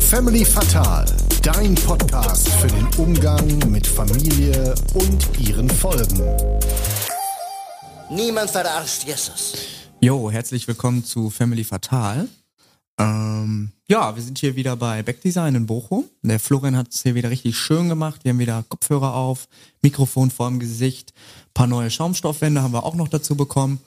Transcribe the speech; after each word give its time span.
Family 0.00 0.44
Fatal, 0.44 1.06
dein 1.42 1.76
Podcast 1.76 2.48
für 2.48 2.66
den 2.66 2.86
Umgang 2.96 3.70
mit 3.70 3.86
Familie 3.86 4.74
und 4.94 5.38
ihren 5.38 5.70
Folgen. 5.70 6.20
Niemand 8.10 8.50
verarscht 8.50 9.04
Jesus. 9.04 9.54
Jo, 10.00 10.32
herzlich 10.32 10.66
willkommen 10.66 11.04
zu 11.04 11.30
Family 11.30 11.62
Fatal. 11.62 12.28
Ähm, 12.98 13.70
ja, 13.86 14.16
wir 14.16 14.22
sind 14.22 14.38
hier 14.38 14.56
wieder 14.56 14.74
bei 14.74 15.04
Backdesign 15.04 15.54
in 15.54 15.66
Bochum. 15.66 16.06
Der 16.22 16.40
Florian 16.40 16.76
hat 16.76 16.88
es 16.92 17.04
hier 17.04 17.14
wieder 17.14 17.30
richtig 17.30 17.56
schön 17.56 17.88
gemacht. 17.88 18.24
Wir 18.24 18.30
haben 18.30 18.40
wieder 18.40 18.64
Kopfhörer 18.68 19.14
auf, 19.14 19.46
Mikrofon 19.80 20.32
vor 20.32 20.48
dem 20.48 20.58
Gesicht, 20.58 21.12
paar 21.54 21.68
neue 21.68 21.90
Schaumstoffwände 21.90 22.62
haben 22.62 22.72
wir 22.72 22.84
auch 22.84 22.96
noch 22.96 23.08
dazu 23.08 23.36
bekommen. 23.36 23.80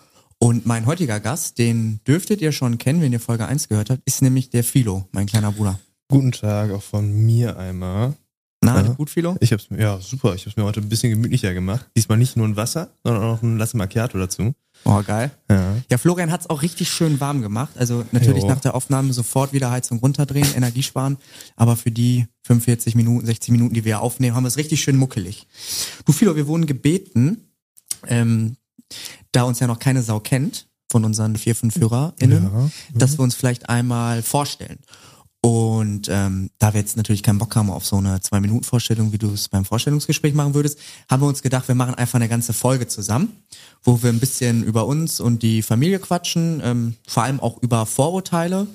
Und 0.46 0.68
mein 0.68 0.86
heutiger 0.86 1.20
Gast, 1.20 1.58
den 1.58 2.02
dürftet 2.08 2.40
ihr 2.40 2.52
schon 2.52 2.78
kennen, 2.78 3.02
wenn 3.02 3.12
ihr 3.12 3.20
Folge 3.20 3.48
1 3.48 3.68
gehört 3.68 3.90
habt, 3.90 4.04
ist 4.06 4.22
nämlich 4.22 4.52
der 4.52 4.64
Philo, 4.64 5.08
mein 5.12 5.26
kleiner 5.26 5.52
Bruder. 5.52 5.80
Guten 6.08 6.32
Tag 6.34 6.70
auch 6.70 6.84
von 6.84 7.12
mir 7.12 7.58
einmal. 7.58 8.14
Na, 8.62 8.80
Ja. 8.84 8.90
gut, 8.90 9.10
Philo? 9.10 9.36
Ich 9.40 9.52
hab's 9.52 9.72
mir, 9.72 9.82
ja, 9.82 10.00
super. 10.00 10.36
Ich 10.36 10.46
hab's 10.46 10.56
mir 10.56 10.64
heute 10.64 10.82
ein 10.82 10.88
bisschen 10.88 11.10
gemütlicher 11.10 11.52
gemacht. 11.56 11.90
Diesmal 11.98 12.20
nicht 12.20 12.38
nur 12.38 12.48
ein 12.48 12.56
Wasser, 12.56 12.92
sondern 13.04 13.24
auch 13.24 13.32
noch 13.38 13.42
ein 13.42 13.58
Latte 13.58 13.76
Macchiato 13.76 14.20
dazu. 14.20 14.54
Oh, 14.84 15.02
geil. 15.02 15.32
Ja. 15.50 15.78
Ja, 15.90 15.98
Florian 15.98 16.32
hat's 16.32 16.48
auch 16.48 16.62
richtig 16.62 16.90
schön 16.92 17.20
warm 17.20 17.42
gemacht. 17.42 17.76
Also 17.80 18.06
natürlich 18.12 18.44
Jo. 18.44 18.50
nach 18.50 18.60
der 18.60 18.76
Aufnahme 18.76 19.14
sofort 19.14 19.52
wieder 19.52 19.72
Heizung 19.72 19.98
runterdrehen, 19.98 20.48
Energie 20.56 20.84
sparen. 20.84 21.18
Aber 21.56 21.76
für 21.76 21.90
die 21.90 22.28
45 22.44 22.94
Minuten, 22.94 23.26
60 23.26 23.50
Minuten, 23.52 23.74
die 23.74 23.84
wir 23.84 24.00
aufnehmen, 24.00 24.36
haben 24.36 24.44
wir 24.44 24.50
es 24.50 24.58
richtig 24.58 24.80
schön 24.84 24.98
muckelig. 24.98 25.48
Du 26.06 26.12
Philo, 26.12 26.36
wir 26.36 26.46
wurden 26.46 26.68
gebeten, 26.68 27.50
ähm, 28.06 28.58
da 29.32 29.44
uns 29.44 29.60
ja 29.60 29.68
noch 29.68 29.80
keine 29.80 30.02
Sau 30.04 30.20
kennt 30.20 30.68
von 30.92 31.04
unseren 31.06 31.36
vier, 31.36 31.56
fünf 31.56 31.76
HörerInnen, 31.80 32.44
Ja. 32.44 32.70
dass 32.94 33.18
wir 33.18 33.24
uns 33.24 33.36
vielleicht 33.36 33.70
einmal 33.70 34.22
vorstellen. 34.24 34.80
Und 35.42 36.08
ähm, 36.10 36.50
da 36.58 36.74
wir 36.74 36.80
jetzt 36.82 36.98
natürlich 36.98 37.22
keinen 37.22 37.38
Bock 37.38 37.56
haben 37.56 37.70
auf 37.70 37.86
so 37.86 37.98
eine 37.98 38.20
Zwei-Minuten-Vorstellung, 38.20 39.12
wie 39.12 39.20
du 39.20 39.32
es 39.32 39.48
beim 39.48 39.64
Vorstellungsgespräch 39.64 40.34
machen 40.34 40.56
würdest, 40.56 40.80
haben 41.08 41.22
wir 41.22 41.28
uns 41.28 41.44
gedacht, 41.44 41.68
wir 41.68 41.76
machen 41.76 41.94
einfach 41.94 42.16
eine 42.16 42.28
ganze 42.30 42.52
Folge 42.52 42.88
zusammen, 42.88 43.30
wo 43.84 44.02
wir 44.02 44.10
ein 44.10 44.20
bisschen 44.20 44.64
über 44.64 44.88
uns 44.88 45.20
und 45.20 45.44
die 45.44 45.62
Familie 45.62 46.00
quatschen, 46.00 46.62
ähm, 46.64 46.96
vor 47.08 47.22
allem 47.24 47.40
auch 47.42 47.62
über 47.62 47.86
Vorurteile, 47.86 48.66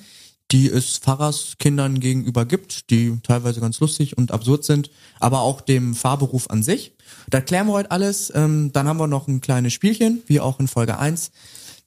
die 0.53 0.69
es 0.69 0.99
Pfarrerskindern 0.99 2.01
gegenüber 2.01 2.45
gibt, 2.45 2.91
die 2.91 3.17
teilweise 3.23 3.61
ganz 3.61 3.79
lustig 3.81 4.19
und 4.19 4.33
absurd 4.33 4.65
sind, 4.65 4.91
aber 5.21 5.41
auch 5.41 5.61
dem 5.61 5.95
Fahrberuf 5.95 6.51
an 6.51 6.63
sich. 6.63 6.93
Da 7.29 7.41
klären 7.41 7.67
wir 7.69 7.75
heute 7.75 7.91
alles. 7.91 8.33
Ähm, 8.35 8.73
dann 8.73 8.89
haben 8.89 8.99
wir 8.99 9.07
noch 9.07 9.29
ein 9.29 9.41
kleines 9.41 9.73
Spielchen, 9.73 10.23
wie 10.27 10.41
auch 10.41 10.59
in 10.59 10.69
Folge 10.69 10.99
1. 10.99 11.31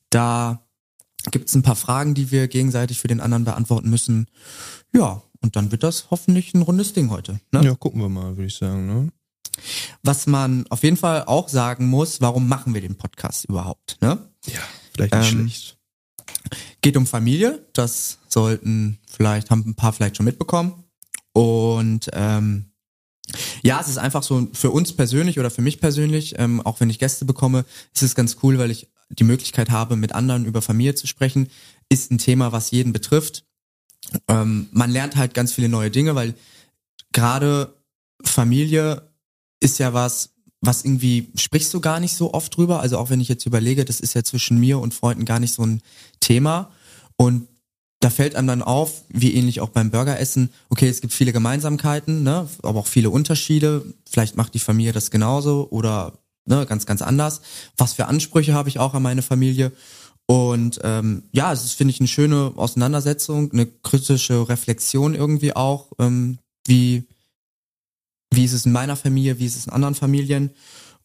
Da 0.09 0.61
gibt 1.31 1.49
es 1.49 1.55
ein 1.55 1.63
paar 1.63 1.75
Fragen, 1.75 2.13
die 2.13 2.31
wir 2.31 2.47
gegenseitig 2.47 2.99
für 2.99 3.07
den 3.07 3.21
anderen 3.21 3.43
beantworten 3.45 3.89
müssen. 3.89 4.27
Ja, 4.93 5.21
und 5.41 5.55
dann 5.55 5.71
wird 5.71 5.83
das 5.83 6.07
hoffentlich 6.09 6.53
ein 6.53 6.61
rundes 6.61 6.93
Ding 6.93 7.09
heute. 7.09 7.39
Ne? 7.51 7.63
ja, 7.65 7.75
gucken 7.75 8.01
wir 8.01 8.09
mal, 8.09 8.37
würde 8.37 8.47
ich 8.47 8.55
sagen. 8.55 8.87
Ne? 8.87 9.09
Was 10.03 10.25
man 10.25 10.65
auf 10.69 10.83
jeden 10.83 10.97
Fall 10.97 11.23
auch 11.25 11.49
sagen 11.49 11.87
muss, 11.87 12.21
warum 12.21 12.47
machen 12.47 12.73
wir 12.73 12.81
den 12.81 12.95
Podcast 12.95 13.45
überhaupt? 13.45 13.97
Ne? 14.01 14.17
Ja, 14.47 14.59
vielleicht 14.93 15.13
nicht 15.13 15.31
Ähm, 15.33 15.39
schlecht. 15.39 15.77
Geht 16.81 16.97
um 16.97 17.07
Familie, 17.07 17.65
das 17.73 18.19
sollten 18.27 18.99
vielleicht, 19.09 19.49
haben 19.49 19.63
ein 19.65 19.75
paar 19.75 19.93
vielleicht 19.93 20.17
schon 20.17 20.25
mitbekommen. 20.25 20.83
Und 21.33 22.09
ähm, 22.13 22.65
ja, 23.61 23.79
es 23.79 23.87
ist 23.87 23.97
einfach 23.97 24.23
so 24.23 24.47
für 24.53 24.71
uns 24.71 24.93
persönlich 24.93 25.39
oder 25.39 25.49
für 25.49 25.61
mich 25.61 25.79
persönlich, 25.79 26.35
ähm, 26.37 26.61
auch 26.61 26.79
wenn 26.79 26.89
ich 26.89 26.99
Gäste 26.99 27.25
bekomme, 27.25 27.65
ist 27.93 28.03
es 28.03 28.15
ganz 28.15 28.37
cool, 28.43 28.57
weil 28.57 28.71
ich 28.71 28.89
die 29.09 29.23
Möglichkeit 29.23 29.69
habe, 29.69 29.95
mit 29.95 30.13
anderen 30.13 30.45
über 30.45 30.61
Familie 30.61 30.95
zu 30.95 31.07
sprechen. 31.07 31.49
Ist 31.89 32.11
ein 32.11 32.17
Thema, 32.17 32.51
was 32.51 32.71
jeden 32.71 32.93
betrifft. 32.93 33.45
Ähm, 34.27 34.67
man 34.71 34.91
lernt 34.91 35.15
halt 35.15 35.33
ganz 35.33 35.53
viele 35.53 35.69
neue 35.69 35.91
Dinge, 35.91 36.15
weil 36.15 36.35
gerade 37.11 37.73
Familie 38.23 39.09
ist 39.59 39.79
ja 39.79 39.93
was, 39.93 40.32
was 40.65 40.85
irgendwie 40.85 41.29
sprichst 41.35 41.73
du 41.73 41.81
gar 41.81 41.99
nicht 41.99 42.15
so 42.15 42.33
oft 42.33 42.55
drüber. 42.55 42.79
Also 42.79 42.97
auch 42.97 43.09
wenn 43.09 43.19
ich 43.19 43.27
jetzt 43.27 43.45
überlege, 43.45 43.83
das 43.83 43.99
ist 43.99 44.13
ja 44.13 44.23
zwischen 44.23 44.59
mir 44.59 44.79
und 44.79 44.93
Freunden 44.93 45.25
gar 45.25 45.39
nicht 45.39 45.53
so 45.53 45.65
ein 45.65 45.81
Thema. 46.21 46.71
Und 47.17 47.47
da 47.99 48.09
fällt 48.09 48.35
einem 48.35 48.47
dann 48.47 48.61
auf, 48.61 49.03
wie 49.09 49.33
ähnlich 49.33 49.59
auch 49.59 49.69
beim 49.69 49.91
Burgeressen, 49.91 50.49
okay, 50.69 50.87
es 50.87 51.01
gibt 51.01 51.13
viele 51.13 51.33
Gemeinsamkeiten, 51.33 52.23
ne, 52.23 52.47
aber 52.61 52.79
auch 52.79 52.87
viele 52.87 53.09
Unterschiede. 53.09 53.85
Vielleicht 54.09 54.37
macht 54.37 54.53
die 54.53 54.59
Familie 54.59 54.93
das 54.93 55.11
genauso 55.11 55.67
oder 55.69 56.13
ne, 56.45 56.65
ganz, 56.65 56.85
ganz 56.85 57.01
anders. 57.01 57.41
Was 57.75 57.93
für 57.93 58.07
Ansprüche 58.07 58.53
habe 58.53 58.69
ich 58.69 58.79
auch 58.79 58.93
an 58.93 59.03
meine 59.03 59.21
Familie? 59.21 59.73
Und 60.27 60.79
ähm, 60.83 61.23
ja, 61.33 61.51
es 61.51 61.65
ist, 61.65 61.73
finde 61.73 61.91
ich, 61.91 61.99
eine 61.99 62.07
schöne 62.07 62.53
Auseinandersetzung, 62.55 63.51
eine 63.51 63.65
kritische 63.65 64.47
Reflexion 64.47 65.13
irgendwie 65.13 65.53
auch, 65.55 65.91
ähm, 65.99 66.39
wie, 66.65 67.03
wie 68.35 68.45
ist 68.45 68.53
es 68.53 68.65
in 68.65 68.71
meiner 68.71 68.95
Familie, 68.95 69.39
wie 69.39 69.45
ist 69.45 69.55
es 69.55 69.65
in 69.65 69.73
anderen 69.73 69.95
Familien. 69.95 70.51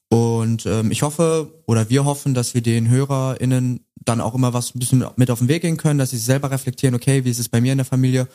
Und 0.09 0.65
ähm, 0.67 0.91
ich 0.91 1.03
hoffe 1.03 1.53
oder 1.67 1.91
wir 1.91 2.05
hoffen, 2.05 2.35
dass 2.35 2.55
wir 2.55 2.63
den 2.63 2.89
HörerInnen 2.89 3.81
dann 4.05 4.21
auch 4.21 4.35
immer 4.35 4.55
was 4.55 4.75
ein 4.75 4.79
bisschen 4.79 5.05
mit 5.17 5.31
auf 5.31 5.41
den 5.41 5.49
Weg 5.49 5.63
gehen 5.63 5.77
können, 5.77 5.99
dass 5.99 6.11
sie 6.11 6.19
selber 6.19 6.51
reflektieren, 6.51 6.95
okay, 6.95 7.25
wie 7.25 7.31
ist 7.31 7.39
es 7.39 7.49
bei 7.49 7.61
mir 7.61 7.73
in 7.73 7.79
der 7.79 7.85
Familie 7.85 8.27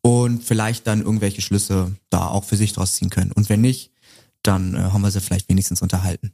und 0.00 0.42
vielleicht 0.42 0.86
dann 0.86 1.02
irgendwelche 1.02 1.42
Schlüsse 1.42 1.94
da 2.08 2.28
auch 2.28 2.44
für 2.44 2.56
sich 2.56 2.72
draus 2.72 2.94
ziehen 2.94 3.10
können. 3.10 3.32
Und 3.32 3.48
wenn 3.48 3.60
nicht, 3.60 3.90
dann 4.42 4.74
äh, 4.74 4.78
haben 4.78 5.02
wir 5.02 5.10
sie 5.10 5.20
vielleicht 5.20 5.48
wenigstens 5.48 5.82
unterhalten. 5.82 6.32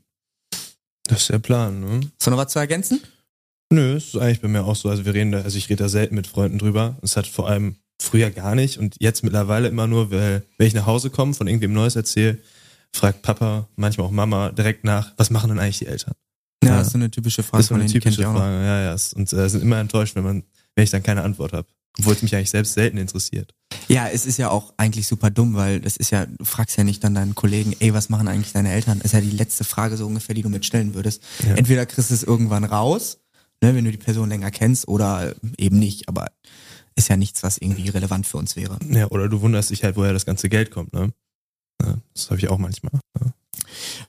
Das 1.06 1.22
ist 1.22 1.30
der 1.30 1.38
Plan, 1.38 1.80
ne? 1.80 2.00
Ist 2.18 2.26
noch 2.26 2.36
was 2.36 2.52
zu 2.52 2.58
ergänzen? 2.58 3.00
Nö, 3.70 3.96
es 3.96 4.08
ist 4.08 4.16
eigentlich 4.16 4.40
bei 4.40 4.48
mir 4.48 4.64
auch 4.64 4.76
so. 4.76 4.88
Also 4.88 5.04
wir 5.04 5.14
reden 5.14 5.32
da, 5.32 5.40
also 5.40 5.58
ich 5.58 5.68
rede 5.68 5.82
da 5.82 5.88
selten 5.88 6.14
mit 6.14 6.26
Freunden 6.26 6.58
drüber. 6.58 6.96
Es 7.02 7.16
hat 7.16 7.26
vor 7.26 7.48
allem 7.48 7.76
früher 8.04 8.30
gar 8.30 8.54
nicht 8.54 8.78
und 8.78 8.96
jetzt 9.00 9.22
mittlerweile 9.24 9.68
immer 9.68 9.86
nur, 9.86 10.10
weil, 10.10 10.42
wenn 10.58 10.66
ich 10.66 10.74
nach 10.74 10.86
Hause 10.86 11.10
komme, 11.10 11.34
von 11.34 11.46
irgendwem 11.46 11.72
Neues 11.72 11.96
erzähle, 11.96 12.38
fragt 12.92 13.22
Papa, 13.22 13.68
manchmal 13.76 14.06
auch 14.06 14.12
Mama 14.12 14.50
direkt 14.50 14.84
nach, 14.84 15.12
was 15.16 15.30
machen 15.30 15.48
denn 15.50 15.58
eigentlich 15.58 15.78
die 15.78 15.86
Eltern? 15.86 16.14
Ja, 16.62 16.70
Ja. 16.70 16.76
das 16.78 16.86
ist 16.88 16.92
so 16.92 16.98
eine 16.98 17.10
typische 17.10 17.42
Frage, 17.42 17.58
Das 17.58 17.64
ist 17.64 17.68
so 17.68 17.74
eine 17.74 17.86
typische. 17.86 18.22
Frage. 18.22 18.64
Ja, 18.64 18.82
ja. 18.82 18.96
Und 19.16 19.32
äh, 19.32 19.48
sind 19.48 19.62
immer 19.62 19.78
enttäuscht, 19.80 20.14
wenn 20.16 20.24
man, 20.24 20.44
wenn 20.76 20.84
ich 20.84 20.90
dann 20.90 21.02
keine 21.02 21.22
Antwort 21.22 21.52
habe. 21.52 21.66
Obwohl 21.98 22.14
es 22.14 22.22
mich 22.22 22.34
eigentlich 22.34 22.50
selbst 22.50 22.74
selten 22.74 22.96
interessiert. 22.98 23.54
Ja, 23.86 24.08
es 24.08 24.26
ist 24.26 24.36
ja 24.38 24.50
auch 24.50 24.74
eigentlich 24.78 25.06
super 25.06 25.30
dumm, 25.30 25.54
weil 25.54 25.80
das 25.80 25.96
ist 25.96 26.10
ja, 26.10 26.26
du 26.26 26.44
fragst 26.44 26.76
ja 26.76 26.82
nicht 26.82 27.04
dann 27.04 27.14
deinen 27.14 27.34
Kollegen, 27.36 27.74
ey, 27.78 27.94
was 27.94 28.08
machen 28.08 28.26
eigentlich 28.26 28.52
deine 28.52 28.72
Eltern? 28.72 28.98
Das 28.98 29.06
ist 29.06 29.12
ja 29.12 29.20
die 29.20 29.30
letzte 29.30 29.62
Frage 29.62 29.96
so 29.96 30.06
ungefähr, 30.06 30.34
die 30.34 30.42
du 30.42 30.48
mitstellen 30.48 30.94
würdest. 30.94 31.22
Ja. 31.46 31.54
Entweder 31.54 31.86
kriegst 31.86 32.10
du 32.10 32.14
es 32.14 32.24
irgendwann 32.24 32.64
raus, 32.64 33.18
ne, 33.62 33.74
wenn 33.76 33.84
du 33.84 33.92
die 33.92 33.96
Person 33.98 34.28
länger 34.28 34.50
kennst, 34.50 34.88
oder 34.88 35.34
eben 35.56 35.78
nicht, 35.78 36.08
aber 36.08 36.32
ist 36.96 37.08
ja 37.08 37.16
nichts, 37.16 37.42
was 37.42 37.58
irgendwie 37.58 37.88
relevant 37.88 38.26
für 38.26 38.38
uns 38.38 38.56
wäre. 38.56 38.78
Ja, 38.90 39.08
oder 39.10 39.28
du 39.28 39.40
wunderst 39.40 39.70
dich 39.70 39.84
halt, 39.84 39.96
woher 39.96 40.12
das 40.12 40.26
ganze 40.26 40.48
Geld 40.48 40.70
kommt, 40.70 40.92
ne? 40.92 41.12
Ja, 41.82 41.96
das 42.14 42.30
habe 42.30 42.38
ich 42.38 42.48
auch 42.48 42.58
manchmal. 42.58 42.92
Ja. 43.20 43.32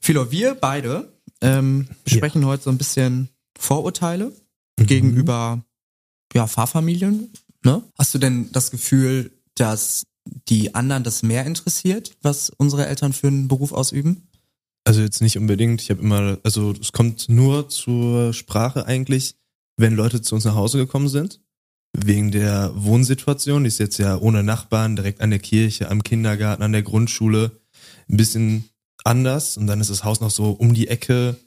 Philo, 0.01 0.31
wir 0.31 0.55
beide 0.55 1.11
ähm, 1.41 1.87
besprechen 2.03 2.45
heute 2.45 2.63
so 2.63 2.69
ein 2.69 2.77
bisschen 2.77 3.29
Vorurteile 3.57 4.31
Mhm. 4.79 4.87
gegenüber 4.87 5.63
ja, 6.33 6.47
Fahrfamilien. 6.47 7.31
Ne? 7.63 7.81
Hast 7.97 8.13
du 8.13 8.17
denn 8.17 8.51
das 8.51 8.71
Gefühl, 8.71 9.31
dass 9.55 10.03
die 10.49 10.75
anderen 10.75 11.03
das 11.03 11.23
mehr 11.23 11.45
interessiert, 11.45 12.15
was 12.21 12.49
unsere 12.49 12.87
Eltern 12.87 13.13
für 13.13 13.27
einen 13.27 13.47
Beruf 13.47 13.71
ausüben? 13.71 14.27
Also 14.83 15.01
jetzt 15.01 15.21
nicht 15.21 15.37
unbedingt. 15.37 15.81
Ich 15.81 15.89
habe 15.89 16.01
immer, 16.01 16.39
also 16.43 16.73
es 16.73 16.91
kommt 16.91 17.29
nur 17.29 17.69
zur 17.69 18.33
Sprache 18.33 18.85
eigentlich, 18.85 19.35
wenn 19.77 19.95
Leute 19.95 20.21
zu 20.21 20.35
uns 20.35 20.45
nach 20.45 20.55
Hause 20.55 20.77
gekommen 20.77 21.07
sind. 21.07 21.41
Wegen 21.97 22.31
der 22.31 22.71
Wohnsituation, 22.75 23.63
die 23.63 23.69
ist 23.69 23.79
jetzt 23.79 23.97
ja 23.97 24.17
ohne 24.17 24.43
Nachbarn, 24.43 24.95
direkt 24.95 25.21
an 25.21 25.29
der 25.29 25.39
Kirche, 25.39 25.89
am 25.89 26.03
Kindergarten, 26.03 26.63
an 26.63 26.73
der 26.73 26.83
Grundschule, 26.83 27.51
ein 28.09 28.17
bisschen 28.17 28.69
anders. 29.03 29.57
Und 29.57 29.67
dann 29.67 29.79
ist 29.79 29.89
das 29.89 30.03
Haus 30.03 30.19
noch 30.19 30.31
so 30.31 30.51
um 30.51 30.73
die 30.73 30.87
Ecke, 30.87 31.37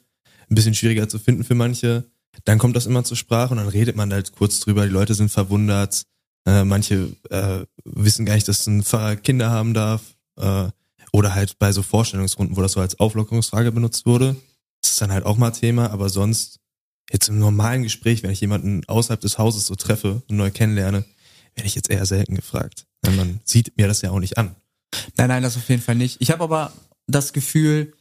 ein 0.49 0.55
bisschen 0.55 0.73
schwieriger 0.73 1.07
zu 1.07 1.19
finden 1.19 1.43
für 1.43 1.55
manche. 1.55 2.05
Dann 2.45 2.57
kommt 2.57 2.75
das 2.75 2.85
immer 2.85 3.03
zur 3.03 3.17
Sprache 3.17 3.51
und 3.51 3.57
dann 3.57 3.67
redet 3.67 3.95
man 3.95 4.11
halt 4.11 4.31
kurz 4.31 4.59
drüber. 4.59 4.85
Die 4.85 4.93
Leute 4.93 5.13
sind 5.13 5.29
verwundert. 5.29 6.03
Äh, 6.45 6.63
manche 6.63 7.09
äh, 7.29 7.65
wissen 7.83 8.25
gar 8.25 8.35
nicht, 8.35 8.47
dass 8.47 8.65
ein 8.65 8.83
Pfarrer 8.83 9.17
Kinder 9.17 9.51
haben 9.51 9.73
darf. 9.73 10.01
Äh, 10.37 10.69
oder 11.11 11.35
halt 11.35 11.57
bei 11.59 11.71
so 11.71 11.83
Vorstellungsrunden, 11.83 12.55
wo 12.55 12.61
das 12.61 12.73
so 12.73 12.79
als 12.79 12.99
Auflockerungsfrage 12.99 13.71
benutzt 13.71 14.05
wurde. 14.05 14.35
Das 14.81 14.91
ist 14.91 15.01
dann 15.01 15.11
halt 15.11 15.25
auch 15.25 15.37
mal 15.37 15.51
Thema, 15.51 15.91
aber 15.91 16.09
sonst, 16.09 16.59
jetzt 17.11 17.29
im 17.29 17.39
normalen 17.39 17.83
Gespräch, 17.83 18.23
wenn 18.23 18.31
ich 18.31 18.41
jemanden 18.41 18.81
außerhalb 18.87 19.19
des 19.19 19.37
Hauses 19.37 19.65
so 19.65 19.75
treffe 19.75 20.21
und 20.29 20.37
neu 20.37 20.51
kennenlerne, 20.51 21.05
werde 21.55 21.67
ich 21.67 21.75
jetzt 21.75 21.89
eher 21.89 22.05
selten 22.05 22.35
gefragt. 22.35 22.85
Weil 23.01 23.15
man 23.15 23.39
sieht 23.43 23.77
mir 23.77 23.87
das 23.87 24.01
ja 24.01 24.11
auch 24.11 24.19
nicht 24.19 24.37
an. 24.37 24.55
Nein, 25.17 25.29
nein, 25.29 25.43
das 25.43 25.57
auf 25.57 25.69
jeden 25.69 25.81
Fall 25.81 25.95
nicht. 25.95 26.17
Ich 26.19 26.31
habe 26.31 26.43
aber 26.43 26.73
das 27.07 27.33
Gefühl, 27.33 27.93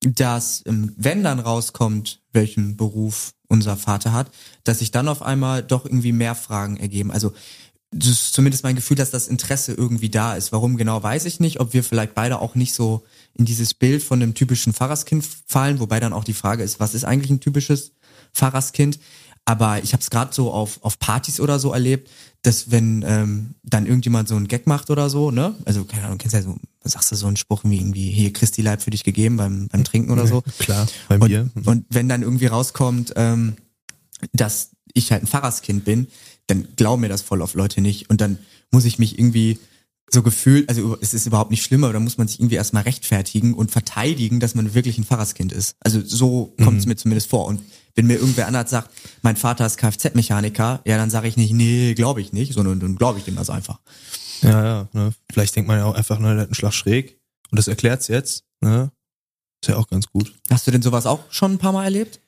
dass 0.00 0.62
ähm, 0.66 0.94
wenn 0.96 1.24
dann 1.24 1.40
rauskommt, 1.40 2.20
welchen 2.32 2.76
Beruf 2.76 3.32
unser 3.48 3.76
Vater 3.76 4.12
hat, 4.12 4.30
dass 4.64 4.80
sich 4.80 4.90
dann 4.90 5.08
auf 5.08 5.22
einmal 5.22 5.62
doch 5.62 5.84
irgendwie 5.84 6.12
mehr 6.12 6.34
Fragen 6.34 6.76
ergeben. 6.76 7.10
Also 7.10 7.32
das 7.90 8.08
ist 8.08 8.34
zumindest 8.34 8.64
mein 8.64 8.76
Gefühl, 8.76 8.98
dass 8.98 9.10
das 9.10 9.28
Interesse 9.28 9.72
irgendwie 9.72 10.10
da 10.10 10.34
ist. 10.34 10.52
Warum 10.52 10.76
genau, 10.76 11.02
weiß 11.02 11.24
ich 11.24 11.40
nicht. 11.40 11.58
Ob 11.58 11.72
wir 11.72 11.82
vielleicht 11.82 12.14
beide 12.14 12.38
auch 12.40 12.54
nicht 12.54 12.74
so 12.74 13.04
in 13.32 13.46
dieses 13.46 13.72
Bild 13.72 14.02
von 14.02 14.22
einem 14.22 14.34
typischen 14.34 14.74
Pfarrerskind 14.74 15.26
fallen, 15.46 15.80
wobei 15.80 15.98
dann 15.98 16.12
auch 16.12 16.24
die 16.24 16.34
Frage 16.34 16.62
ist, 16.62 16.80
was 16.80 16.94
ist 16.94 17.04
eigentlich 17.04 17.30
ein 17.30 17.40
typisches 17.40 17.92
Pfarrerskind? 18.34 18.98
Aber 19.44 19.82
ich 19.82 19.94
habe 19.94 20.02
es 20.02 20.10
gerade 20.10 20.34
so 20.34 20.52
auf, 20.52 20.78
auf 20.82 20.98
Partys 20.98 21.40
oder 21.40 21.58
so 21.58 21.72
erlebt, 21.72 22.10
dass 22.42 22.70
wenn 22.70 23.02
ähm, 23.06 23.54
dann 23.62 23.86
irgendjemand 23.86 24.28
so 24.28 24.36
einen 24.36 24.46
Gag 24.46 24.66
macht 24.66 24.90
oder 24.90 25.08
so, 25.08 25.30
ne? 25.30 25.54
Also, 25.64 25.84
keine 25.84 26.04
Ahnung, 26.04 26.18
kennst 26.18 26.34
ja 26.34 26.42
so, 26.42 26.56
sagst 26.84 27.10
du 27.10 27.16
so 27.16 27.26
einen 27.26 27.36
Spruch 27.36 27.62
wie 27.64 27.78
irgendwie, 27.78 28.10
hier 28.10 28.32
Christi 28.32 28.60
Leib 28.60 28.82
für 28.82 28.90
dich 28.90 29.04
gegeben 29.04 29.38
beim, 29.38 29.68
beim 29.68 29.84
Trinken 29.84 30.12
oder 30.12 30.26
so. 30.26 30.42
Klar, 30.58 30.86
bei 31.08 31.18
Und, 31.18 31.30
mir. 31.30 31.48
und 31.64 31.86
wenn 31.88 32.08
dann 32.10 32.22
irgendwie 32.22 32.46
rauskommt, 32.46 33.14
ähm, 33.16 33.56
dass 34.32 34.70
ich 34.92 35.12
halt 35.12 35.22
ein 35.22 35.26
Pfarrerskind 35.26 35.84
bin, 35.84 36.08
dann 36.46 36.68
glauben 36.76 37.00
mir 37.02 37.08
das 37.08 37.22
voll 37.22 37.40
auf 37.40 37.54
Leute 37.54 37.80
nicht. 37.80 38.10
Und 38.10 38.20
dann 38.20 38.38
muss 38.70 38.84
ich 38.84 38.98
mich 38.98 39.18
irgendwie 39.18 39.58
so 40.10 40.22
gefühlt, 40.22 40.68
also 40.68 40.96
es 41.00 41.12
ist 41.12 41.26
überhaupt 41.26 41.50
nicht 41.50 41.62
schlimm, 41.62 41.84
aber 41.84 41.92
da 41.92 42.00
muss 42.00 42.18
man 42.18 42.28
sich 42.28 42.40
irgendwie 42.40 42.56
erstmal 42.56 42.84
rechtfertigen 42.84 43.54
und 43.54 43.70
verteidigen, 43.70 44.40
dass 44.40 44.54
man 44.54 44.74
wirklich 44.74 44.98
ein 44.98 45.04
Pfarrerskind 45.04 45.52
ist. 45.52 45.76
Also 45.80 46.00
so 46.02 46.54
kommt 46.62 46.78
es 46.78 46.86
mir 46.86 46.96
zumindest 46.96 47.28
vor. 47.28 47.46
Und 47.46 47.60
wenn 47.94 48.06
mir 48.06 48.14
irgendwer 48.14 48.46
anders 48.46 48.70
sagt, 48.70 48.90
mein 49.22 49.36
Vater 49.36 49.66
ist 49.66 49.76
Kfz-Mechaniker, 49.76 50.80
ja, 50.86 50.96
dann 50.96 51.10
sage 51.10 51.28
ich 51.28 51.36
nicht, 51.36 51.52
nee, 51.52 51.94
glaube 51.94 52.20
ich 52.20 52.32
nicht, 52.32 52.54
sondern 52.54 52.80
dann 52.80 52.96
glaube 52.96 53.18
ich 53.18 53.24
dem 53.24 53.36
das 53.36 53.50
einfach. 53.50 53.80
Ja, 54.42 54.64
ja. 54.64 54.88
Ne? 54.92 55.12
Vielleicht 55.30 55.56
denkt 55.56 55.68
man 55.68 55.78
ja 55.78 55.84
auch 55.84 55.94
einfach, 55.94 56.18
ne, 56.18 56.32
der 56.32 56.42
hat 56.42 56.48
einen 56.48 56.54
Schlag 56.54 56.72
schräg. 56.72 57.18
Und 57.50 57.58
das 57.58 57.68
erklärt's 57.68 58.08
jetzt. 58.08 58.44
Ne? 58.60 58.90
Ist 59.62 59.68
ja 59.68 59.76
auch 59.76 59.88
ganz 59.88 60.06
gut. 60.06 60.34
Hast 60.50 60.66
du 60.66 60.70
denn 60.70 60.82
sowas 60.82 61.06
auch 61.06 61.20
schon 61.30 61.52
ein 61.52 61.58
paar 61.58 61.72
Mal 61.72 61.84
erlebt? 61.84 62.20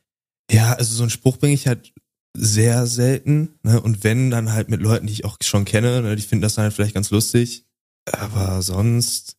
Ja, 0.50 0.72
also 0.72 0.94
so 0.94 1.02
einen 1.02 1.10
Spruch 1.10 1.36
bringe 1.36 1.54
ich 1.54 1.66
halt 1.66 1.92
sehr 2.36 2.86
selten. 2.86 3.58
Ne? 3.62 3.80
Und 3.80 4.02
wenn, 4.04 4.30
dann 4.30 4.52
halt 4.52 4.68
mit 4.68 4.80
Leuten, 4.80 5.06
die 5.06 5.12
ich 5.12 5.24
auch 5.24 5.36
schon 5.42 5.64
kenne. 5.64 6.02
Ne? 6.02 6.16
Die 6.16 6.22
finden 6.22 6.42
das 6.42 6.54
dann 6.54 6.64
halt 6.64 6.74
vielleicht 6.74 6.94
ganz 6.94 7.10
lustig. 7.10 7.64
Aber 8.06 8.62
sonst 8.62 9.36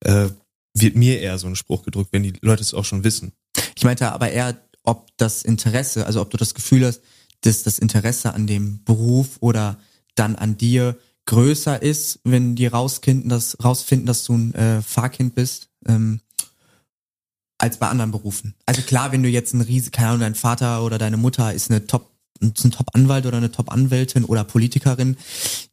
äh, 0.00 0.28
wird 0.74 0.96
mir 0.96 1.20
eher 1.20 1.38
so 1.38 1.46
ein 1.46 1.56
Spruch 1.56 1.82
gedrückt, 1.82 2.12
wenn 2.12 2.22
die 2.22 2.34
Leute 2.40 2.62
es 2.62 2.74
auch 2.74 2.84
schon 2.84 3.04
wissen. 3.04 3.32
Ich 3.76 3.84
meinte 3.84 4.12
aber 4.12 4.30
eher, 4.30 4.56
ob 4.82 5.10
das 5.16 5.42
Interesse, 5.42 6.06
also 6.06 6.20
ob 6.20 6.30
du 6.30 6.36
das 6.36 6.54
Gefühl 6.54 6.86
hast, 6.86 7.00
dass 7.42 7.62
das 7.62 7.78
Interesse 7.78 8.34
an 8.34 8.46
dem 8.46 8.84
Beruf 8.84 9.36
oder 9.40 9.78
dann 10.14 10.36
an 10.36 10.56
dir 10.56 10.98
größer 11.26 11.80
ist, 11.80 12.20
wenn 12.24 12.54
die 12.54 12.66
rauskinden, 12.66 13.30
das, 13.30 13.56
rausfinden, 13.62 14.06
dass 14.06 14.24
du 14.24 14.34
ein 14.34 14.54
äh, 14.54 14.82
Fahrkind 14.82 15.34
bist, 15.34 15.70
ähm, 15.86 16.20
als 17.58 17.78
bei 17.78 17.88
anderen 17.88 18.10
Berufen. 18.10 18.54
Also 18.66 18.82
klar, 18.82 19.12
wenn 19.12 19.22
du 19.22 19.28
jetzt 19.28 19.54
ein 19.54 19.60
riesig, 19.60 19.92
keine 19.92 20.08
Ahnung, 20.08 20.20
dein 20.20 20.34
Vater 20.34 20.84
oder 20.84 20.98
deine 20.98 21.16
Mutter 21.16 21.54
ist 21.54 21.70
eine 21.70 21.86
Top 21.86 22.10
ein 22.40 22.54
Top-Anwalt 22.54 23.26
oder 23.26 23.36
eine 23.36 23.52
Top-Anwältin 23.52 24.24
oder 24.24 24.44
Politikerin, 24.44 25.16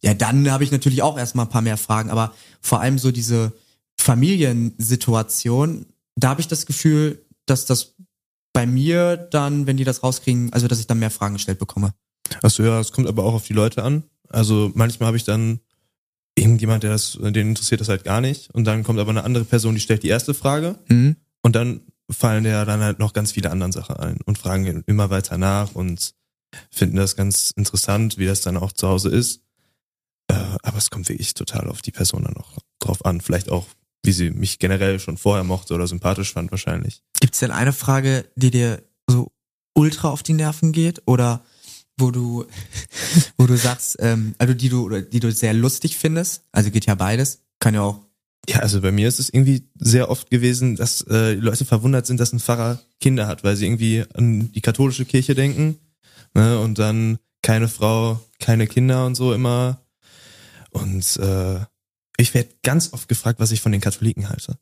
ja, 0.01 0.13
dann 0.13 0.49
habe 0.51 0.63
ich 0.63 0.71
natürlich 0.71 1.01
auch 1.01 1.17
erstmal 1.17 1.45
ein 1.45 1.51
paar 1.51 1.61
mehr 1.61 1.77
Fragen. 1.77 2.09
Aber 2.09 2.33
vor 2.61 2.81
allem 2.81 2.97
so 2.99 3.11
diese 3.11 3.53
Familiensituation, 3.99 5.85
da 6.15 6.29
habe 6.29 6.41
ich 6.41 6.47
das 6.47 6.65
Gefühl, 6.65 7.23
dass 7.45 7.65
das 7.65 7.95
bei 8.53 8.65
mir 8.65 9.17
dann, 9.17 9.67
wenn 9.67 9.77
die 9.77 9.83
das 9.83 10.03
rauskriegen, 10.03 10.51
also 10.53 10.67
dass 10.67 10.79
ich 10.79 10.87
dann 10.87 10.99
mehr 10.99 11.11
Fragen 11.11 11.35
gestellt 11.35 11.59
bekomme. 11.59 11.93
Achso, 12.41 12.63
ja, 12.63 12.79
es 12.79 12.91
kommt 12.91 13.07
aber 13.07 13.23
auch 13.23 13.33
auf 13.33 13.47
die 13.47 13.53
Leute 13.53 13.83
an. 13.83 14.03
Also 14.29 14.71
manchmal 14.75 15.07
habe 15.07 15.17
ich 15.17 15.23
dann 15.23 15.59
irgendjemand, 16.35 16.83
der 16.83 16.91
das, 16.91 17.17
den 17.21 17.49
interessiert 17.49 17.81
das 17.81 17.89
halt 17.89 18.03
gar 18.03 18.21
nicht. 18.21 18.53
Und 18.53 18.65
dann 18.65 18.83
kommt 18.83 18.99
aber 18.99 19.09
eine 19.09 19.23
andere 19.23 19.45
Person, 19.45 19.75
die 19.75 19.81
stellt 19.81 20.03
die 20.03 20.09
erste 20.09 20.33
Frage. 20.33 20.77
Mhm. 20.87 21.17
Und 21.41 21.55
dann 21.55 21.81
fallen 22.09 22.43
der 22.43 22.65
dann 22.65 22.81
halt 22.81 22.99
noch 22.99 23.13
ganz 23.13 23.31
viele 23.31 23.51
andere 23.51 23.71
Sachen 23.71 23.95
ein 23.97 24.19
und 24.25 24.37
fragen 24.37 24.83
immer 24.85 25.09
weiter 25.09 25.37
nach 25.37 25.75
und 25.75 26.13
finden 26.69 26.97
das 26.97 27.15
ganz 27.15 27.51
interessant, 27.55 28.17
wie 28.17 28.25
das 28.25 28.41
dann 28.41 28.57
auch 28.57 28.71
zu 28.71 28.87
Hause 28.87 29.09
ist. 29.09 29.41
Äh, 30.27 30.35
aber 30.63 30.77
es 30.77 30.89
kommt 30.89 31.09
wirklich 31.09 31.33
total 31.33 31.69
auf 31.69 31.81
die 31.81 31.91
Person 31.91 32.23
dann 32.23 32.37
auch 32.37 32.57
drauf 32.79 33.05
an. 33.05 33.21
Vielleicht 33.21 33.49
auch, 33.49 33.67
wie 34.03 34.11
sie 34.11 34.29
mich 34.31 34.59
generell 34.59 34.99
schon 34.99 35.17
vorher 35.17 35.43
mochte 35.43 35.73
oder 35.73 35.87
sympathisch 35.87 36.33
fand 36.33 36.51
wahrscheinlich. 36.51 37.03
Gibt 37.19 37.33
es 37.33 37.39
denn 37.39 37.51
eine 37.51 37.73
Frage, 37.73 38.25
die 38.35 38.51
dir 38.51 38.83
so 39.07 39.31
ultra 39.73 40.09
auf 40.09 40.23
die 40.23 40.33
Nerven 40.33 40.71
geht 40.71 41.01
oder 41.05 41.43
wo 41.97 42.11
du, 42.11 42.45
wo 43.37 43.45
du 43.45 43.57
sagst, 43.57 43.97
ähm, 43.99 44.35
also 44.37 44.53
die 44.53 44.69
du, 44.69 44.85
oder 44.85 45.01
die 45.01 45.19
du 45.19 45.31
sehr 45.31 45.53
lustig 45.53 45.97
findest? 45.97 46.43
Also 46.51 46.71
geht 46.71 46.85
ja 46.85 46.95
beides, 46.95 47.43
kann 47.59 47.73
ja 47.73 47.81
auch. 47.81 47.99
Ja, 48.49 48.59
also 48.59 48.81
bei 48.81 48.91
mir 48.91 49.07
ist 49.07 49.19
es 49.19 49.29
irgendwie 49.29 49.69
sehr 49.77 50.09
oft 50.09 50.31
gewesen, 50.31 50.75
dass 50.75 51.01
äh, 51.01 51.33
Leute 51.33 51.63
verwundert 51.63 52.07
sind, 52.07 52.19
dass 52.19 52.33
ein 52.33 52.39
Pfarrer 52.39 52.81
Kinder 52.99 53.27
hat, 53.27 53.43
weil 53.43 53.55
sie 53.55 53.65
irgendwie 53.65 54.03
an 54.15 54.51
die 54.51 54.61
katholische 54.61 55.05
Kirche 55.05 55.35
denken 55.35 55.77
ne, 56.33 56.59
und 56.59 56.79
dann 56.79 57.19
keine 57.41 57.67
Frau, 57.67 58.19
keine 58.39 58.67
Kinder 58.67 59.05
und 59.05 59.15
so 59.15 59.33
immer. 59.33 59.81
Und 60.71 61.17
äh, 61.17 61.59
ich 62.17 62.33
werde 62.33 62.49
ganz 62.63 62.93
oft 62.93 63.07
gefragt, 63.07 63.39
was 63.39 63.51
ich 63.51 63.61
von 63.61 63.71
den 63.71 63.81
Katholiken 63.81 64.29
halte. 64.29 64.57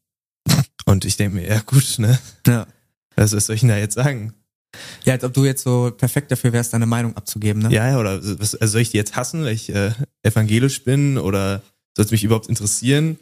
Und 0.86 1.06
ich 1.06 1.18
denke 1.18 1.36
mir, 1.36 1.48
ja 1.48 1.60
gut, 1.60 2.00
ne? 2.00 2.18
Ja. 2.48 2.68
Was 3.16 3.32
soll 3.32 3.56
ich 3.56 3.62
denn 3.62 3.70
da 3.70 3.78
jetzt 3.78 3.96
sagen? 3.96 4.34
Ja, 5.04 5.14
als 5.14 5.24
ob 5.24 5.34
du 5.34 5.46
jetzt 5.46 5.64
so 5.64 5.92
perfekt 5.96 6.32
dafür 6.32 6.54
wärst, 6.54 6.74
deine 6.74 6.86
Meinung 6.86 7.18
abzugeben, 7.18 7.62
ne? 7.62 7.72
Ja, 7.72 7.90
ja, 7.90 8.00
oder 8.00 8.22
was, 8.40 8.56
also 8.56 8.72
soll 8.72 8.82
ich 8.82 8.92
die 8.92 8.98
jetzt 8.98 9.16
hassen, 9.16 9.44
weil 9.44 9.54
ich 9.54 9.74
äh, 9.74 9.92
evangelisch 10.24 10.84
bin 10.84 11.18
oder 11.18 11.62
soll 11.96 12.06
es 12.06 12.12
mich 12.12 12.24
überhaupt 12.24 12.48
interessieren? 12.48 13.20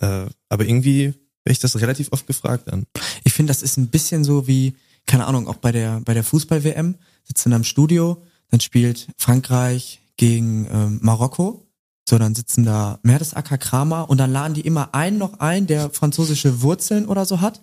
Äh, 0.00 0.26
aber 0.48 0.64
irgendwie 0.66 1.14
werde 1.44 1.52
ich 1.52 1.58
das 1.58 1.80
relativ 1.80 2.12
oft 2.12 2.26
gefragt 2.26 2.64
dann. 2.66 2.86
Ich 3.24 3.32
finde, 3.32 3.50
das 3.50 3.62
ist 3.62 3.76
ein 3.76 3.88
bisschen 3.88 4.24
so 4.24 4.46
wie, 4.46 4.74
keine 5.06 5.26
Ahnung, 5.26 5.48
auch 5.48 5.56
bei 5.56 5.72
der, 5.72 6.00
bei 6.00 6.14
der 6.14 6.24
Fußball-WM, 6.24 6.96
sitzen 7.30 7.52
am 7.52 7.62
Studio, 7.64 8.22
dann 8.50 8.60
spielt 8.60 9.08
Frankreich 9.16 10.00
gegen 10.16 10.66
ähm, 10.70 10.98
Marokko. 11.00 11.64
So, 12.08 12.18
dann 12.18 12.34
sitzen 12.34 12.64
da 12.64 12.98
Mertesacker 13.04 13.56
Kramer 13.56 14.10
und 14.10 14.18
dann 14.18 14.32
laden 14.32 14.54
die 14.54 14.62
immer 14.62 14.94
einen 14.94 15.18
noch 15.18 15.38
ein, 15.38 15.68
der 15.68 15.90
französische 15.90 16.60
Wurzeln 16.62 17.06
oder 17.06 17.24
so 17.24 17.40
hat. 17.40 17.62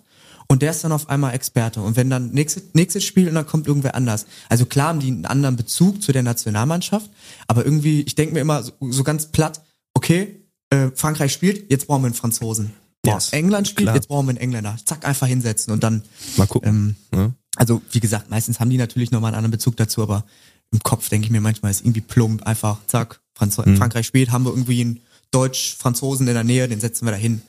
Und 0.50 0.62
der 0.62 0.70
ist 0.70 0.82
dann 0.82 0.92
auf 0.92 1.10
einmal 1.10 1.34
Experte. 1.34 1.82
Und 1.82 1.96
wenn 1.96 2.08
dann 2.08 2.30
nächstes, 2.30 2.62
nächstes 2.72 3.04
Spiel 3.04 3.28
und 3.28 3.34
dann 3.34 3.46
kommt 3.46 3.66
irgendwer 3.66 3.94
anders. 3.94 4.24
Also 4.48 4.64
klar 4.64 4.88
haben 4.88 5.00
die 5.00 5.08
einen 5.08 5.26
anderen 5.26 5.56
Bezug 5.56 6.02
zu 6.02 6.12
der 6.12 6.22
Nationalmannschaft, 6.22 7.10
aber 7.46 7.66
irgendwie, 7.66 8.00
ich 8.00 8.14
denke 8.14 8.32
mir 8.32 8.40
immer 8.40 8.62
so, 8.62 8.72
so 8.88 9.04
ganz 9.04 9.26
platt, 9.26 9.60
okay, 9.92 10.42
äh, 10.70 10.88
Frankreich 10.94 11.34
spielt, 11.34 11.70
jetzt 11.70 11.86
brauchen 11.86 12.00
wir 12.02 12.06
einen 12.06 12.14
Franzosen. 12.14 12.72
Boah, 13.02 13.14
Yes, 13.14 13.34
England 13.34 13.68
spielt, 13.68 13.84
klar. 13.84 13.96
jetzt 13.96 14.08
brauchen 14.08 14.24
wir 14.26 14.30
einen 14.30 14.38
Engländer. 14.38 14.76
Zack, 14.86 15.06
einfach 15.06 15.26
hinsetzen 15.26 15.74
und 15.74 15.82
dann 15.82 16.02
Mal 16.38 16.46
gucken. 16.46 16.96
ähm, 17.12 17.18
ne? 17.18 17.34
Also 17.58 17.82
wie 17.90 18.00
gesagt, 18.00 18.30
meistens 18.30 18.60
haben 18.60 18.70
die 18.70 18.76
natürlich 18.78 19.10
nochmal 19.10 19.30
einen 19.30 19.36
anderen 19.38 19.52
Bezug 19.52 19.76
dazu, 19.76 20.02
aber 20.02 20.24
im 20.70 20.80
Kopf 20.80 21.08
denke 21.08 21.26
ich 21.26 21.30
mir 21.30 21.40
manchmal 21.40 21.70
ist 21.70 21.80
irgendwie 21.82 22.00
plump, 22.00 22.42
einfach 22.44 22.78
zack, 22.86 23.20
Franz 23.34 23.56
Mhm. 23.58 23.76
Frankreich 23.76 24.06
spielt, 24.06 24.30
haben 24.30 24.44
wir 24.44 24.50
irgendwie 24.50 24.80
einen 24.80 25.00
Deutsch-Franzosen 25.30 26.26
in 26.28 26.34
der 26.34 26.44
Nähe, 26.44 26.68
den 26.68 26.80
setzen 26.80 27.06
wir 27.06 27.12
da 27.12 27.16
hin. 27.18 27.42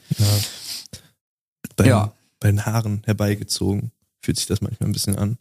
Bei, 1.75 1.87
Ja. 1.87 2.13
bei 2.39 2.49
den 2.51 2.65
Haaren 2.65 3.01
herbeigezogen 3.05 3.91
fühlt 4.21 4.37
sich 4.37 4.47
das 4.47 4.61
manchmal 4.61 4.89
ein 4.89 4.93
bisschen 4.93 5.15
an. 5.17 5.37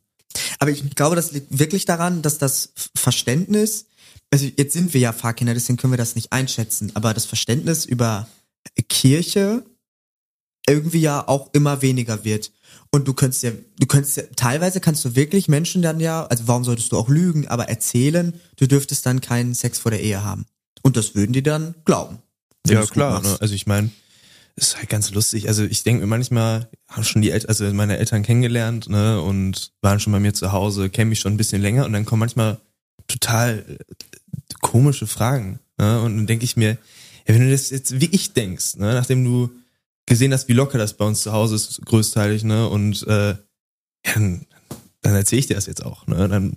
Aber 0.58 0.70
ich 0.70 0.88
glaube, 0.94 1.16
das 1.16 1.32
liegt 1.32 1.58
wirklich 1.58 1.84
daran, 1.84 2.22
dass 2.22 2.38
das 2.38 2.72
Verständnis, 2.94 3.86
also 4.30 4.46
jetzt 4.56 4.72
sind 4.72 4.94
wir 4.94 5.00
ja 5.00 5.12
Pfarrkinder, 5.12 5.54
deswegen 5.54 5.76
können 5.78 5.92
wir 5.92 5.98
das 5.98 6.14
nicht 6.14 6.32
einschätzen, 6.32 6.92
aber 6.94 7.14
das 7.14 7.24
Verständnis 7.26 7.84
über 7.84 8.28
Kirche 8.88 9.64
irgendwie 10.68 11.00
ja 11.00 11.26
auch 11.26 11.50
immer 11.52 11.82
weniger 11.82 12.24
wird. 12.24 12.52
Und 12.90 13.06
du 13.06 13.12
könntest 13.12 13.42
ja, 13.42 13.50
du 13.78 13.86
könntest 13.86 14.16
ja, 14.16 14.22
teilweise 14.36 14.80
kannst 14.80 15.04
du 15.04 15.14
wirklich 15.14 15.48
Menschen 15.48 15.82
dann 15.82 16.00
ja, 16.00 16.26
also 16.26 16.44
warum 16.46 16.64
solltest 16.64 16.92
du 16.92 16.96
auch 16.96 17.08
lügen, 17.08 17.48
aber 17.48 17.68
erzählen, 17.68 18.32
du 18.56 18.66
dürftest 18.66 19.04
dann 19.04 19.20
keinen 19.20 19.54
Sex 19.54 19.78
vor 19.78 19.90
der 19.90 20.02
Ehe 20.02 20.24
haben. 20.24 20.46
Und 20.82 20.96
das 20.96 21.14
würden 21.14 21.32
die 21.32 21.42
dann 21.42 21.74
glauben. 21.84 22.18
Ja, 22.66 22.86
klar. 22.86 23.22
Ne? 23.22 23.36
Also 23.40 23.54
ich 23.54 23.66
meine, 23.66 23.90
ist 24.58 24.76
halt 24.76 24.88
ganz 24.88 25.10
lustig. 25.12 25.48
Also 25.48 25.64
ich 25.64 25.82
denke 25.82 26.00
mir 26.00 26.06
manchmal, 26.06 26.68
haben 26.88 27.04
schon 27.04 27.22
die 27.22 27.30
Eltern, 27.30 27.48
also 27.48 27.72
meine 27.72 27.98
Eltern 27.98 28.22
kennengelernt, 28.22 28.88
ne, 28.88 29.20
und 29.20 29.72
waren 29.82 30.00
schon 30.00 30.12
bei 30.12 30.20
mir 30.20 30.34
zu 30.34 30.52
Hause, 30.52 30.90
kennen 30.90 31.10
mich 31.10 31.20
schon 31.20 31.34
ein 31.34 31.36
bisschen 31.36 31.62
länger 31.62 31.86
und 31.86 31.92
dann 31.92 32.04
kommen 32.04 32.20
manchmal 32.20 32.58
total 33.06 33.64
äh, 33.68 33.94
komische 34.60 35.06
Fragen. 35.06 35.60
Ne? 35.78 36.02
Und 36.02 36.16
dann 36.16 36.26
denke 36.26 36.44
ich 36.44 36.56
mir, 36.56 36.78
ja, 37.26 37.34
wenn 37.34 37.42
du 37.42 37.50
das 37.50 37.70
jetzt 37.70 38.00
wie 38.00 38.08
ich 38.10 38.32
denkst, 38.32 38.76
ne, 38.76 38.94
nachdem 38.94 39.24
du 39.24 39.50
gesehen 40.08 40.32
hast, 40.32 40.48
wie 40.48 40.54
locker 40.54 40.78
das 40.78 40.94
bei 40.94 41.04
uns 41.04 41.22
zu 41.22 41.32
Hause 41.32 41.54
ist, 41.54 41.84
größteilig, 41.84 42.44
ne, 42.44 42.68
und 42.68 43.06
äh, 43.06 43.30
ja, 43.30 44.14
dann, 44.14 44.46
dann 45.02 45.14
erzähle 45.14 45.40
ich 45.40 45.46
dir 45.46 45.54
das 45.54 45.66
jetzt 45.66 45.84
auch, 45.84 46.06
ne, 46.06 46.28
dann 46.28 46.56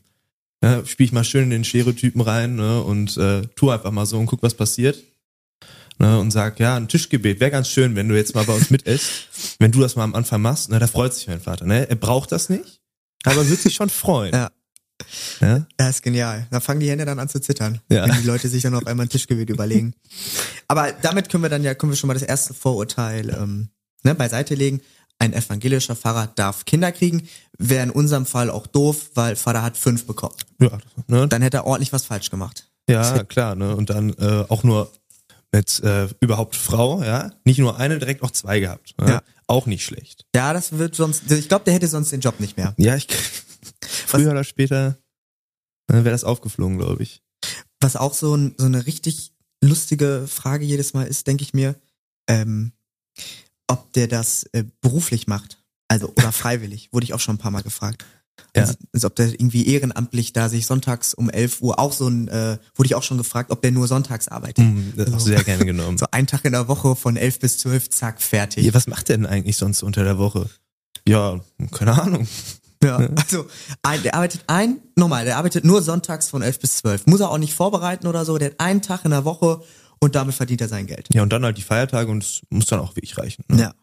ja, 0.63 0.86
spiele 0.86 1.05
ich 1.05 1.13
mal 1.13 1.24
schön 1.24 1.43
in 1.46 1.50
den 1.50 1.63
Stereotypen 1.63 2.22
rein, 2.22 2.55
ne, 2.55 2.81
und 2.81 3.17
äh, 3.17 3.41
tu 3.55 3.70
einfach 3.70 3.91
mal 3.91 4.05
so 4.05 4.17
und 4.17 4.25
guck, 4.25 4.43
was 4.43 4.53
passiert 4.53 5.03
ne, 6.01 6.20
und 6.20 6.31
sag, 6.31 6.60
ja, 6.60 6.75
ein 6.75 6.88
Tischgebet 6.88 7.39
wäre 7.39 7.51
ganz 7.51 7.70
schön, 7.70 7.96
wenn 7.96 8.10
du 8.10 8.15
jetzt 8.15 8.36
mal 8.36 8.43
bei 8.43 8.53
uns 8.53 8.70
mit 8.70 8.81
isst. 8.84 9.55
Wenn 9.60 9.72
du 9.72 9.79
das 9.79 9.96
mal 9.96 10.03
am 10.03 10.15
Anfang 10.15 10.41
machst, 10.41 10.70
ne, 10.70 10.79
da 10.79 10.88
freut 10.88 11.13
sich 11.13 11.27
mein 11.27 11.39
Vater. 11.39 11.65
Ne? 11.65 11.89
Er 11.89 11.96
braucht 11.96 12.31
das 12.31 12.50
nicht, 12.50 12.81
aber 13.24 13.48
wird 13.48 13.60
sich 13.60 13.75
schon 13.75 13.89
freuen. 13.89 14.34
Ja. 14.34 14.51
Ja? 15.39 15.65
Ja, 15.79 15.89
ist 15.89 16.03
genial. 16.03 16.48
Da 16.51 16.60
fangen 16.60 16.79
die 16.79 16.89
Hände 16.89 17.05
dann 17.05 17.20
an 17.20 17.29
zu 17.29 17.39
zittern, 17.41 17.79
Ja. 17.89 18.08
wenn 18.08 18.22
die 18.22 18.27
Leute 18.27 18.48
sich 18.50 18.63
dann 18.63 18.75
auf 18.75 18.86
einmal 18.88 19.05
ein 19.05 19.10
Tischgebet 19.10 19.50
überlegen. 19.50 19.93
Aber 20.67 20.91
damit 20.91 21.29
können 21.29 21.43
wir 21.43 21.50
dann 21.50 21.63
ja, 21.63 21.74
können 21.75 21.91
wir 21.91 21.98
schon 21.98 22.08
mal 22.08 22.13
das 22.13 22.24
erste 22.24 22.53
Vorurteil 22.53 23.29
ähm, 23.29 23.70
ne, 24.03 24.15
beiseite 24.15 24.55
legen. 24.55 24.81
Ein 25.20 25.34
evangelischer 25.34 25.96
Pfarrer 25.96 26.31
darf 26.36 26.65
Kinder 26.65 26.91
kriegen. 26.91 27.27
Wäre 27.58 27.84
in 27.84 27.91
unserem 27.91 28.25
Fall 28.25 28.50
auch 28.50 28.65
doof, 28.65 29.12
weil 29.13 29.36
Vater 29.36 29.62
hat 29.62 29.77
fünf 29.77 30.05
bekommen. 30.08 30.36
Ja, 30.60 30.77
ne? 31.08 31.27
Dann 31.27 31.41
hätte 31.43 31.58
er 31.58 31.65
ordentlich 31.67 31.93
was 31.93 32.05
falsch 32.05 32.31
gemacht. 32.31 32.67
ja 32.89 33.24
klar. 33.24 33.55
Ne? 33.55 33.75
Und 33.75 33.89
dann 33.91 34.10
äh, 34.13 34.46
auch 34.50 34.63
nur 34.63 34.91
mit 35.51 35.81
äh, 35.84 36.08
überhaupt 36.22 36.55
Frau, 36.55 37.03
ja, 37.03 37.29
nicht 37.43 37.60
nur 37.60 37.77
eine, 37.77 38.00
direkt 38.00 38.24
auch 38.24 38.31
zwei 38.31 38.60
gehabt. 38.62 38.96
Ne? 39.00 39.10
Ja. 39.10 39.22
Auch 39.48 39.65
nicht 39.65 39.84
schlecht. 39.84 40.25
Ja, 40.34 40.53
das 40.53 40.77
wird 40.77 40.96
sonst, 40.96 41.29
ich 41.29 41.50
glaube, 41.50 41.65
der 41.65 41.74
hätte 41.74 41.88
sonst 41.89 42.12
den 42.12 42.22
Job 42.22 42.39
nicht 42.39 42.55
mehr. 42.55 42.74
Ja, 42.77 42.96
ich 42.96 43.05
früher 43.86 44.32
oder 44.32 44.44
später. 44.44 44.98
dann 45.88 46.04
wäre 46.06 46.14
das 46.14 46.24
aufgeflogen, 46.24 46.78
glaube 46.78 47.04
ich. 47.04 47.22
Was 47.80 47.96
auch 47.96 48.14
so, 48.14 48.36
ein, 48.36 48.54
so 48.58 48.66
eine 48.66 48.86
richtig 48.86 49.34
lustige 49.64 50.26
Frage 50.28 50.66
jedes 50.66 50.94
Mal 50.94 51.08
ist, 51.08 51.28
denke 51.28 51.44
ich 51.44 51.54
mir, 51.54 51.76
ähm, 52.28 52.72
ob 53.68 53.92
der 53.94 54.08
das 54.08 54.44
äh, 54.54 54.64
beruflich 54.82 55.28
macht. 55.28 55.58
Also, 55.88 56.10
oder 56.10 56.32
freiwillig. 56.32 56.90
Wurde 56.92 57.04
ich 57.06 57.14
auch 57.14 57.20
schon 57.20 57.36
ein 57.36 57.40
paar 57.40 57.52
Mal 57.52 57.64
gefragt. 57.64 58.06
Ja. 58.56 58.64
Also, 58.64 58.74
als 58.94 59.06
ob 59.06 59.16
der 59.16 59.28
irgendwie 59.28 59.68
ehrenamtlich 59.68 60.34
da 60.34 60.50
sich 60.50 60.66
sonntags 60.66 61.14
um 61.14 61.30
11 61.30 61.62
Uhr 61.62 61.80
auch 61.80 61.94
so 61.94 62.08
ein, 62.08 62.28
äh, 62.28 62.58
wurde 62.76 62.88
ich 62.88 62.96
auch 62.96 63.04
schon 63.04 63.18
gefragt, 63.18 63.52
ob 63.52 63.62
der 63.62 63.72
nur 63.72 63.88
sonntags 63.88 64.28
arbeitet. 64.28 64.64
Hm, 64.66 64.94
das 64.96 65.08
ist 65.08 65.14
auch 65.14 65.20
So. 65.20 65.26
sehr 65.28 65.44
gerne 65.44 65.66
genommen. 65.66 65.98
So 65.98 66.06
ein 66.12 66.28
Tag 66.28 66.46
in 66.46 66.52
der 66.54 66.68
Woche 66.68 66.96
von 66.96 67.18
11 67.18 67.40
bis 67.40 67.58
12, 67.60 67.90
zack, 67.90 68.22
fertig. 68.22 68.66
Ja, 68.66 68.74
was 68.74 68.88
macht 68.88 69.10
der 69.10 69.18
denn 69.18 69.26
eigentlich 69.26 69.58
sonst 69.58 69.84
unter 69.84 70.04
der 70.04 70.18
Woche? 70.18 70.50
Ja, 71.08 71.40
keine 71.72 72.02
Ahnung. 72.02 72.28
Ja, 72.84 72.98
also 73.16 73.46
ein, 73.84 74.02
der 74.02 74.16
arbeitet 74.16 74.44
ein, 74.48 74.80
nochmal, 74.96 75.26
der 75.26 75.38
arbeitet 75.38 75.64
nur 75.64 75.82
sonntags 75.82 76.30
von 76.30 76.42
11 76.42 76.60
bis 76.60 76.78
12. 76.78 77.08
Muss 77.08 77.20
er 77.20 77.30
auch 77.30 77.38
nicht 77.38 77.54
vorbereiten 77.54 78.08
oder 78.08 78.26
so, 78.26 78.38
der 78.38 78.52
hat 78.52 78.60
einen 78.60 78.82
Tag 78.82 79.06
in 79.06 79.12
der 79.12 79.26
Woche 79.26 79.62
und 80.00 80.16
damit 80.16 80.36
verdient 80.36 80.62
er 80.62 80.68
sein 80.68 80.88
Geld. 80.88 81.08
Ja, 81.14 81.22
und 81.22 81.32
dann 81.32 81.46
halt 81.46 81.58
die 81.58 81.64
Feiertage 81.64 82.10
und 82.10 82.24
es 82.24 82.42
muss 82.50 82.66
dann 82.66 82.80
auch 82.80 82.96
wirklich 82.96 83.18
reichen. 83.18 83.46
Ne? 83.48 83.62
Ja. 83.62 83.74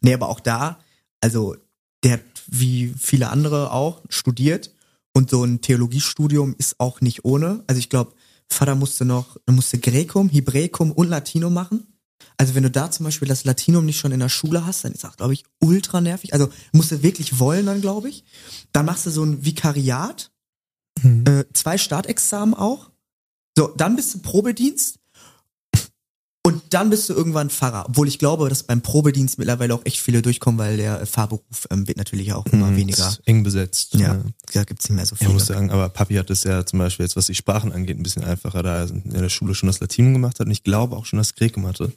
Nee, 0.00 0.14
aber 0.14 0.28
auch 0.28 0.40
da, 0.40 0.78
also 1.20 1.56
der 2.02 2.14
hat 2.14 2.22
wie 2.48 2.94
viele 2.98 3.30
andere 3.30 3.72
auch 3.72 4.02
studiert 4.08 4.72
und 5.12 5.30
so 5.30 5.44
ein 5.44 5.60
Theologiestudium 5.60 6.54
ist 6.58 6.78
auch 6.78 7.00
nicht 7.00 7.24
ohne. 7.24 7.64
Also 7.66 7.78
ich 7.78 7.88
glaube, 7.88 8.12
Vater 8.48 8.74
musste 8.74 9.04
noch, 9.04 9.36
er 9.46 9.52
musste 9.52 9.78
Gräkum, 9.78 10.28
Hebräikum 10.28 10.92
und 10.92 11.08
Latinum 11.08 11.54
machen. 11.54 11.86
Also 12.38 12.54
wenn 12.54 12.62
du 12.64 12.70
da 12.70 12.90
zum 12.90 13.04
Beispiel 13.04 13.28
das 13.28 13.44
Latinum 13.44 13.84
nicht 13.86 13.98
schon 13.98 14.12
in 14.12 14.20
der 14.20 14.28
Schule 14.28 14.66
hast, 14.66 14.84
dann 14.84 14.92
ist 14.92 15.04
das, 15.04 15.16
glaube 15.16 15.32
ich, 15.34 15.44
ultra 15.60 16.00
nervig. 16.00 16.32
Also 16.34 16.48
musst 16.72 16.90
du 16.92 17.02
wirklich 17.02 17.38
wollen 17.38 17.66
dann, 17.66 17.80
glaube 17.80 18.08
ich. 18.10 18.24
Dann 18.72 18.84
machst 18.86 19.06
du 19.06 19.10
so 19.10 19.24
ein 19.24 19.44
Vikariat, 19.44 20.30
äh, 21.02 21.44
zwei 21.54 21.78
Startexamen 21.78 22.54
auch. 22.54 22.90
So, 23.56 23.68
dann 23.68 23.96
bist 23.96 24.14
du 24.14 24.18
Probedienst 24.18 24.98
und 26.44 26.62
dann 26.70 26.90
bist 26.90 27.08
du 27.08 27.14
irgendwann 27.14 27.50
Pfarrer. 27.50 27.86
Obwohl 27.88 28.06
ich 28.06 28.18
glaube, 28.20 28.48
dass 28.48 28.62
beim 28.62 28.80
Probedienst 28.80 29.36
mittlerweile 29.38 29.74
auch 29.74 29.84
echt 29.84 29.98
viele 29.98 30.22
durchkommen, 30.22 30.58
weil 30.58 30.76
der 30.76 31.00
äh, 31.00 31.06
Fahrberuf 31.06 31.66
ähm, 31.70 31.88
wird 31.88 31.96
natürlich 31.98 32.32
auch 32.34 32.46
immer 32.46 32.70
Mhm, 32.70 32.76
weniger. 32.76 33.08
ist 33.08 33.20
Eng 33.26 33.42
besetzt. 33.42 33.94
Ja, 33.94 34.14
ne? 34.14 34.24
da 34.52 34.62
gibt's 34.62 34.88
nicht 34.88 34.94
mehr 34.96 35.06
so 35.06 35.14
Ich 35.14 35.20
viele. 35.20 35.32
muss 35.32 35.46
sagen, 35.46 35.70
aber 35.72 35.88
Papi 35.88 36.14
hat 36.14 36.30
es 36.30 36.44
ja 36.44 36.64
zum 36.64 36.78
Beispiel 36.78 37.04
jetzt, 37.04 37.16
was 37.16 37.26
die 37.26 37.34
Sprachen 37.34 37.72
angeht, 37.72 37.98
ein 37.98 38.02
bisschen 38.04 38.22
einfacher, 38.24 38.62
da 38.62 38.76
er 38.84 38.90
in 38.90 39.10
der 39.10 39.28
Schule 39.28 39.54
schon 39.56 39.66
das 39.68 39.80
Latinum 39.80 40.12
gemacht 40.12 40.38
hat 40.38 40.46
und 40.46 40.52
ich 40.52 40.62
glaube 40.62 40.96
auch 40.96 41.04
schon 41.06 41.16
das 41.18 41.34
Gräkum 41.34 41.66
hatte. 41.66 41.92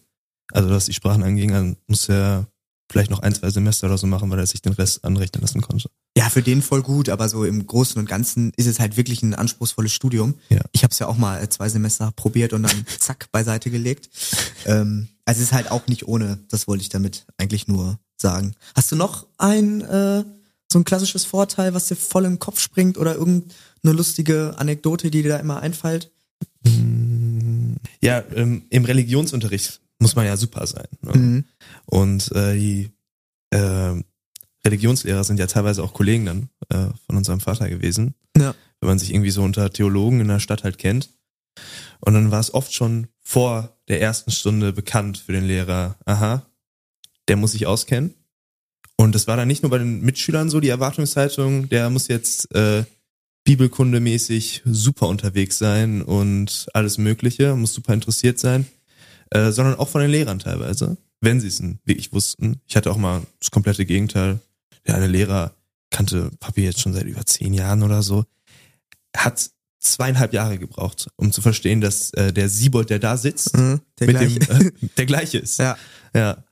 Also 0.51 0.69
was 0.69 0.85
die 0.85 0.93
Sprachen 0.93 1.23
anging, 1.23 1.51
dann 1.51 1.77
musste 1.87 2.13
er 2.13 2.47
vielleicht 2.91 3.11
noch 3.11 3.19
ein, 3.19 3.35
zwei 3.35 3.49
Semester 3.49 3.87
oder 3.87 3.97
so 3.97 4.07
machen, 4.07 4.29
weil 4.31 4.39
er 4.39 4.47
sich 4.47 4.61
den 4.61 4.73
Rest 4.73 5.05
anrechnen 5.05 5.41
lassen 5.41 5.61
konnte. 5.61 5.89
Ja, 6.17 6.29
für 6.29 6.41
den 6.41 6.61
voll 6.61 6.81
gut, 6.81 7.09
aber 7.09 7.29
so 7.29 7.45
im 7.45 7.65
Großen 7.65 7.99
und 7.99 8.09
Ganzen 8.09 8.51
ist 8.57 8.65
es 8.65 8.79
halt 8.79 8.97
wirklich 8.97 9.21
ein 9.21 9.35
anspruchsvolles 9.35 9.93
Studium. 9.93 10.35
Ja. 10.49 10.61
Ich 10.71 10.83
habe 10.83 10.91
es 10.91 10.99
ja 10.99 11.07
auch 11.07 11.17
mal 11.17 11.41
äh, 11.41 11.49
zwei 11.49 11.69
Semester 11.69 12.11
probiert 12.15 12.53
und 12.53 12.63
dann 12.63 12.85
zack 12.99 13.31
beiseite 13.31 13.69
gelegt. 13.69 14.09
Ähm, 14.65 15.07
also 15.25 15.39
es 15.39 15.47
ist 15.47 15.53
halt 15.53 15.69
auch 15.69 15.87
nicht 15.87 16.07
ohne, 16.07 16.39
das 16.49 16.67
wollte 16.67 16.81
ich 16.81 16.89
damit 16.89 17.27
eigentlich 17.37 17.67
nur 17.67 17.99
sagen. 18.17 18.55
Hast 18.75 18.91
du 18.91 18.95
noch 18.95 19.27
ein 19.37 19.81
äh, 19.81 20.23
so 20.71 20.79
ein 20.79 20.83
klassisches 20.83 21.25
Vorteil, 21.25 21.73
was 21.73 21.87
dir 21.87 21.95
voll 21.95 22.25
im 22.25 22.39
Kopf 22.39 22.59
springt 22.59 22.97
oder 22.97 23.15
irgendeine 23.15 23.95
lustige 23.95 24.55
Anekdote, 24.57 25.09
die 25.09 25.23
dir 25.23 25.29
da 25.29 25.37
immer 25.37 25.61
einfällt? 25.61 26.11
Ja, 28.01 28.23
ähm, 28.35 28.63
im 28.69 28.85
Religionsunterricht 28.85 29.81
muss 29.99 30.15
man 30.15 30.25
ja 30.25 30.37
super 30.37 30.65
sein. 30.65 30.87
Ne? 31.01 31.17
Mhm. 31.17 31.45
Und 31.85 32.31
äh, 32.31 32.55
die 32.55 32.89
äh, 33.51 34.01
Religionslehrer 34.65 35.23
sind 35.23 35.39
ja 35.39 35.47
teilweise 35.47 35.83
auch 35.83 35.93
Kollegen 35.93 36.25
dann 36.25 36.49
äh, 36.69 36.93
von 37.05 37.17
unserem 37.17 37.39
Vater 37.39 37.69
gewesen. 37.69 38.15
Ja. 38.37 38.55
Wenn 38.79 38.89
man 38.89 38.99
sich 38.99 39.13
irgendwie 39.13 39.31
so 39.31 39.43
unter 39.43 39.71
Theologen 39.71 40.21
in 40.21 40.27
der 40.27 40.39
Stadt 40.39 40.63
halt 40.63 40.77
kennt. 40.77 41.09
Und 41.99 42.13
dann 42.13 42.31
war 42.31 42.39
es 42.39 42.53
oft 42.53 42.73
schon 42.73 43.07
vor 43.19 43.77
der 43.87 44.01
ersten 44.01 44.31
Stunde 44.31 44.71
bekannt 44.71 45.17
für 45.17 45.33
den 45.33 45.45
Lehrer, 45.45 45.97
aha, 46.05 46.45
der 47.27 47.35
muss 47.35 47.51
sich 47.51 47.67
auskennen. 47.67 48.13
Und 48.95 49.15
das 49.15 49.27
war 49.27 49.37
dann 49.37 49.47
nicht 49.47 49.63
nur 49.63 49.69
bei 49.69 49.77
den 49.77 50.01
Mitschülern 50.01 50.49
so 50.49 50.59
die 50.59 50.69
Erwartungshaltung, 50.69 51.69
der 51.69 51.89
muss 51.89 52.07
jetzt 52.07 52.53
äh, 52.55 52.85
bibelkundemäßig 53.43 54.61
super 54.65 55.07
unterwegs 55.07 55.57
sein 55.57 56.01
und 56.01 56.67
alles 56.73 56.97
Mögliche, 56.97 57.55
muss 57.55 57.73
super 57.73 57.93
interessiert 57.93 58.39
sein, 58.39 58.67
äh, 59.31 59.51
sondern 59.51 59.75
auch 59.75 59.89
von 59.89 60.01
den 60.01 60.11
Lehrern 60.11 60.39
teilweise, 60.39 60.97
wenn 61.21 61.39
sie 61.39 61.47
es 61.47 61.61
wirklich 61.85 62.11
wussten. 62.13 62.61
Ich 62.67 62.75
hatte 62.75 62.91
auch 62.91 62.97
mal 62.97 63.21
das 63.39 63.51
komplette 63.51 63.85
Gegenteil. 63.85 64.39
Der 64.87 64.95
eine 64.95 65.07
Lehrer 65.07 65.53
kannte 65.91 66.31
Papi 66.39 66.63
jetzt 66.63 66.79
schon 66.81 66.93
seit 66.93 67.05
über 67.05 67.25
zehn 67.25 67.53
Jahren 67.53 67.83
oder 67.83 68.01
so, 68.03 68.25
hat 69.15 69.49
zweieinhalb 69.79 70.33
Jahre 70.33 70.57
gebraucht, 70.59 71.07
um 71.15 71.31
zu 71.31 71.41
verstehen, 71.41 71.81
dass 71.81 72.11
äh, 72.11 72.31
der 72.33 72.49
Siebold, 72.49 72.89
der 72.89 72.99
da 72.99 73.17
sitzt, 73.17 73.55
Mhm, 73.57 73.79
der 73.99 74.07
mit 74.07 74.17
gleiche. 74.17 74.39
dem 74.39 74.67
äh, 74.67 74.71
der 74.97 75.05
gleiche 75.05 75.37
ist. 75.39 75.57
Ja. 75.59 75.77
Ja. 76.13 76.43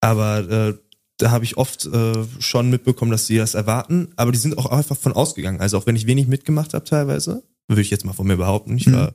Aber 0.00 0.38
äh, 0.50 0.74
da 1.18 1.30
habe 1.30 1.44
ich 1.44 1.56
oft 1.56 1.86
äh, 1.86 2.12
schon 2.38 2.68
mitbekommen, 2.68 3.10
dass 3.10 3.26
sie 3.26 3.36
das 3.38 3.54
erwarten, 3.54 4.08
aber 4.16 4.32
die 4.32 4.38
sind 4.38 4.58
auch 4.58 4.66
einfach 4.66 4.96
von 4.96 5.12
ausgegangen. 5.14 5.60
Also 5.60 5.78
auch 5.78 5.86
wenn 5.86 5.96
ich 5.96 6.06
wenig 6.06 6.26
mitgemacht 6.28 6.74
habe 6.74 6.84
teilweise, 6.84 7.42
würde 7.68 7.80
ich 7.82 7.90
jetzt 7.90 8.04
mal 8.04 8.12
von 8.12 8.26
mir 8.26 8.36
behaupten, 8.36 8.76
ich 8.76 8.86
Mhm. 8.86 9.08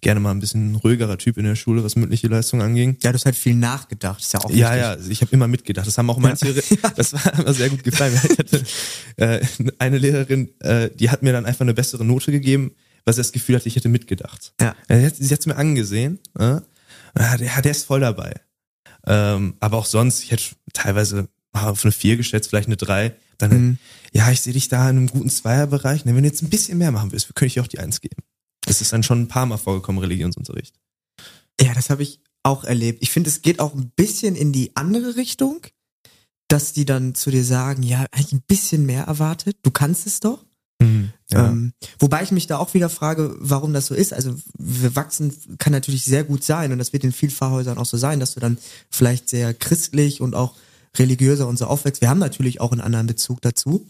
Gerne 0.00 0.20
mal 0.20 0.30
ein 0.30 0.38
bisschen 0.40 0.76
ruhigerer 0.76 1.18
Typ 1.18 1.38
in 1.38 1.44
der 1.44 1.56
Schule, 1.56 1.82
was 1.82 1.96
mündliche 1.96 2.28
Leistung 2.28 2.62
anging. 2.62 2.96
Ja, 3.02 3.10
du 3.10 3.16
hast 3.16 3.24
halt 3.24 3.36
viel 3.36 3.54
nachgedacht, 3.54 4.20
ist 4.20 4.32
ja 4.32 4.40
auch 4.40 4.50
Ja, 4.50 4.68
wichtig. 4.70 4.80
ja, 4.80 4.90
also 4.90 5.10
ich 5.10 5.20
habe 5.22 5.32
immer 5.32 5.48
mitgedacht. 5.48 5.86
Das 5.86 5.98
haben 5.98 6.08
auch 6.10 6.18
manche, 6.18 6.54
das 6.96 7.12
war 7.12 7.38
immer 7.38 7.52
sehr 7.54 7.68
gut 7.70 7.82
gefallen. 7.82 8.18
Ich 8.30 8.38
hatte 8.38 8.64
äh, 9.16 9.40
eine 9.78 9.98
Lehrerin, 9.98 10.50
äh, 10.60 10.90
die 10.90 11.10
hat 11.10 11.22
mir 11.22 11.32
dann 11.32 11.46
einfach 11.46 11.62
eine 11.62 11.74
bessere 11.74 12.04
Note 12.04 12.30
gegeben, 12.30 12.72
weil 13.04 13.14
sie 13.14 13.20
das 13.20 13.32
Gefühl 13.32 13.56
hatte, 13.56 13.68
ich 13.68 13.76
hätte 13.76 13.88
mitgedacht. 13.88 14.52
Ja. 14.60 14.74
Äh, 14.88 15.10
Sie 15.18 15.24
hat 15.26 15.32
hat's 15.32 15.46
mir 15.46 15.56
angesehen, 15.56 16.18
äh, 16.38 16.60
der, 17.16 17.62
der 17.62 17.70
ist 17.70 17.84
voll 17.86 18.00
dabei. 18.00 18.34
Ähm, 19.06 19.54
aber 19.60 19.78
auch 19.78 19.86
sonst, 19.86 20.22
ich 20.22 20.30
hätte 20.30 20.44
teilweise 20.72 21.28
auf 21.52 21.84
eine 21.84 21.92
4 21.92 22.16
geschätzt, 22.16 22.50
vielleicht 22.50 22.68
eine 22.68 22.76
3. 22.76 23.14
Dann, 23.38 23.50
Mhm. 23.50 23.78
ja, 24.12 24.30
ich 24.30 24.40
sehe 24.42 24.52
dich 24.52 24.68
da 24.68 24.82
in 24.90 24.96
einem 24.96 25.06
guten 25.08 25.30
Zweierbereich. 25.30 26.04
Wenn 26.04 26.16
du 26.16 26.22
jetzt 26.24 26.42
ein 26.42 26.50
bisschen 26.50 26.78
mehr 26.78 26.90
machen 26.92 27.12
willst, 27.12 27.34
könnte 27.34 27.46
ich 27.46 27.60
auch 27.60 27.66
die 27.66 27.78
1 27.78 28.00
geben. 28.00 28.22
Das 28.68 28.80
ist 28.80 28.92
dann 28.92 29.02
schon 29.02 29.22
ein 29.22 29.28
paar 29.28 29.46
Mal 29.46 29.56
vorgekommen, 29.56 30.00
Religionsunterricht. 30.00 30.74
Ja, 31.60 31.74
das 31.74 31.90
habe 31.90 32.02
ich 32.02 32.20
auch 32.42 32.64
erlebt. 32.64 33.02
Ich 33.02 33.10
finde, 33.10 33.30
es 33.30 33.42
geht 33.42 33.60
auch 33.60 33.74
ein 33.74 33.90
bisschen 33.96 34.36
in 34.36 34.52
die 34.52 34.76
andere 34.76 35.16
Richtung, 35.16 35.60
dass 36.48 36.72
die 36.72 36.84
dann 36.84 37.14
zu 37.14 37.30
dir 37.30 37.44
sagen, 37.44 37.82
ja, 37.82 38.06
eigentlich 38.12 38.32
ein 38.32 38.42
bisschen 38.46 38.86
mehr 38.86 39.04
erwartet. 39.04 39.56
Du 39.62 39.70
kannst 39.70 40.06
es 40.06 40.20
doch. 40.20 40.44
Ja. 41.30 41.48
Ähm, 41.48 41.72
wobei 41.98 42.22
ich 42.22 42.30
mich 42.30 42.46
da 42.46 42.58
auch 42.58 42.72
wieder 42.72 42.88
frage, 42.88 43.36
warum 43.38 43.72
das 43.72 43.86
so 43.86 43.94
ist. 43.94 44.12
Also 44.12 44.34
wir 44.58 44.96
wachsen 44.96 45.34
kann 45.58 45.72
natürlich 45.72 46.04
sehr 46.04 46.24
gut 46.24 46.44
sein 46.44 46.72
und 46.72 46.78
das 46.78 46.92
wird 46.92 47.04
in 47.04 47.12
vielen 47.12 47.32
Pfarrhäusern 47.32 47.78
auch 47.78 47.86
so 47.86 47.96
sein, 47.96 48.20
dass 48.20 48.34
du 48.34 48.40
dann 48.40 48.58
vielleicht 48.90 49.28
sehr 49.28 49.52
christlich 49.52 50.20
und 50.20 50.34
auch 50.34 50.54
religiöser 50.96 51.46
und 51.48 51.58
so 51.58 51.66
aufwächst. 51.66 52.00
Wir 52.00 52.08
haben 52.08 52.18
natürlich 52.18 52.60
auch 52.60 52.72
einen 52.72 52.80
anderen 52.80 53.06
Bezug 53.06 53.42
dazu. 53.42 53.86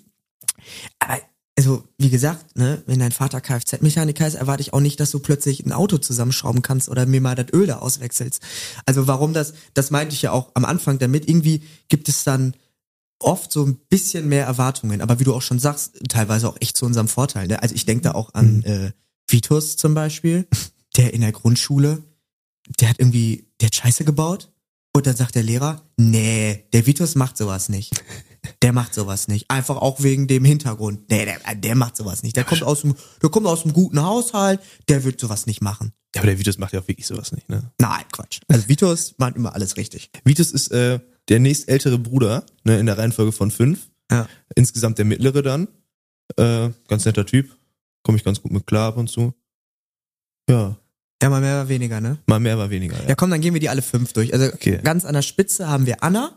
Aber 0.98 1.20
also, 1.58 1.82
wie 1.98 2.08
gesagt, 2.08 2.56
ne, 2.56 2.84
wenn 2.86 3.00
dein 3.00 3.10
Vater 3.10 3.40
Kfz-Mechaniker 3.40 4.24
ist, 4.28 4.36
erwarte 4.36 4.60
ich 4.60 4.72
auch 4.72 4.78
nicht, 4.78 5.00
dass 5.00 5.10
du 5.10 5.18
plötzlich 5.18 5.66
ein 5.66 5.72
Auto 5.72 5.98
zusammenschrauben 5.98 6.62
kannst 6.62 6.88
oder 6.88 7.04
mir 7.04 7.20
mal 7.20 7.34
das 7.34 7.52
Öl 7.52 7.66
da 7.66 7.78
auswechselst. 7.78 8.40
Also 8.86 9.08
warum 9.08 9.32
das, 9.32 9.54
das 9.74 9.90
meinte 9.90 10.14
ich 10.14 10.22
ja 10.22 10.30
auch 10.30 10.52
am 10.54 10.64
Anfang 10.64 11.00
damit. 11.00 11.28
Irgendwie 11.28 11.64
gibt 11.88 12.08
es 12.08 12.22
dann 12.22 12.54
oft 13.18 13.50
so 13.50 13.66
ein 13.66 13.74
bisschen 13.88 14.28
mehr 14.28 14.46
Erwartungen, 14.46 15.00
aber 15.00 15.18
wie 15.18 15.24
du 15.24 15.34
auch 15.34 15.42
schon 15.42 15.58
sagst, 15.58 15.98
teilweise 16.08 16.48
auch 16.48 16.56
echt 16.60 16.76
zu 16.76 16.86
unserem 16.86 17.08
Vorteil. 17.08 17.48
Ne? 17.48 17.60
Also 17.60 17.74
ich 17.74 17.84
denke 17.84 18.04
da 18.04 18.12
auch 18.12 18.34
an 18.34 18.62
äh, 18.62 18.92
Vitus 19.26 19.76
zum 19.76 19.94
Beispiel, 19.94 20.46
der 20.96 21.12
in 21.12 21.22
der 21.22 21.32
Grundschule, 21.32 22.04
der 22.78 22.90
hat 22.90 23.00
irgendwie, 23.00 23.48
der 23.60 23.66
hat 23.66 23.74
Scheiße 23.74 24.04
gebaut 24.04 24.52
und 24.94 25.08
dann 25.08 25.16
sagt 25.16 25.34
der 25.34 25.42
Lehrer, 25.42 25.82
nee, 25.96 26.68
der 26.72 26.86
Vitus 26.86 27.16
macht 27.16 27.36
sowas 27.36 27.68
nicht. 27.68 28.00
Der 28.62 28.72
macht 28.72 28.94
sowas 28.94 29.28
nicht. 29.28 29.50
Einfach 29.50 29.76
auch 29.76 30.02
wegen 30.02 30.26
dem 30.26 30.44
Hintergrund. 30.44 31.08
Nee, 31.10 31.24
der, 31.24 31.54
der 31.54 31.74
macht 31.74 31.96
sowas 31.96 32.22
nicht. 32.22 32.36
Der 32.36 32.44
kommt 32.44 32.62
aus 32.62 32.82
dem, 32.82 32.94
der 33.22 33.30
kommt 33.30 33.46
aus 33.46 33.62
dem 33.62 33.72
guten 33.72 34.02
Haushalt, 34.02 34.60
der 34.88 35.04
wird 35.04 35.20
sowas 35.20 35.46
nicht 35.46 35.60
machen. 35.60 35.92
ja, 36.14 36.20
aber 36.22 36.30
der 36.30 36.38
Vitus 36.38 36.58
macht 36.58 36.72
ja 36.72 36.80
auch 36.80 36.88
wirklich 36.88 37.06
sowas 37.06 37.32
nicht, 37.32 37.48
ne? 37.48 37.70
Nein, 37.80 38.04
Quatsch. 38.12 38.40
Also 38.48 38.68
Vitus 38.68 39.14
macht 39.18 39.36
immer 39.36 39.54
alles 39.54 39.76
richtig. 39.76 40.10
Vitus 40.24 40.50
ist 40.52 40.68
äh, 40.72 41.00
der 41.28 41.40
nächstältere 41.40 41.98
Bruder, 41.98 42.44
ne, 42.64 42.78
in 42.78 42.86
der 42.86 42.96
Reihenfolge 42.98 43.32
von 43.32 43.50
fünf. 43.50 43.88
Ja. 44.10 44.26
Insgesamt 44.54 44.98
der 44.98 45.04
mittlere 45.04 45.42
dann. 45.42 45.68
Äh, 46.36 46.70
ganz 46.88 47.04
netter 47.04 47.26
Typ. 47.26 47.54
Komme 48.02 48.16
ich 48.16 48.24
ganz 48.24 48.40
gut 48.40 48.52
mit 48.52 48.66
klar 48.66 48.88
ab 48.88 48.96
und 48.96 49.08
zu. 49.08 49.34
Ja, 50.48 50.76
Ja, 51.22 51.28
mal 51.30 51.40
mehr, 51.40 51.56
mal 51.64 51.68
weniger, 51.68 52.00
ne? 52.00 52.18
mal 52.26 52.40
mehr, 52.40 52.56
mal 52.56 52.70
weniger. 52.70 52.96
Ja, 53.08 53.14
komm, 53.14 53.30
dann 53.30 53.40
gehen 53.40 53.52
wir 53.52 53.60
die 53.60 53.68
alle 53.68 53.82
fünf 53.82 54.12
durch. 54.12 54.32
Also 54.32 54.46
Okay. 54.46 54.80
ganz 54.82 55.04
an 55.04 55.14
der 55.14 55.22
Spitze 55.22 55.68
haben 55.68 55.84
wir 55.84 56.02
Anna, 56.02 56.32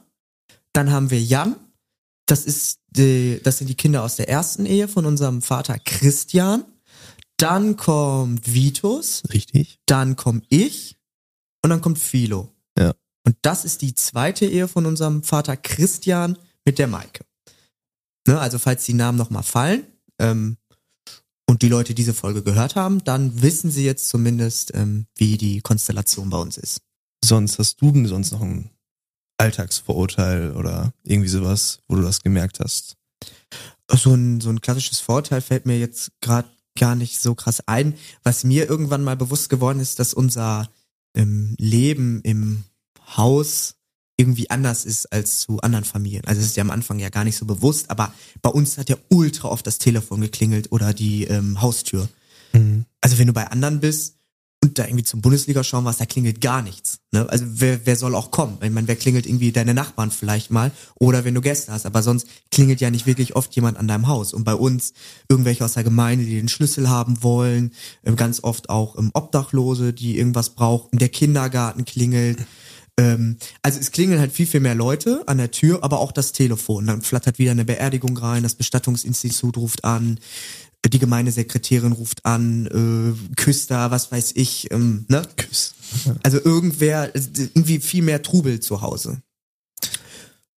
dann 0.73 0.91
haben 0.91 1.11
wir 1.11 1.21
Jan. 1.21 1.55
Das 2.31 2.45
ist 2.45 2.79
die, 2.91 3.41
das 3.43 3.57
sind 3.57 3.67
die 3.67 3.75
Kinder 3.75 4.03
aus 4.03 4.15
der 4.15 4.29
ersten 4.29 4.65
Ehe 4.65 4.87
von 4.87 5.05
unserem 5.05 5.41
Vater 5.41 5.77
Christian. 5.79 6.63
Dann 7.35 7.75
kommt 7.75 8.53
Vitus, 8.53 9.23
Richtig. 9.33 9.79
dann 9.85 10.15
komme 10.15 10.41
ich 10.47 10.97
und 11.61 11.71
dann 11.71 11.81
kommt 11.81 11.99
Philo. 11.99 12.55
Ja. 12.79 12.93
Und 13.25 13.35
das 13.41 13.65
ist 13.65 13.81
die 13.81 13.95
zweite 13.95 14.45
Ehe 14.45 14.69
von 14.69 14.85
unserem 14.85 15.23
Vater 15.23 15.57
Christian 15.57 16.37
mit 16.63 16.79
der 16.79 16.87
Maike. 16.87 17.25
Ne, 18.25 18.39
also 18.39 18.59
falls 18.59 18.85
die 18.85 18.93
Namen 18.93 19.17
nochmal 19.17 19.43
fallen. 19.43 19.83
Ähm, 20.17 20.55
und 21.49 21.63
die 21.63 21.67
Leute 21.67 21.93
diese 21.93 22.13
Folge 22.13 22.43
gehört 22.43 22.77
haben, 22.77 23.03
dann 23.03 23.41
wissen 23.41 23.71
sie 23.71 23.83
jetzt 23.83 24.07
zumindest, 24.07 24.73
ähm, 24.73 25.05
wie 25.17 25.37
die 25.37 25.59
Konstellation 25.59 26.29
bei 26.29 26.37
uns 26.37 26.55
ist. 26.55 26.79
Sonst 27.25 27.59
hast 27.59 27.81
du 27.81 27.91
denn 27.91 28.07
sonst 28.07 28.31
noch 28.31 28.39
ein 28.39 28.71
Alltagsvorurteil 29.41 30.51
oder 30.51 30.93
irgendwie 31.03 31.29
sowas, 31.29 31.79
wo 31.87 31.95
du 31.95 32.03
das 32.03 32.21
gemerkt 32.21 32.59
hast? 32.59 32.95
So 33.91 34.13
ein, 34.13 34.39
so 34.39 34.49
ein 34.49 34.61
klassisches 34.61 34.99
Vorurteil 34.99 35.41
fällt 35.41 35.65
mir 35.65 35.77
jetzt 35.77 36.11
gerade 36.21 36.47
gar 36.77 36.95
nicht 36.95 37.19
so 37.19 37.35
krass 37.35 37.61
ein. 37.67 37.95
Was 38.23 38.43
mir 38.43 38.69
irgendwann 38.69 39.03
mal 39.03 39.17
bewusst 39.17 39.49
geworden 39.49 39.79
ist, 39.79 39.99
dass 39.99 40.13
unser 40.13 40.69
ähm, 41.15 41.55
Leben 41.57 42.21
im 42.21 42.63
Haus 43.17 43.75
irgendwie 44.15 44.49
anders 44.51 44.85
ist 44.85 45.11
als 45.11 45.39
zu 45.39 45.59
anderen 45.61 45.83
Familien. 45.83 46.23
Also 46.25 46.39
es 46.39 46.47
ist 46.47 46.57
ja 46.57 46.61
am 46.61 46.69
Anfang 46.69 46.99
ja 46.99 47.09
gar 47.09 47.23
nicht 47.23 47.37
so 47.37 47.45
bewusst, 47.45 47.89
aber 47.89 48.13
bei 48.43 48.51
uns 48.51 48.77
hat 48.77 48.89
ja 48.89 48.97
ultra 49.09 49.47
oft 49.47 49.65
das 49.65 49.79
Telefon 49.79 50.21
geklingelt 50.21 50.71
oder 50.71 50.93
die 50.93 51.23
ähm, 51.23 51.59
Haustür. 51.61 52.07
Mhm. 52.53 52.85
Also 53.01 53.17
wenn 53.17 53.27
du 53.27 53.33
bei 53.33 53.47
anderen 53.47 53.79
bist 53.79 54.17
und 54.63 54.77
da 54.77 54.85
irgendwie 54.85 55.03
zum 55.03 55.21
Bundesliga 55.21 55.63
schauen 55.63 55.85
warst, 55.85 55.99
da 55.99 56.05
klingelt 56.05 56.39
gar 56.39 56.61
nichts. 56.61 56.99
Ne? 57.11 57.27
Also 57.27 57.45
wer, 57.47 57.85
wer 57.85 57.95
soll 57.95 58.13
auch 58.13 58.29
kommen? 58.29 58.59
Ich 58.61 58.69
meine, 58.69 58.87
wer 58.87 58.95
klingelt 58.95 59.25
irgendwie 59.25 59.51
deine 59.51 59.73
Nachbarn 59.73 60.11
vielleicht 60.11 60.51
mal 60.51 60.71
oder 60.99 61.25
wenn 61.25 61.33
du 61.33 61.41
Gäste 61.41 61.71
hast, 61.71 61.87
aber 61.87 62.03
sonst 62.03 62.27
klingelt 62.51 62.79
ja 62.79 62.91
nicht 62.91 63.07
wirklich 63.07 63.35
oft 63.35 63.55
jemand 63.55 63.77
an 63.77 63.87
deinem 63.87 64.07
Haus. 64.07 64.33
Und 64.33 64.43
bei 64.43 64.53
uns 64.53 64.93
irgendwelche 65.27 65.65
aus 65.65 65.73
der 65.73 65.83
Gemeinde, 65.83 66.25
die 66.25 66.35
den 66.35 66.47
Schlüssel 66.47 66.89
haben 66.89 67.23
wollen, 67.23 67.71
ähm, 68.05 68.15
ganz 68.15 68.43
oft 68.43 68.69
auch 68.69 68.97
ähm, 68.99 69.09
Obdachlose, 69.13 69.93
die 69.93 70.17
irgendwas 70.17 70.51
brauchen, 70.51 70.99
der 70.99 71.09
Kindergarten 71.09 71.83
klingelt. 71.83 72.37
Ähm, 72.97 73.37
also 73.63 73.79
es 73.79 73.91
klingeln 73.91 74.19
halt 74.19 74.31
viel, 74.31 74.45
viel 74.45 74.59
mehr 74.59 74.75
Leute 74.75 75.23
an 75.27 75.37
der 75.39 75.51
Tür, 75.51 75.83
aber 75.83 75.99
auch 75.99 76.11
das 76.11 76.33
Telefon. 76.33 76.85
Dann 76.85 77.01
flattert 77.01 77.39
wieder 77.39 77.51
eine 77.51 77.65
Beerdigung 77.65 78.15
rein, 78.17 78.43
das 78.43 78.55
Bestattungsinstitut 78.55 79.57
ruft 79.57 79.83
an, 79.83 80.19
die 80.89 80.99
Gemeindesekretärin 80.99 81.91
ruft 81.91 82.25
an, 82.25 82.65
äh, 82.67 83.35
Küster, 83.35 83.91
was 83.91 84.11
weiß 84.11 84.33
ich, 84.35 84.71
ähm, 84.71 85.05
ne? 85.07 85.21
Küss. 85.37 85.75
Also 86.23 86.39
irgendwer, 86.43 87.13
irgendwie 87.13 87.79
viel 87.79 88.03
mehr 88.03 88.23
Trubel 88.23 88.59
zu 88.59 88.81
Hause. 88.81 89.21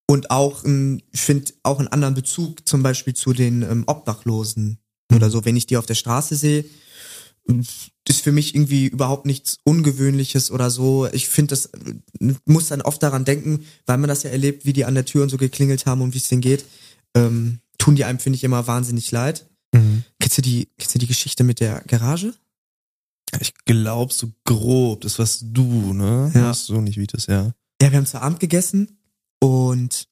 Und 0.07 0.31
auch, 0.31 0.65
ähm, 0.65 1.01
ich 1.13 1.21
finde, 1.21 1.53
auch 1.63 1.79
einen 1.79 1.89
anderen 1.89 2.15
Bezug 2.15 2.67
zum 2.69 2.83
Beispiel 2.83 3.15
zu 3.15 3.33
den 3.33 3.63
ähm, 3.63 3.85
Obdachlosen 3.87 4.79
oder 5.15 5.31
so, 5.31 5.45
wenn 5.45 5.57
ich 5.57 5.67
die 5.67 5.77
auf 5.77 5.87
der 5.87 5.95
Straße 5.95 6.37
sehe, 6.37 6.65
ist 8.09 8.21
für 8.21 8.33
mich 8.33 8.55
irgendwie 8.55 8.87
überhaupt 8.87 9.27
nichts 9.27 9.59
Ungewöhnliches 9.65 10.51
oder 10.51 10.71
so. 10.71 11.07
Ich 11.13 11.29
finde, 11.29 11.51
das 11.51 11.67
äh, 11.67 12.35
muss 12.45 12.69
dann 12.69 12.83
oft 12.83 13.03
daran 13.03 13.25
denken, 13.25 13.67
weil 13.87 13.99
man 13.99 14.09
das 14.09 14.23
ja 14.23 14.31
erlebt, 14.31 14.65
wie 14.65 14.73
die 14.73 14.85
an 14.85 14.95
der 14.95 15.05
Tür 15.05 15.23
und 15.23 15.31
so 15.31 15.37
geklingelt 15.37 15.87
haben 15.87 16.01
und 16.01 16.15
wie 16.15 16.19
es 16.19 16.29
denen 16.29 16.41
geht. 16.41 16.65
Ähm, 17.15 17.61
tun 17.79 17.97
die 17.97 18.05
einem, 18.05 18.19
finde 18.19 18.37
ich, 18.37 18.45
immer 18.45 18.67
wahnsinnig 18.67 19.11
leid. 19.11 19.47
Mhm. 19.75 20.05
Kennst 20.21 20.39
du 20.39 20.43
die, 20.43 20.69
kennst 20.79 20.95
du 20.95 20.99
die 20.99 21.07
Geschichte 21.07 21.45
mit 21.45 21.61
der 21.61 21.83
Garage? 21.87 22.35
Ich 23.41 23.53
glaube 23.65 24.13
so 24.13 24.31
grob, 24.45 25.01
das 25.01 25.19
warst 25.19 25.45
du, 25.49 25.93
ne? 25.93 26.31
Ja. 26.35 26.45
Warst 26.45 26.69
du 26.69 26.81
nicht, 26.81 26.99
wie 26.99 27.07
das, 27.07 27.27
ja. 27.27 27.53
Ja, 27.83 27.91
wir 27.91 27.99
haben 27.99 28.07
zu 28.07 28.23
Abend 28.23 28.39
gegessen 28.39 28.99
und 29.41 30.07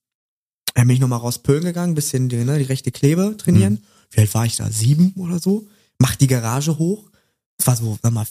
dann 0.74 0.88
bin 0.88 0.94
ich 0.94 1.00
nochmal 1.00 1.20
raus 1.20 1.42
Pölen 1.42 1.64
gegangen, 1.64 1.94
bisschen 1.94 2.28
die, 2.28 2.44
ne, 2.44 2.58
die 2.58 2.64
rechte 2.64 2.90
Klebe 2.90 3.36
trainieren. 3.36 3.84
Wie 4.10 4.20
alt 4.20 4.34
war 4.34 4.44
ich 4.44 4.56
da? 4.56 4.70
Sieben 4.70 5.12
oder 5.16 5.38
so? 5.38 5.68
Mach 5.98 6.16
die 6.16 6.26
Garage 6.26 6.78
hoch. 6.78 7.10
Es 7.58 7.66
war 7.66 7.76
so, 7.76 7.98
sag 8.02 8.12
mal, 8.12 8.26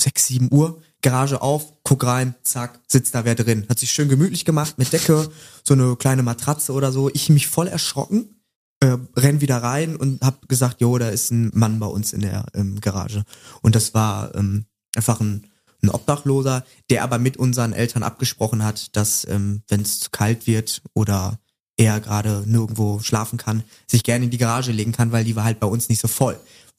sechs, 0.00 0.26
sieben 0.26 0.48
Uhr. 0.52 0.80
Garage 1.02 1.42
auf, 1.42 1.72
guck 1.82 2.04
rein, 2.04 2.34
zack, 2.42 2.80
sitzt 2.86 3.14
da 3.14 3.24
wer 3.24 3.34
drin. 3.34 3.66
Hat 3.68 3.78
sich 3.78 3.90
schön 3.90 4.08
gemütlich 4.08 4.44
gemacht 4.44 4.78
mit 4.78 4.92
Decke, 4.92 5.30
so 5.64 5.74
eine 5.74 5.96
kleine 5.96 6.22
Matratze 6.22 6.72
oder 6.72 6.92
so. 6.92 7.10
Ich 7.12 7.28
mich 7.28 7.48
voll 7.48 7.68
erschrocken, 7.68 8.35
äh, 8.80 8.96
renn 9.16 9.40
wieder 9.40 9.58
rein 9.62 9.96
und 9.96 10.22
hab 10.22 10.48
gesagt, 10.48 10.80
jo, 10.80 10.98
da 10.98 11.08
ist 11.08 11.30
ein 11.30 11.50
Mann 11.54 11.78
bei 11.78 11.86
uns 11.86 12.12
in 12.12 12.20
der 12.20 12.46
ähm, 12.54 12.80
Garage. 12.80 13.24
Und 13.62 13.74
das 13.74 13.94
war 13.94 14.34
ähm, 14.34 14.66
einfach 14.94 15.20
ein, 15.20 15.46
ein 15.82 15.90
Obdachloser, 15.90 16.64
der 16.90 17.02
aber 17.02 17.18
mit 17.18 17.36
unseren 17.36 17.72
Eltern 17.72 18.02
abgesprochen 18.02 18.64
hat, 18.64 18.94
dass 18.96 19.26
ähm, 19.28 19.62
wenn 19.68 19.82
es 19.82 20.00
zu 20.00 20.10
kalt 20.10 20.46
wird 20.46 20.82
oder 20.94 21.38
er 21.76 22.00
gerade 22.00 22.42
nirgendwo 22.46 23.00
schlafen 23.00 23.38
kann, 23.38 23.62
sich 23.86 24.02
gerne 24.02 24.24
in 24.24 24.30
die 24.30 24.38
Garage 24.38 24.72
legen 24.72 24.92
kann, 24.92 25.12
weil 25.12 25.24
die 25.24 25.36
war 25.36 25.44
halt 25.44 25.60
bei 25.60 25.66
uns 25.66 25.88
nicht 25.88 26.00
so 26.00 26.08
voll. 26.08 26.38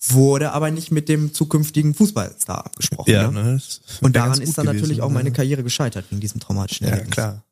Wurde 0.10 0.52
aber 0.52 0.70
nicht 0.70 0.92
mit 0.92 1.10
dem 1.10 1.34
zukünftigen 1.34 1.96
Fußballstar 1.96 2.66
abgesprochen. 2.66 3.12
Ja, 3.12 3.32
ne? 3.32 3.44
ne? 3.44 3.62
Und 4.02 4.16
daran 4.16 4.40
ist 4.42 4.58
dann 4.58 4.66
gewesen, 4.66 4.82
natürlich 4.82 5.02
auch 5.02 5.10
ne? 5.10 5.16
meine 5.16 5.32
Karriere 5.32 5.64
gescheitert 5.64 6.06
wegen 6.10 6.22
diesem 6.22 6.40
traumatischen 6.40 6.86
Ja, 6.86 6.92
Erlebnis. 6.92 7.14
klar. 7.14 7.44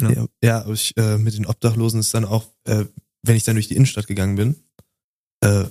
Ja. 0.00 0.10
Ja, 0.10 0.26
ja 0.42 0.60
aber 0.62 0.72
ich, 0.72 0.96
äh, 0.96 1.18
mit 1.18 1.36
den 1.36 1.46
Obdachlosen 1.46 2.00
ist 2.00 2.14
dann 2.14 2.24
auch, 2.24 2.46
äh, 2.64 2.86
wenn 3.22 3.36
ich 3.36 3.44
dann 3.44 3.56
durch 3.56 3.68
die 3.68 3.76
Innenstadt 3.76 4.06
gegangen 4.06 4.36
bin, 4.36 4.56
äh, 5.42 5.64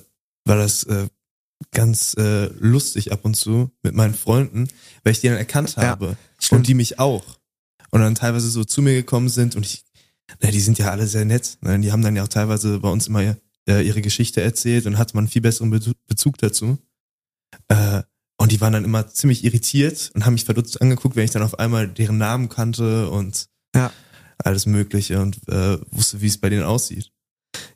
war 0.46 0.58
das 0.58 0.84
äh, 0.84 1.08
ganz 1.72 2.14
äh, 2.18 2.46
lustig 2.60 3.12
ab 3.12 3.26
und 3.26 3.36
zu 3.36 3.72
mit 3.84 3.94
meinen 3.94 4.14
Freunden, 4.14 4.68
weil 5.04 5.12
ich 5.14 5.22
die 5.22 5.28
dann 5.28 5.38
erkannt 5.38 5.76
Ja, 5.76 5.84
habe 5.84 6.18
stimmt. 6.40 6.60
und 6.60 6.68
die 6.68 6.74
mich 6.74 7.00
auch. 7.00 7.40
Und 7.92 8.02
dann 8.02 8.16
teilweise 8.16 8.50
so 8.50 8.64
zu 8.64 8.82
mir 8.82 8.94
gekommen 8.94 9.30
sind 9.30 9.56
und 9.56 9.66
ich, 9.66 9.84
na, 10.42 10.52
die 10.52 10.60
sind 10.62 10.78
ja 10.78 10.92
alle 10.92 11.08
sehr 11.08 11.26
nett. 11.26 11.58
Ne? 11.62 11.80
Die 11.80 11.92
haben 11.92 12.02
dann 12.04 12.16
ja 12.16 12.24
auch 12.24 12.28
teilweise 12.30 12.80
bei 12.80 12.90
uns 12.90 13.08
immer 13.08 13.36
äh, 13.68 13.82
ihre 13.86 14.02
Geschichte 14.02 14.42
erzählt 14.42 14.86
und 14.86 14.98
hatte 14.98 15.16
man 15.16 15.24
einen 15.24 15.32
viel 15.32 15.42
besseren 15.42 15.74
Bezu- 15.74 15.96
Bezug 16.08 16.38
dazu. 16.38 16.78
Äh, 17.68 18.04
und 18.38 18.52
die 18.52 18.62
waren 18.62 18.74
dann 18.74 18.86
immer 18.86 19.08
ziemlich 19.10 19.44
irritiert 19.44 20.12
und 20.14 20.26
haben 20.26 20.34
mich 20.34 20.46
verdutzt 20.46 20.82
angeguckt, 20.82 21.16
wenn 21.16 21.26
ich 21.26 21.32
dann 21.32 21.42
auf 21.44 21.60
einmal 21.60 21.88
deren 21.90 22.18
Namen 22.18 22.48
kannte 22.48 23.10
und 23.10 23.50
Ja. 23.76 23.92
alles 24.38 24.66
Mögliche 24.66 25.20
und 25.22 25.46
äh, 25.50 25.78
wusste, 25.92 26.22
wie 26.22 26.28
es 26.28 26.38
bei 26.38 26.50
denen 26.50 26.64
aussieht. 26.64 27.12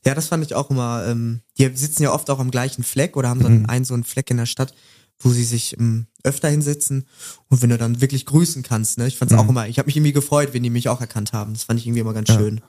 Ja, 0.05 0.13
das 0.15 0.27
fand 0.27 0.43
ich 0.45 0.53
auch 0.55 0.69
immer. 0.69 1.05
Ähm, 1.07 1.41
die 1.57 1.69
sitzen 1.75 2.03
ja 2.03 2.11
oft 2.13 2.29
auch 2.29 2.39
am 2.39 2.51
gleichen 2.51 2.83
Fleck 2.83 3.15
oder 3.15 3.29
haben 3.29 3.41
so 3.41 3.47
einen, 3.47 3.59
Mhm. 3.61 3.69
einen 3.69 3.85
so 3.85 3.93
einen 3.93 4.03
Fleck 4.03 4.29
in 4.31 4.37
der 4.37 4.45
Stadt, 4.45 4.73
wo 5.19 5.29
sie 5.29 5.43
sich 5.45 5.77
ähm, 5.79 6.07
öfter 6.23 6.49
hinsetzen 6.49 7.07
und 7.49 7.61
wenn 7.61 7.69
du 7.69 7.77
dann 7.77 8.01
wirklich 8.01 8.25
grüßen 8.25 8.63
kannst. 8.63 8.97
Ne, 8.97 9.07
ich 9.07 9.17
fand's 9.17 9.33
Mhm. 9.33 9.39
auch 9.39 9.47
immer. 9.49 9.67
Ich 9.67 9.77
habe 9.79 9.85
mich 9.85 9.95
irgendwie 9.95 10.11
gefreut, 10.13 10.53
wenn 10.53 10.63
die 10.63 10.69
mich 10.69 10.89
auch 10.89 10.99
erkannt 11.01 11.31
haben. 11.33 11.53
Das 11.53 11.63
fand 11.63 11.79
ich 11.79 11.85
irgendwie 11.87 12.01
immer 12.01 12.13
ganz 12.13 12.29
Ja. 12.29 12.35
schön. 12.37 12.61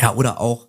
Ja, 0.00 0.14
oder 0.14 0.40
auch 0.40 0.68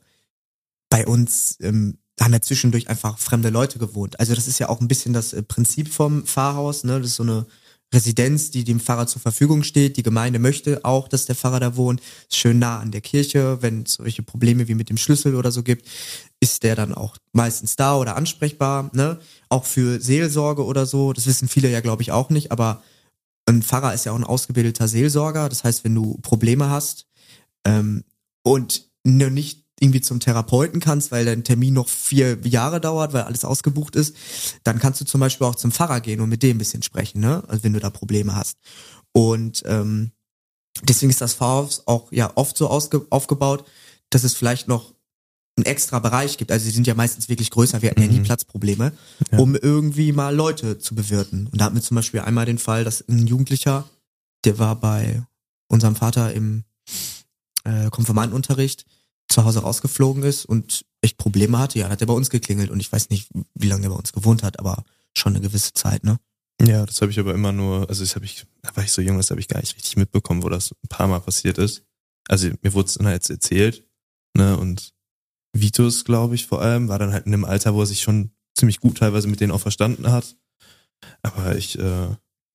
bei 0.89 1.05
uns 1.07 1.57
ähm, 1.61 1.97
haben 2.21 2.33
ja 2.33 2.41
zwischendurch 2.41 2.87
einfach 2.89 3.17
fremde 3.17 3.49
Leute 3.49 3.79
gewohnt. 3.79 4.19
Also 4.19 4.35
das 4.35 4.47
ist 4.47 4.59
ja 4.59 4.69
auch 4.69 4.79
ein 4.81 4.87
bisschen 4.87 5.13
das 5.13 5.33
äh, 5.33 5.41
Prinzip 5.43 5.91
vom 5.91 6.23
Pfarrhaus. 6.25 6.83
Ne, 6.83 6.99
das 6.99 7.09
ist 7.11 7.15
so 7.15 7.23
eine 7.23 7.45
Residenz, 7.93 8.51
die 8.51 8.63
dem 8.63 8.79
Pfarrer 8.79 9.07
zur 9.07 9.21
Verfügung 9.21 9.63
steht. 9.63 9.97
Die 9.97 10.03
Gemeinde 10.03 10.39
möchte 10.39 10.83
auch, 10.83 11.07
dass 11.07 11.25
der 11.25 11.35
Pfarrer 11.35 11.59
da 11.59 11.75
wohnt. 11.75 12.01
Ist 12.29 12.37
schön 12.37 12.59
nah 12.59 12.79
an 12.79 12.91
der 12.91 13.01
Kirche. 13.01 13.59
Wenn 13.61 13.83
es 13.83 13.95
solche 13.95 14.23
Probleme 14.23 14.67
wie 14.67 14.75
mit 14.75 14.89
dem 14.89 14.97
Schlüssel 14.97 15.35
oder 15.35 15.51
so 15.51 15.63
gibt, 15.63 15.87
ist 16.39 16.63
der 16.63 16.75
dann 16.75 16.93
auch 16.93 17.17
meistens 17.31 17.75
da 17.75 17.95
oder 17.95 18.15
ansprechbar. 18.15 18.89
Ne? 18.93 19.19
Auch 19.49 19.65
für 19.65 20.01
Seelsorge 20.01 20.65
oder 20.65 20.85
so. 20.85 21.13
Das 21.13 21.27
wissen 21.27 21.47
viele 21.47 21.69
ja, 21.69 21.81
glaube 21.81 22.01
ich, 22.01 22.11
auch 22.11 22.29
nicht. 22.29 22.51
Aber 22.51 22.81
ein 23.45 23.61
Pfarrer 23.61 23.93
ist 23.93 24.05
ja 24.05 24.11
auch 24.11 24.17
ein 24.17 24.23
ausgebildeter 24.23 24.87
Seelsorger. 24.87 25.49
Das 25.49 25.63
heißt, 25.63 25.83
wenn 25.83 25.95
du 25.95 26.17
Probleme 26.21 26.69
hast 26.69 27.07
ähm, 27.65 28.03
und 28.43 28.89
nur 29.03 29.29
nicht 29.29 29.62
irgendwie 29.79 30.01
zum 30.01 30.19
Therapeuten 30.19 30.79
kannst, 30.79 31.11
weil 31.11 31.25
dein 31.25 31.43
Termin 31.43 31.73
noch 31.73 31.89
vier 31.89 32.37
Jahre 32.47 32.79
dauert, 32.79 33.11
weil 33.13 33.23
alles 33.23 33.43
ausgebucht 33.43 33.95
ist, 33.95 34.15
dann 34.63 34.79
kannst 34.79 35.01
du 35.01 35.05
zum 35.05 35.19
Beispiel 35.19 35.47
auch 35.47 35.55
zum 35.55 35.71
Pfarrer 35.71 35.99
gehen 35.99 36.21
und 36.21 36.29
mit 36.29 36.43
dem 36.43 36.55
ein 36.55 36.59
bisschen 36.59 36.83
sprechen, 36.83 37.19
ne? 37.21 37.43
Also 37.47 37.63
wenn 37.63 37.73
du 37.73 37.79
da 37.79 37.89
Probleme 37.89 38.35
hast. 38.35 38.57
Und 39.11 39.63
ähm, 39.65 40.11
deswegen 40.83 41.09
ist 41.09 41.21
das 41.21 41.33
Pfarrhaus 41.33 41.83
auch 41.87 42.11
ja 42.11 42.31
oft 42.35 42.55
so 42.57 42.69
aufgebaut, 42.69 43.65
dass 44.09 44.23
es 44.23 44.35
vielleicht 44.35 44.67
noch 44.67 44.93
einen 45.55 45.65
extra 45.65 45.99
Bereich 45.99 46.37
gibt. 46.37 46.51
Also 46.51 46.65
sie 46.65 46.71
sind 46.71 46.87
ja 46.87 46.95
meistens 46.95 47.29
wirklich 47.29 47.51
größer, 47.51 47.81
wir 47.81 47.91
hatten 47.91 48.01
ja 48.01 48.07
nie 48.07 48.19
Mhm. 48.19 48.23
Platzprobleme, 48.23 48.91
Ja. 49.31 49.37
um 49.37 49.55
irgendwie 49.55 50.11
mal 50.11 50.33
Leute 50.35 50.79
zu 50.79 50.95
bewirten. 50.95 51.47
Und 51.51 51.59
da 51.61 51.65
hatten 51.65 51.75
wir 51.75 51.81
zum 51.83 51.95
Beispiel 51.95 52.21
einmal 52.21 52.45
den 52.45 52.57
Fall, 52.57 52.83
dass 52.83 53.07
ein 53.07 53.27
Jugendlicher, 53.27 53.87
der 54.45 54.57
war 54.59 54.75
bei 54.79 55.21
unserem 55.67 55.95
Vater 55.95 56.33
im 56.33 56.63
äh, 57.65 57.89
Konfirmandenunterricht 57.91 58.85
zu 59.33 59.45
Hause 59.45 59.59
rausgeflogen 59.59 60.23
ist 60.23 60.45
und 60.45 60.85
echt 61.01 61.17
Probleme 61.17 61.59
hatte, 61.59 61.79
ja, 61.79 61.89
hat 61.89 62.01
er 62.01 62.07
bei 62.07 62.13
uns 62.13 62.29
geklingelt 62.29 62.69
und 62.69 62.79
ich 62.79 62.91
weiß 62.91 63.09
nicht, 63.09 63.29
wie 63.55 63.67
lange 63.67 63.87
er 63.87 63.89
bei 63.89 63.95
uns 63.95 64.13
gewohnt 64.13 64.43
hat, 64.43 64.59
aber 64.59 64.83
schon 65.13 65.35
eine 65.35 65.41
gewisse 65.41 65.73
Zeit, 65.73 66.03
ne? 66.03 66.19
Ja, 66.61 66.85
das 66.85 67.01
habe 67.01 67.11
ich 67.11 67.19
aber 67.19 67.33
immer 67.33 67.51
nur, 67.51 67.89
also 67.89 68.03
das 68.03 68.15
habe 68.15 68.25
ich, 68.25 68.45
da 68.61 68.75
war 68.75 68.83
ich 68.83 68.91
so 68.91 69.01
jung, 69.01 69.17
das 69.17 69.31
habe 69.31 69.41
ich 69.41 69.47
gar 69.47 69.59
nicht 69.59 69.75
richtig 69.75 69.97
mitbekommen, 69.97 70.43
wo 70.43 70.49
das 70.49 70.71
ein 70.71 70.87
paar 70.87 71.07
Mal 71.07 71.19
passiert 71.19 71.57
ist. 71.57 71.83
Also 72.29 72.49
mir 72.61 72.73
wurde 72.73 72.87
es 72.87 72.93
dann 72.93 73.07
jetzt 73.07 73.29
erzählt, 73.29 73.85
ne, 74.35 74.55
und 74.57 74.93
Vitus, 75.53 76.05
glaube 76.05 76.35
ich, 76.35 76.47
vor 76.47 76.61
allem, 76.61 76.87
war 76.87 76.99
dann 76.99 77.13
halt 77.13 77.25
in 77.25 77.33
einem 77.33 77.45
Alter, 77.45 77.73
wo 77.73 77.81
er 77.81 77.85
sich 77.85 78.01
schon 78.01 78.31
ziemlich 78.55 78.79
gut 78.79 78.97
teilweise 78.97 79.27
mit 79.27 79.39
denen 79.39 79.51
auch 79.51 79.61
verstanden 79.61 80.11
hat. 80.11 80.35
Aber 81.21 81.55
ich, 81.55 81.77
äh, 81.77 82.09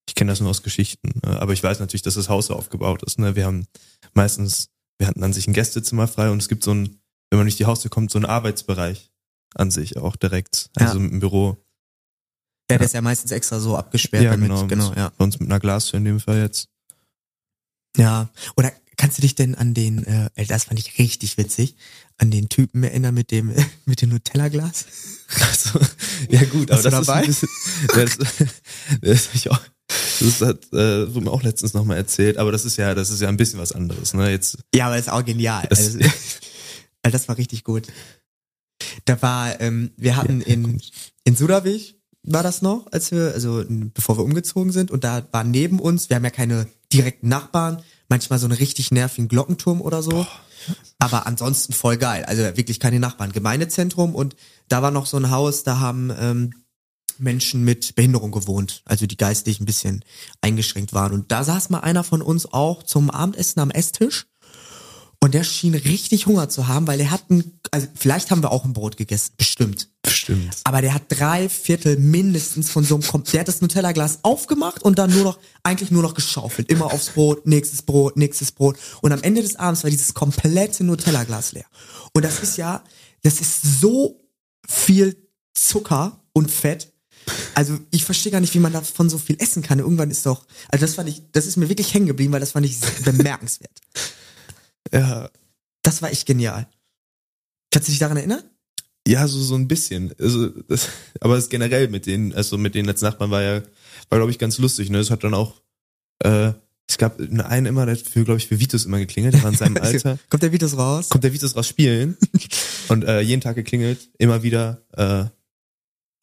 ich 0.08 0.14
kenne 0.14 0.32
das 0.32 0.40
nur 0.40 0.50
aus 0.50 0.62
Geschichten. 0.62 1.20
Ne? 1.24 1.40
Aber 1.40 1.52
ich 1.52 1.62
weiß 1.62 1.80
natürlich, 1.80 2.02
dass 2.02 2.14
das 2.14 2.28
Haus 2.28 2.46
so 2.46 2.54
aufgebaut 2.54 3.02
ist. 3.02 3.18
Ne? 3.18 3.36
Wir 3.36 3.46
haben 3.46 3.66
meistens, 4.14 4.70
wir 4.98 5.06
hatten 5.06 5.22
an 5.22 5.32
sich 5.32 5.46
ein 5.46 5.52
Gästezimmer 5.52 6.08
frei 6.08 6.30
und 6.30 6.42
es 6.42 6.48
gibt 6.48 6.64
so 6.64 6.72
ein, 6.72 7.00
wenn 7.30 7.38
man 7.38 7.46
durch 7.46 7.56
die 7.56 7.66
Haustür 7.66 7.90
kommt, 7.90 8.10
so 8.10 8.18
einen 8.18 8.26
Arbeitsbereich 8.26 9.10
an 9.54 9.70
sich 9.70 9.96
auch 9.96 10.16
direkt. 10.16 10.70
Ja. 10.78 10.86
Also 10.86 10.98
im 10.98 11.20
Büro. 11.20 11.64
Ja, 12.70 12.76
der 12.76 12.86
ist 12.86 12.94
ja 12.94 13.00
meistens 13.00 13.30
extra 13.30 13.60
so 13.60 13.76
abgesperrt 13.76 14.24
Ja, 14.24 14.32
damit, 14.32 14.48
genau. 14.48 14.66
genau, 14.66 14.92
ja. 14.94 15.10
Bei 15.16 15.24
uns 15.24 15.40
mit 15.40 15.48
einer 15.48 15.60
Glastür 15.60 15.98
in 15.98 16.04
dem 16.04 16.20
Fall 16.20 16.40
jetzt. 16.40 16.68
Ja, 17.96 18.28
oder 18.56 18.72
kannst 18.96 19.16
du 19.16 19.22
dich 19.22 19.34
denn 19.34 19.54
an 19.54 19.72
den, 19.72 20.04
äh, 20.04 20.46
das 20.46 20.64
fand 20.64 20.78
ich 20.78 20.98
richtig 20.98 21.38
witzig, 21.38 21.76
an 22.18 22.30
den 22.30 22.48
Typen 22.50 22.82
erinnern 22.82 23.14
mit 23.14 23.30
dem, 23.30 23.54
mit 23.86 24.02
dem 24.02 24.10
Nutella-Glas? 24.10 24.84
Also, 25.40 25.80
ja 26.28 26.44
gut, 26.44 26.70
aber 26.70 26.82
das 26.82 27.06
dabei? 27.06 27.24
ist 27.24 27.44
ein 27.44 28.04
bisschen, 28.04 28.18
das, 28.28 28.48
das, 29.00 29.34
ich 29.34 29.50
auch, 29.50 29.60
das 30.20 30.40
hat 30.40 30.72
äh, 30.72 31.12
wurde 31.14 31.24
mir 31.26 31.30
auch 31.30 31.42
letztens 31.42 31.74
nochmal 31.74 31.96
erzählt, 31.96 32.36
aber 32.38 32.52
das 32.52 32.64
ist 32.64 32.76
ja, 32.76 32.94
das 32.94 33.10
ist 33.10 33.20
ja 33.20 33.28
ein 33.28 33.36
bisschen 33.36 33.58
was 33.60 33.72
anderes, 33.72 34.14
ne? 34.14 34.30
Jetzt, 34.30 34.58
Ja, 34.74 34.86
aber 34.86 34.98
ist 34.98 35.10
auch 35.10 35.24
genial. 35.24 35.66
Das- 35.68 35.78
also, 35.96 35.98
also 37.02 37.12
das 37.12 37.28
war 37.28 37.36
richtig 37.38 37.64
gut. 37.64 37.86
Da 39.04 39.20
war, 39.22 39.60
ähm, 39.60 39.90
wir 39.96 40.16
hatten 40.16 40.40
Ja, 40.40 40.46
in, 40.46 40.80
in 41.24 41.36
Sudawig 41.36 41.96
war 42.22 42.42
das 42.42 42.62
noch, 42.62 42.86
als 42.92 43.10
wir, 43.10 43.32
also 43.34 43.64
bevor 43.68 44.18
wir 44.18 44.24
umgezogen 44.24 44.72
sind, 44.72 44.90
und 44.90 45.04
da 45.04 45.26
war 45.32 45.44
neben 45.44 45.80
uns, 45.80 46.08
wir 46.10 46.16
haben 46.16 46.24
ja 46.24 46.30
keine 46.30 46.66
direkten 46.92 47.28
Nachbarn, 47.28 47.82
manchmal 48.08 48.38
so 48.38 48.46
einen 48.46 48.56
richtig 48.56 48.90
nervigen 48.90 49.28
Glockenturm 49.28 49.80
oder 49.80 50.02
so. 50.02 50.26
Aber 50.98 51.26
ansonsten 51.26 51.72
voll 51.72 51.96
geil. 51.96 52.24
Also 52.24 52.42
wirklich 52.42 52.80
keine 52.80 52.98
Nachbarn. 53.00 53.32
Gemeindezentrum 53.32 54.14
und 54.14 54.34
da 54.68 54.82
war 54.82 54.90
noch 54.90 55.06
so 55.06 55.16
ein 55.16 55.30
Haus, 55.30 55.62
da 55.62 55.78
haben 55.80 56.12
ähm, 56.18 56.52
Menschen 57.20 57.64
mit 57.64 57.94
Behinderung 57.94 58.30
gewohnt, 58.30 58.82
also 58.84 59.06
die 59.06 59.16
geistig 59.16 59.60
ein 59.60 59.66
bisschen 59.66 60.04
eingeschränkt 60.40 60.92
waren. 60.92 61.12
Und 61.12 61.32
da 61.32 61.44
saß 61.44 61.70
mal 61.70 61.80
einer 61.80 62.04
von 62.04 62.22
uns 62.22 62.46
auch 62.52 62.82
zum 62.82 63.10
Abendessen 63.10 63.60
am 63.60 63.70
Esstisch 63.70 64.26
und 65.20 65.34
der 65.34 65.42
schien 65.42 65.74
richtig 65.74 66.26
Hunger 66.26 66.48
zu 66.48 66.68
haben, 66.68 66.86
weil 66.86 67.00
er 67.00 67.10
hat 67.10 67.28
ein, 67.28 67.58
also 67.72 67.88
vielleicht 67.96 68.30
haben 68.30 68.42
wir 68.42 68.52
auch 68.52 68.64
ein 68.64 68.72
Brot 68.72 68.96
gegessen, 68.96 69.32
bestimmt. 69.36 69.88
bestimmt. 70.00 70.56
Aber 70.62 70.80
der 70.80 70.94
hat 70.94 71.02
drei 71.08 71.48
Viertel 71.48 71.96
mindestens 71.96 72.70
von 72.70 72.84
so 72.84 72.94
einem, 72.94 73.02
Kom- 73.02 73.28
der 73.28 73.40
hat 73.40 73.48
das 73.48 73.60
Nutella-Glas 73.60 74.20
aufgemacht 74.22 74.82
und 74.82 74.98
dann 74.98 75.10
nur 75.12 75.24
noch, 75.24 75.38
eigentlich 75.64 75.90
nur 75.90 76.02
noch 76.02 76.14
geschaufelt. 76.14 76.70
Immer 76.70 76.92
aufs 76.92 77.10
Brot, 77.10 77.46
nächstes 77.46 77.82
Brot, 77.82 78.16
nächstes 78.16 78.52
Brot. 78.52 78.78
Und 79.02 79.10
am 79.12 79.22
Ende 79.22 79.42
des 79.42 79.56
Abends 79.56 79.82
war 79.82 79.90
dieses 79.90 80.14
komplette 80.14 80.84
Nutella-Glas 80.84 81.50
leer. 81.50 81.66
Und 82.12 82.24
das 82.24 82.38
ist 82.38 82.56
ja, 82.56 82.84
das 83.24 83.40
ist 83.40 83.80
so 83.80 84.20
viel 84.68 85.16
Zucker 85.52 86.22
und 86.32 86.48
Fett. 86.48 86.92
Also 87.54 87.78
ich 87.90 88.04
verstehe 88.04 88.32
gar 88.32 88.40
nicht, 88.40 88.54
wie 88.54 88.58
man 88.58 88.72
davon 88.72 89.08
so 89.10 89.18
viel 89.18 89.36
essen 89.38 89.62
kann. 89.62 89.78
Irgendwann 89.78 90.10
ist 90.10 90.24
doch, 90.26 90.46
also 90.68 90.84
das 90.84 90.94
fand 90.94 91.08
ich, 91.08 91.22
das 91.32 91.46
ist 91.46 91.56
mir 91.56 91.68
wirklich 91.68 91.92
hängen 91.94 92.06
geblieben, 92.06 92.32
weil 92.32 92.40
das 92.40 92.52
fand 92.52 92.66
ich 92.66 92.78
bemerkenswert. 93.04 93.78
Ja, 94.92 95.28
Das 95.82 96.02
war 96.02 96.10
echt 96.10 96.26
genial. 96.26 96.66
Kannst 97.70 97.88
du 97.88 97.92
dich 97.92 97.98
daran 97.98 98.16
erinnern? 98.16 98.42
ja, 99.06 99.26
so 99.26 99.40
so 99.42 99.54
ein 99.54 99.68
bisschen. 99.68 100.12
Also, 100.20 100.48
das, 100.68 100.88
aber 101.20 101.36
es 101.38 101.48
generell 101.48 101.88
mit 101.88 102.04
den, 102.04 102.34
also 102.34 102.58
mit 102.58 102.74
den 102.74 102.84
letzten 102.84 103.06
Nachbarn 103.06 103.30
war 103.30 103.42
ja, 103.42 103.62
war 104.10 104.18
glaube 104.18 104.30
ich 104.30 104.38
ganz 104.38 104.58
lustig. 104.58 104.90
Ne, 104.90 104.98
es 104.98 105.10
hat 105.10 105.24
dann 105.24 105.32
auch, 105.32 105.62
äh, 106.22 106.52
es 106.86 106.98
gab 106.98 107.18
einen 107.18 107.66
immer, 107.66 107.86
der 107.86 107.96
für 107.96 108.24
glaube 108.24 108.38
ich 108.38 108.48
für 108.48 108.60
Vitus 108.60 108.84
immer 108.84 108.98
geklingelt. 108.98 109.34
Der 109.34 109.42
war 109.42 109.50
in 109.50 109.56
seinem 109.56 109.76
Alter. 109.80 110.18
Kommt 110.28 110.42
der 110.42 110.52
Vitus 110.52 110.76
raus? 110.76 111.08
kommt 111.08 111.24
der 111.24 111.32
Vitus 111.32 111.56
raus 111.56 111.66
spielen 111.66 112.18
und 112.88 113.04
äh, 113.04 113.20
jeden 113.20 113.40
Tag 113.40 113.56
geklingelt, 113.56 114.10
immer 114.18 114.42
wieder. 114.42 114.82
Äh, 114.92 115.24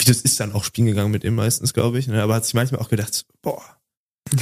Vitus 0.06 0.22
ist 0.22 0.40
dann 0.40 0.52
auch 0.54 0.64
spielen 0.64 0.88
gegangen 0.88 1.12
mit 1.12 1.24
ihm 1.24 1.36
meistens, 1.36 1.74
glaube 1.74 1.98
ich, 2.00 2.08
ne? 2.08 2.22
aber 2.22 2.36
hat 2.36 2.46
sich 2.46 2.54
manchmal 2.54 2.82
auch 2.82 2.90
gedacht, 2.90 3.26
boah, 3.42 3.62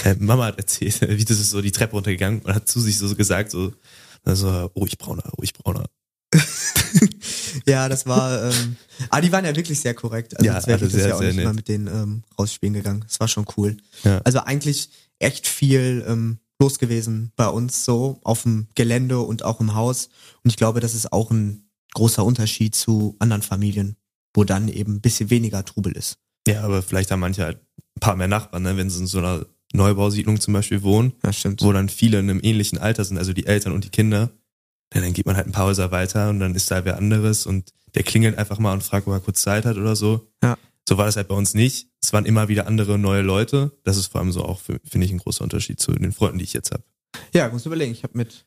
äh, 0.03 0.15
Mama 0.19 0.45
hat 0.45 0.57
erzählt, 0.57 1.01
Vitus 1.09 1.39
ist 1.39 1.51
so 1.51 1.61
die 1.61 1.71
Treppe 1.71 1.93
runtergegangen 1.93 2.41
und 2.41 2.53
hat 2.53 2.67
zu 2.67 2.79
sich 2.81 2.97
so 2.97 3.13
gesagt, 3.15 3.51
so, 3.51 3.73
also 4.23 4.49
ruhig 4.75 4.97
brauner, 4.97 5.23
ruhig 5.37 5.53
brauner. 5.53 5.85
Ja, 7.67 7.87
das 7.87 8.05
war, 8.07 8.51
ähm, 8.51 8.75
aber 9.09 9.21
die 9.21 9.31
waren 9.31 9.45
ja 9.45 9.55
wirklich 9.55 9.79
sehr 9.79 9.93
korrekt. 9.93 10.35
Also 10.35 10.45
Ja, 10.45 10.53
sonst 10.53 10.67
wäre 10.67 10.79
das 10.79 10.91
sehr, 10.91 11.07
ja 11.09 11.13
auch 11.15 11.19
sehr 11.19 11.27
nicht 11.27 11.37
nett. 11.37 11.45
mal 11.45 11.53
mit 11.53 11.67
denen 11.67 11.87
ähm, 11.87 12.23
rausspielen 12.37 12.73
gegangen. 12.73 13.03
Das 13.07 13.19
war 13.19 13.27
schon 13.27 13.45
cool. 13.57 13.77
Ja. 14.03 14.21
Also 14.23 14.39
eigentlich 14.39 14.89
echt 15.19 15.47
viel 15.47 16.03
ähm, 16.07 16.39
los 16.59 16.79
gewesen 16.79 17.31
bei 17.35 17.47
uns 17.47 17.85
so 17.85 18.19
auf 18.23 18.43
dem 18.43 18.67
Gelände 18.75 19.19
und 19.19 19.43
auch 19.43 19.59
im 19.59 19.75
Haus. 19.75 20.09
Und 20.43 20.49
ich 20.49 20.57
glaube, 20.57 20.79
das 20.79 20.95
ist 20.95 21.13
auch 21.13 21.29
ein 21.31 21.69
großer 21.93 22.25
Unterschied 22.25 22.73
zu 22.75 23.15
anderen 23.19 23.43
Familien, 23.43 23.95
wo 24.33 24.43
dann 24.43 24.67
eben 24.67 24.95
ein 24.95 25.01
bisschen 25.01 25.29
weniger 25.29 25.63
Trubel 25.65 25.93
ist. 25.93 26.17
Ja, 26.47 26.63
aber 26.63 26.81
vielleicht 26.81 27.11
haben 27.11 27.19
manche 27.19 27.43
halt 27.43 27.57
ein 27.95 27.99
paar 27.99 28.15
mehr 28.15 28.27
Nachbarn, 28.27 28.63
ne? 28.63 28.75
wenn 28.77 28.89
sie 28.89 28.99
in 28.99 29.07
so 29.07 29.19
einer 29.19 29.45
Neubausiedlung 29.73 30.39
zum 30.39 30.53
Beispiel 30.53 30.83
wohnen, 30.83 31.13
Ja, 31.23 31.33
stimmt. 31.33 31.61
wo 31.61 31.71
dann 31.71 31.89
viele 31.89 32.19
in 32.19 32.29
einem 32.29 32.39
ähnlichen 32.43 32.77
Alter 32.77 33.03
sind, 33.05 33.17
also 33.17 33.33
die 33.33 33.45
Eltern 33.45 33.73
und 33.73 33.83
die 33.85 33.89
Kinder. 33.89 34.31
Ja, 34.93 35.01
dann 35.01 35.13
geht 35.13 35.25
man 35.25 35.35
halt 35.35 35.47
ein 35.47 35.51
paar 35.51 35.65
Häuser 35.65 35.89
weiter 35.91 36.29
und 36.29 36.39
dann 36.39 36.53
ist 36.53 36.69
da 36.69 36.85
wer 36.85 36.97
anderes 36.97 37.45
und 37.47 37.73
der 37.95 38.03
klingelt 38.03 38.37
einfach 38.37 38.59
mal 38.59 38.73
und 38.73 38.83
fragt, 38.83 39.07
ob 39.07 39.13
er 39.13 39.19
kurz 39.19 39.41
Zeit 39.41 39.65
hat 39.65 39.77
oder 39.77 39.95
so. 39.95 40.31
Ja. 40.43 40.57
So 40.87 40.97
war 40.97 41.05
das 41.05 41.15
halt 41.15 41.27
bei 41.29 41.35
uns 41.35 41.53
nicht. 41.53 41.87
Es 42.01 42.11
waren 42.11 42.25
immer 42.25 42.49
wieder 42.49 42.67
andere 42.67 42.99
neue 42.99 43.21
Leute. 43.21 43.71
Das 43.83 43.97
ist 43.97 44.07
vor 44.07 44.19
allem 44.21 44.31
so 44.31 44.43
auch, 44.43 44.59
finde 44.61 45.05
ich, 45.05 45.11
ein 45.11 45.17
großer 45.19 45.43
Unterschied 45.43 45.79
zu 45.79 45.93
den 45.93 46.11
Freunden, 46.11 46.39
die 46.39 46.43
ich 46.43 46.53
jetzt 46.53 46.71
habe. 46.71 46.83
Ja, 47.33 47.47
ich 47.47 47.53
muss 47.53 47.65
überlegen. 47.65 47.93
Ich 47.93 48.03
habe 48.03 48.17
mit 48.17 48.45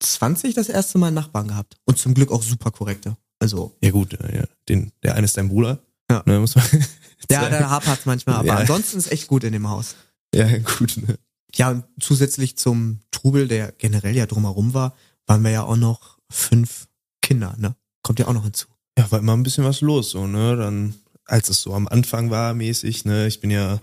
20 0.00 0.54
das 0.54 0.68
erste 0.68 0.98
Mal 0.98 1.10
Nachbarn 1.10 1.48
gehabt. 1.48 1.76
Und 1.84 1.98
zum 1.98 2.14
Glück 2.14 2.32
auch 2.32 2.42
super 2.42 2.70
korrekte. 2.70 3.16
Also, 3.40 3.76
Ja 3.82 3.90
gut, 3.90 4.14
äh, 4.14 4.38
ja, 4.40 4.44
den, 4.68 4.92
der 5.02 5.14
eine 5.16 5.24
ist 5.24 5.36
dein 5.36 5.48
Bruder. 5.48 5.80
Ja. 6.10 6.22
Ne, 6.26 6.38
muss 6.40 6.54
man 6.54 6.64
ja, 7.30 7.48
der 7.48 7.70
hapert's 7.70 8.06
manchmal, 8.06 8.36
aber 8.36 8.46
Ja. 8.46 8.56
ansonsten 8.56 8.98
ist 8.98 9.10
echt 9.10 9.26
gut 9.28 9.42
in 9.44 9.52
dem 9.52 9.68
Haus. 9.68 9.96
ja, 10.34 10.58
gut. 10.58 10.96
Ne? 10.96 11.18
Ja, 11.54 11.70
und 11.70 11.84
zusätzlich 12.00 12.56
zum 12.56 13.00
Trubel, 13.10 13.48
der 13.48 13.72
generell 13.72 14.14
ja 14.16 14.26
drumherum 14.26 14.72
war, 14.74 14.94
waren 15.26 15.42
wir 15.42 15.50
ja 15.50 15.62
auch 15.64 15.76
noch 15.76 16.18
fünf 16.30 16.86
Kinder, 17.22 17.54
ne? 17.58 17.74
Kommt 18.02 18.18
ja 18.20 18.28
auch 18.28 18.32
noch 18.32 18.44
hinzu. 18.44 18.66
Ja, 18.98 19.10
war 19.10 19.18
immer 19.18 19.36
ein 19.36 19.42
bisschen 19.42 19.64
was 19.64 19.80
los, 19.80 20.10
so, 20.10 20.26
ne? 20.28 20.56
Dann, 20.56 20.94
als 21.24 21.48
es 21.48 21.62
so 21.62 21.74
am 21.74 21.88
Anfang 21.88 22.30
war, 22.30 22.54
mäßig, 22.54 23.04
ne, 23.04 23.26
ich 23.26 23.40
bin 23.40 23.50
ja 23.50 23.80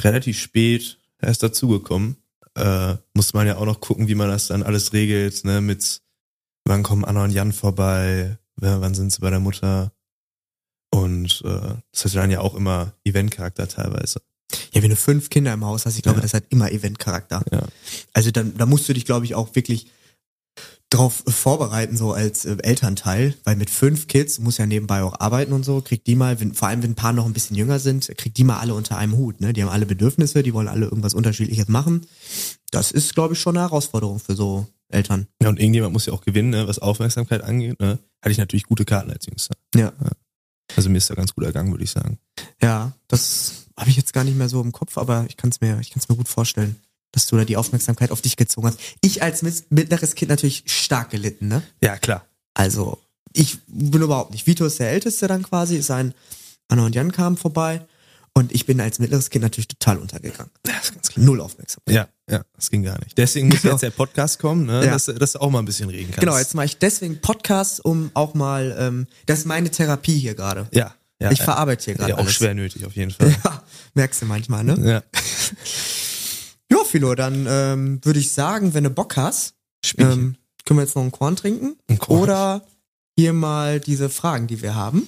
relativ 0.00 0.38
spät 0.38 0.98
erst 1.20 1.42
dazugekommen. 1.42 2.16
Äh, 2.54 2.96
musste 3.14 3.36
man 3.36 3.46
ja 3.46 3.56
auch 3.56 3.66
noch 3.66 3.80
gucken, 3.80 4.08
wie 4.08 4.14
man 4.14 4.28
das 4.28 4.46
dann 4.48 4.62
alles 4.62 4.92
regelt, 4.92 5.44
ne, 5.44 5.60
mit 5.60 6.00
wann 6.64 6.82
kommen 6.82 7.04
Anna 7.04 7.24
und 7.24 7.30
Jan 7.30 7.52
vorbei, 7.52 8.38
wann 8.56 8.94
sind 8.94 9.12
sie 9.12 9.20
bei 9.20 9.30
der 9.30 9.40
Mutter. 9.40 9.92
Und 10.90 11.42
äh, 11.44 11.74
das 11.92 12.04
hatte 12.04 12.14
dann 12.16 12.30
ja 12.30 12.40
auch 12.40 12.54
immer 12.54 12.92
Eventcharakter 13.04 13.68
teilweise. 13.68 14.20
Ja, 14.72 14.82
wenn 14.82 14.90
du 14.90 14.96
fünf 14.96 15.28
Kinder 15.30 15.52
im 15.52 15.64
Haus 15.64 15.84
hast, 15.86 15.96
ich 15.96 16.02
glaube, 16.02 16.18
Ja. 16.18 16.22
das 16.22 16.34
hat 16.34 16.44
immer 16.50 16.70
Eventcharakter. 16.70 17.42
Ja. 17.50 17.66
Also 18.12 18.30
dann, 18.30 18.56
da 18.56 18.66
musst 18.66 18.88
du 18.88 18.92
dich, 18.92 19.04
glaube 19.04 19.24
ich, 19.24 19.34
auch 19.34 19.54
wirklich 19.54 19.88
drauf 20.88 21.24
vorbereiten, 21.26 21.96
so 21.96 22.12
als 22.12 22.44
äh, 22.44 22.56
Elternteil, 22.62 23.34
weil 23.42 23.56
mit 23.56 23.70
fünf 23.70 24.06
Kids, 24.06 24.36
du 24.36 24.42
musst 24.42 24.58
ja 24.58 24.66
nebenbei 24.66 25.02
auch 25.02 25.18
arbeiten 25.18 25.52
und 25.52 25.64
so, 25.64 25.80
kriegt 25.80 26.06
die 26.06 26.14
mal, 26.14 26.38
wenn, 26.38 26.54
vor 26.54 26.68
allem 26.68 26.82
wenn 26.84 26.92
ein 26.92 26.96
paar 26.96 27.12
noch 27.12 27.26
ein 27.26 27.32
bisschen 27.32 27.56
jünger 27.56 27.80
sind, 27.80 28.06
kriegt 28.16 28.36
die 28.38 28.44
mal 28.44 28.60
alle 28.60 28.72
unter 28.72 28.96
einem 28.96 29.16
Hut, 29.16 29.40
ne? 29.40 29.52
Die 29.52 29.62
haben 29.62 29.68
alle 29.68 29.84
Bedürfnisse, 29.84 30.44
die 30.44 30.54
wollen 30.54 30.68
alle 30.68 30.86
irgendwas 30.86 31.12
Unterschiedliches 31.14 31.66
machen. 31.66 32.06
Das 32.70 32.92
ist, 32.92 33.14
glaube 33.14 33.34
ich, 33.34 33.40
schon 33.40 33.56
eine 33.56 33.66
Herausforderung 33.66 34.20
für 34.20 34.36
so 34.36 34.66
Eltern. 34.88 35.26
Ja, 35.42 35.48
und 35.48 35.58
irgendjemand 35.60 35.92
muss 35.92 36.06
ja 36.06 36.12
auch 36.12 36.20
gewinnen, 36.22 36.50
ne, 36.50 36.68
was 36.68 36.78
Aufmerksamkeit 36.78 37.42
angeht, 37.42 37.80
ne? 37.80 37.98
Hatte 38.22 38.32
ich 38.32 38.38
natürlich 38.38 38.64
gute 38.64 38.84
Karten 38.84 39.10
als 39.10 39.26
Jüngster. 39.26 39.54
Ja. 39.74 39.92
Also 40.74 40.90
mir 40.90 40.98
ist 40.98 41.08
da 41.10 41.14
ganz 41.14 41.34
gut 41.34 41.44
ergangen, 41.44 41.70
würde 41.70 41.84
ich 41.84 41.90
sagen. 41.90 42.18
Ja, 42.60 42.92
das 43.08 43.66
habe 43.78 43.90
ich 43.90 43.96
jetzt 43.96 44.12
gar 44.12 44.24
nicht 44.24 44.36
mehr 44.36 44.48
so 44.48 44.60
im 44.60 44.72
Kopf, 44.72 44.98
aber 44.98 45.26
ich 45.28 45.36
kann 45.36 45.50
es 45.50 45.60
mir, 45.60 45.78
ich 45.80 45.90
kann 45.90 46.00
es 46.02 46.08
mir 46.08 46.16
gut 46.16 46.28
vorstellen, 46.28 46.76
dass 47.12 47.26
du 47.26 47.36
da 47.36 47.44
die 47.44 47.56
Aufmerksamkeit 47.56 48.10
auf 48.10 48.20
dich 48.20 48.36
gezogen 48.36 48.66
hast. 48.68 48.80
Ich 49.00 49.22
als 49.22 49.42
mit- 49.42 49.70
mittleres 49.70 50.14
Kind 50.14 50.28
natürlich 50.30 50.64
stark 50.66 51.10
gelitten, 51.10 51.48
ne? 51.48 51.62
Ja, 51.82 51.96
klar. 51.98 52.26
Also, 52.54 52.98
ich 53.32 53.58
bin 53.66 54.02
überhaupt 54.02 54.32
nicht. 54.32 54.46
Vito 54.46 54.64
ist 54.66 54.78
der 54.80 54.90
Älteste 54.90 55.26
dann 55.28 55.42
quasi, 55.42 55.82
sein 55.82 56.14
Anna 56.68 56.86
und 56.86 56.94
Jan 56.94 57.12
kamen 57.12 57.36
vorbei 57.36 57.86
und 58.34 58.52
ich 58.52 58.66
bin 58.66 58.80
als 58.80 58.98
mittleres 58.98 59.30
Kind 59.30 59.42
natürlich 59.42 59.68
total 59.68 59.98
untergegangen. 59.98 60.50
Ja, 60.66 60.76
ist 60.78 60.92
ganz 60.94 61.08
klar. 61.10 61.24
Null 61.24 61.40
Aufmerksamkeit. 61.40 61.94
Ja, 61.94 62.08
ja, 62.30 62.42
das 62.54 62.70
ging 62.70 62.82
gar 62.82 62.98
nicht. 63.04 63.16
Deswegen 63.16 63.48
muss 63.48 63.62
Genau. 63.62 63.72
jetzt 63.74 63.82
der 63.82 63.90
Podcast 63.90 64.38
kommen, 64.38 64.66
ne, 64.66 64.84
Ja. 64.84 64.92
dass, 64.92 65.06
dass 65.06 65.32
du 65.32 65.40
auch 65.40 65.50
mal 65.50 65.60
ein 65.60 65.64
bisschen 65.64 65.88
reden 65.90 66.06
kannst. 66.10 66.20
Genau, 66.20 66.36
jetzt 66.36 66.54
mache 66.54 66.66
ich 66.66 66.78
deswegen 66.78 67.20
Podcast, 67.20 67.84
um 67.84 68.10
auch 68.14 68.34
mal, 68.34 68.74
ähm, 68.78 69.06
das 69.26 69.40
ist 69.40 69.44
meine 69.46 69.70
Therapie 69.70 70.18
hier 70.18 70.34
gerade. 70.34 70.66
Ja, 70.72 70.94
ja. 71.20 71.30
ich 71.30 71.38
ja. 71.38 71.44
verarbeite 71.44 71.84
hier 71.84 71.94
gerade 71.94 72.10
ja, 72.10 72.16
auch 72.16 72.20
alles. 72.20 72.34
schwer 72.34 72.54
nötig 72.54 72.84
auf 72.84 72.94
jeden 72.96 73.10
Fall. 73.12 73.34
Ja, 73.44 73.62
merkst 73.94 74.22
du 74.22 74.26
manchmal, 74.26 74.64
ne? 74.64 74.76
ja. 74.90 75.02
Ja, 76.70 76.78
Philo, 76.84 77.14
dann 77.14 77.46
ähm, 77.48 78.00
würde 78.02 78.18
ich 78.18 78.32
sagen, 78.32 78.74
wenn 78.74 78.82
du 78.84 78.90
Bock 78.90 79.16
hast, 79.16 79.54
ähm, 79.98 80.34
können 80.64 80.78
wir 80.80 80.82
jetzt 80.82 80.96
noch 80.96 81.02
einen 81.02 81.12
Korn 81.12 81.36
trinken 81.36 81.76
Ein 81.88 81.98
Korn. 81.98 82.20
oder 82.22 82.62
hier 83.16 83.32
mal 83.32 83.78
diese 83.78 84.08
Fragen, 84.08 84.48
die 84.48 84.62
wir 84.62 84.74
haben, 84.74 85.06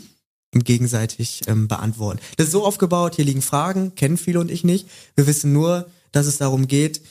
gegenseitig 0.53 1.43
ähm, 1.49 1.67
beantworten. 1.69 2.21
Das 2.37 2.47
ist 2.47 2.53
so 2.53 2.65
aufgebaut, 2.65 3.17
hier 3.17 3.25
liegen 3.25 3.43
Fragen, 3.43 3.95
kennen 3.97 4.17
viele 4.17 4.39
und 4.41 4.51
ich 4.53 4.63
nicht. 4.63 4.89
Wir 5.17 5.27
wissen 5.27 5.53
nur, 5.53 5.91
dass 6.12 6.27
es 6.27 6.38
darum 6.38 6.66
geht, 6.68 7.03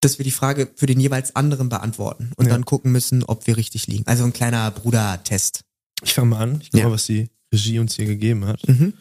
dass 0.00 0.18
wir 0.18 0.24
die 0.24 0.30
Frage 0.32 0.68
für 0.74 0.86
den 0.86 0.98
jeweils 1.00 1.36
anderen 1.36 1.68
beantworten 1.68 2.32
und 2.36 2.46
Ja. 2.46 2.52
dann 2.52 2.64
gucken 2.64 2.90
müssen, 2.92 3.22
ob 3.24 3.46
wir 3.46 3.56
richtig 3.56 3.86
liegen. 3.86 4.06
Also 4.06 4.24
ein 4.24 4.32
kleiner 4.32 4.70
Bruder-Test. 4.70 5.60
Ich 6.02 6.14
fange 6.14 6.28
mal 6.30 6.40
an. 6.42 6.58
Ich 6.60 6.70
guck 6.72 6.80
Ja. 6.80 6.86
mal, 6.88 6.94
was 6.94 7.06
die 7.06 7.28
Regie 7.54 7.78
uns 7.78 7.94
hier 7.94 8.06
gegeben 8.06 8.44
hat. 8.46 8.66
Mhm. 8.68 8.94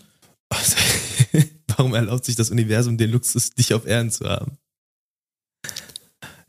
Also, 0.49 0.75
Warum 1.77 1.95
erlaubt 1.95 2.25
sich 2.25 2.35
das 2.35 2.51
Universum 2.51 2.97
den 2.97 3.09
Luxus, 3.11 3.51
dich 3.51 3.73
auf 3.73 3.87
Erden 3.87 4.11
zu 4.11 4.25
haben? 4.29 4.57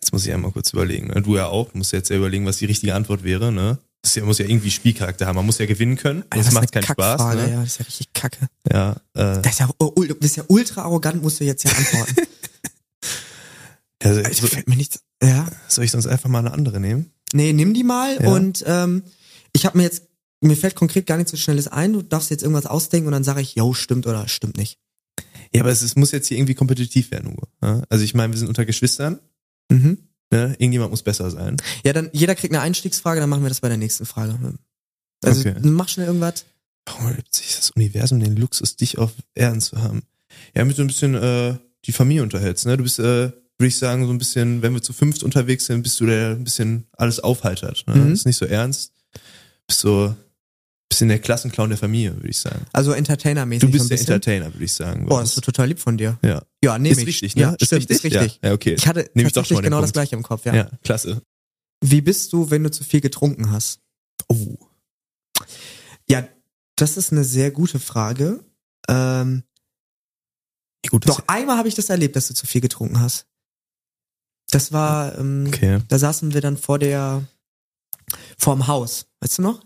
Jetzt 0.00 0.12
muss 0.12 0.26
ich 0.26 0.32
einmal 0.32 0.50
kurz 0.50 0.72
überlegen. 0.72 1.06
Ne? 1.08 1.22
Du 1.22 1.36
ja 1.36 1.46
auch. 1.46 1.70
Du 1.70 1.78
musst 1.78 1.92
jetzt 1.92 2.10
ja 2.10 2.16
überlegen, 2.16 2.44
was 2.44 2.56
die 2.58 2.66
richtige 2.66 2.94
Antwort 2.94 3.22
wäre. 3.22 3.52
Ne? 3.52 3.78
Das 4.02 4.16
ja, 4.16 4.24
muss 4.24 4.38
ja 4.38 4.46
irgendwie 4.46 4.70
Spielcharakter 4.70 5.26
haben. 5.26 5.36
Man 5.36 5.46
muss 5.46 5.58
ja 5.58 5.66
gewinnen 5.66 5.96
können. 5.96 6.24
Alter, 6.28 6.44
Das 6.44 6.52
macht 6.52 6.74
eine 6.74 6.82
keinen 6.82 6.92
Spaß. 6.92 7.18
Kackfrage, 7.18 7.42
Ne? 7.42 7.50
Ja, 7.52 7.60
das 7.60 7.66
ist 7.72 7.78
ja 7.78 7.84
richtig 7.84 8.12
kacke. 8.12 8.48
Ja, 8.70 8.92
äh, 9.14 9.40
Das 9.40 9.46
ist 9.52 9.60
ja, 9.60 9.68
du 9.78 10.14
bist 10.16 10.36
ja 10.36 10.44
ultra 10.48 10.82
arrogant, 10.82 11.22
musst 11.22 11.38
du 11.40 11.44
jetzt 11.44 11.62
ja 11.64 11.70
antworten. 11.70 12.14
also, 14.04 14.20
Alter, 14.22 14.46
fällt 14.48 14.68
mir 14.68 14.76
nichts. 14.76 15.00
Ja. 15.22 15.48
Soll 15.68 15.84
ich 15.84 15.90
sonst 15.90 16.06
einfach 16.06 16.28
mal 16.28 16.40
eine 16.40 16.52
andere 16.52 16.80
nehmen? 16.80 17.12
Nee, 17.32 17.52
nimm 17.52 17.74
die 17.74 17.84
mal 17.84 18.20
Ja. 18.22 18.30
und 18.30 18.62
ähm, 18.66 19.02
ich 19.52 19.64
habe 19.66 19.78
mir 19.78 19.84
jetzt, 19.84 20.04
mir 20.40 20.56
fällt 20.56 20.74
konkret 20.74 21.06
gar 21.06 21.16
nichts 21.16 21.30
so 21.30 21.36
Schnelles 21.36 21.68
ein, 21.68 21.92
du 21.92 22.02
darfst 22.02 22.30
jetzt 22.30 22.42
irgendwas 22.42 22.66
ausdenken 22.66 23.06
und 23.06 23.12
dann 23.12 23.24
sage 23.24 23.40
ich, 23.40 23.54
yo, 23.54 23.74
stimmt 23.74 24.06
oder 24.06 24.28
stimmt 24.28 24.56
nicht. 24.56 24.78
Ja, 25.54 25.60
aber 25.62 25.70
es, 25.70 25.82
es 25.82 25.96
muss 25.96 26.10
jetzt 26.12 26.28
hier 26.28 26.38
irgendwie 26.38 26.54
kompetitiv 26.54 27.10
werden, 27.10 27.30
Hugo. 27.32 27.46
Ja? 27.62 27.82
Also 27.90 28.04
ich 28.04 28.14
meine, 28.14 28.32
wir 28.32 28.38
sind 28.38 28.48
unter 28.48 28.64
Geschwistern. 28.64 29.18
Mhm. 29.70 29.98
Ne? 30.30 30.56
Irgendjemand 30.58 30.90
muss 30.90 31.02
besser 31.02 31.30
sein. 31.30 31.58
Ja, 31.84 31.92
dann 31.92 32.08
jeder 32.12 32.34
kriegt 32.34 32.54
eine 32.54 32.62
Einstiegsfrage, 32.62 33.20
dann 33.20 33.28
machen 33.28 33.42
wir 33.42 33.50
das 33.50 33.60
bei 33.60 33.68
der 33.68 33.76
nächsten 33.76 34.06
Frage. 34.06 34.38
Also 35.22 35.40
Okay. 35.40 35.54
mach 35.62 35.88
schnell 35.88 36.06
irgendwas. 36.06 36.46
Warum 36.86 37.06
erlebt 37.08 37.34
sich 37.34 37.54
das 37.54 37.70
Universum 37.70 38.18
den 38.18 38.36
Luxus, 38.36 38.76
dich 38.76 38.98
auf 38.98 39.12
Erden 39.34 39.60
zu 39.60 39.80
haben? 39.82 40.02
Ja, 40.54 40.64
mit 40.64 40.74
so 40.76 40.82
ein 40.82 40.88
bisschen 40.88 41.14
äh, 41.14 41.56
die 41.84 41.92
Familie 41.92 42.22
unterhältst. 42.22 42.66
Ne? 42.66 42.76
Du 42.76 42.82
bist, 42.82 42.98
äh, 42.98 43.30
würde 43.62 43.68
ich 43.68 43.78
sagen, 43.78 44.04
so 44.06 44.12
ein 44.12 44.18
bisschen, 44.18 44.60
wenn 44.60 44.74
wir 44.74 44.82
zu 44.82 44.92
fünft 44.92 45.22
unterwegs 45.22 45.66
sind, 45.66 45.82
bist 45.82 45.98
du 46.00 46.06
der 46.06 46.30
ein 46.30 46.44
bisschen 46.44 46.88
alles 46.92 47.20
aufheitert. 47.20 47.84
Ne? 47.86 47.94
Mhm. 47.94 48.12
Ist 48.12 48.26
nicht 48.26 48.36
so 48.36 48.44
ernst. 48.44 48.92
Bist 49.68 49.80
so 49.80 50.08
ein 50.08 50.16
bisschen 50.88 51.08
der 51.08 51.20
Klassenclown 51.20 51.68
der 51.70 51.78
Familie, 51.78 52.16
würde 52.16 52.28
ich 52.28 52.38
sagen. 52.38 52.66
Also 52.72 52.92
Entertainer-mäßig. 52.92 53.60
Du 53.60 53.70
bist 53.70 53.84
ein 53.84 53.88
der 53.88 53.94
bisschen. 53.96 54.14
Entertainer, 54.14 54.52
würde 54.52 54.64
ich 54.64 54.72
sagen. 54.74 55.06
Boah, 55.06 55.20
das 55.20 55.36
ist 55.36 55.44
total 55.44 55.68
lieb 55.68 55.78
von 55.78 55.96
dir. 55.96 56.18
ja. 56.22 56.42
Ja, 56.64 56.78
nehme 56.78 56.92
Ist 56.92 57.00
ich. 57.02 57.06
richtig, 57.06 57.36
ne? 57.36 57.42
Ja, 57.42 57.52
ist 57.54 57.66
stimmt, 57.66 57.80
richtig? 57.90 57.96
ist 57.96 58.04
richtig. 58.04 58.40
Ja, 58.42 58.48
ja 58.48 58.54
okay. 58.54 58.74
Ich 58.74 58.86
hatte 58.86 59.10
Nehm 59.14 59.24
tatsächlich 59.26 59.62
genau 59.62 59.80
das 59.80 59.92
Punkt. 59.92 59.94
gleiche 59.94 60.16
im 60.16 60.22
Kopf, 60.22 60.44
ja. 60.44 60.54
ja, 60.54 60.70
klasse. 60.82 61.22
Wie 61.84 62.00
bist 62.00 62.32
du, 62.32 62.50
wenn 62.50 62.62
du 62.62 62.70
zu 62.70 62.84
viel 62.84 63.00
getrunken 63.00 63.50
hast? 63.50 63.80
Oh. 64.28 64.56
Ja, 66.08 66.26
das 66.76 66.96
ist 66.96 67.12
eine 67.12 67.24
sehr 67.24 67.50
gute 67.50 67.78
Frage. 67.78 68.44
Ähm, 68.88 69.42
gut, 70.88 71.08
das 71.08 71.16
doch 71.16 71.24
einmal 71.26 71.58
habe 71.58 71.68
ich 71.68 71.74
das 71.74 71.88
erlebt, 71.90 72.16
dass 72.16 72.28
du 72.28 72.34
zu 72.34 72.46
viel 72.46 72.60
getrunken 72.60 73.00
hast. 73.00 73.26
Das 74.50 74.72
war, 74.72 75.18
ähm, 75.18 75.46
Okay. 75.48 75.80
da 75.88 75.98
saßen 75.98 76.34
wir 76.34 76.40
dann 76.40 76.56
vor 76.56 76.78
der, 76.78 77.22
vorm 78.38 78.66
Haus, 78.66 79.06
weißt 79.20 79.38
du 79.38 79.42
noch? 79.42 79.64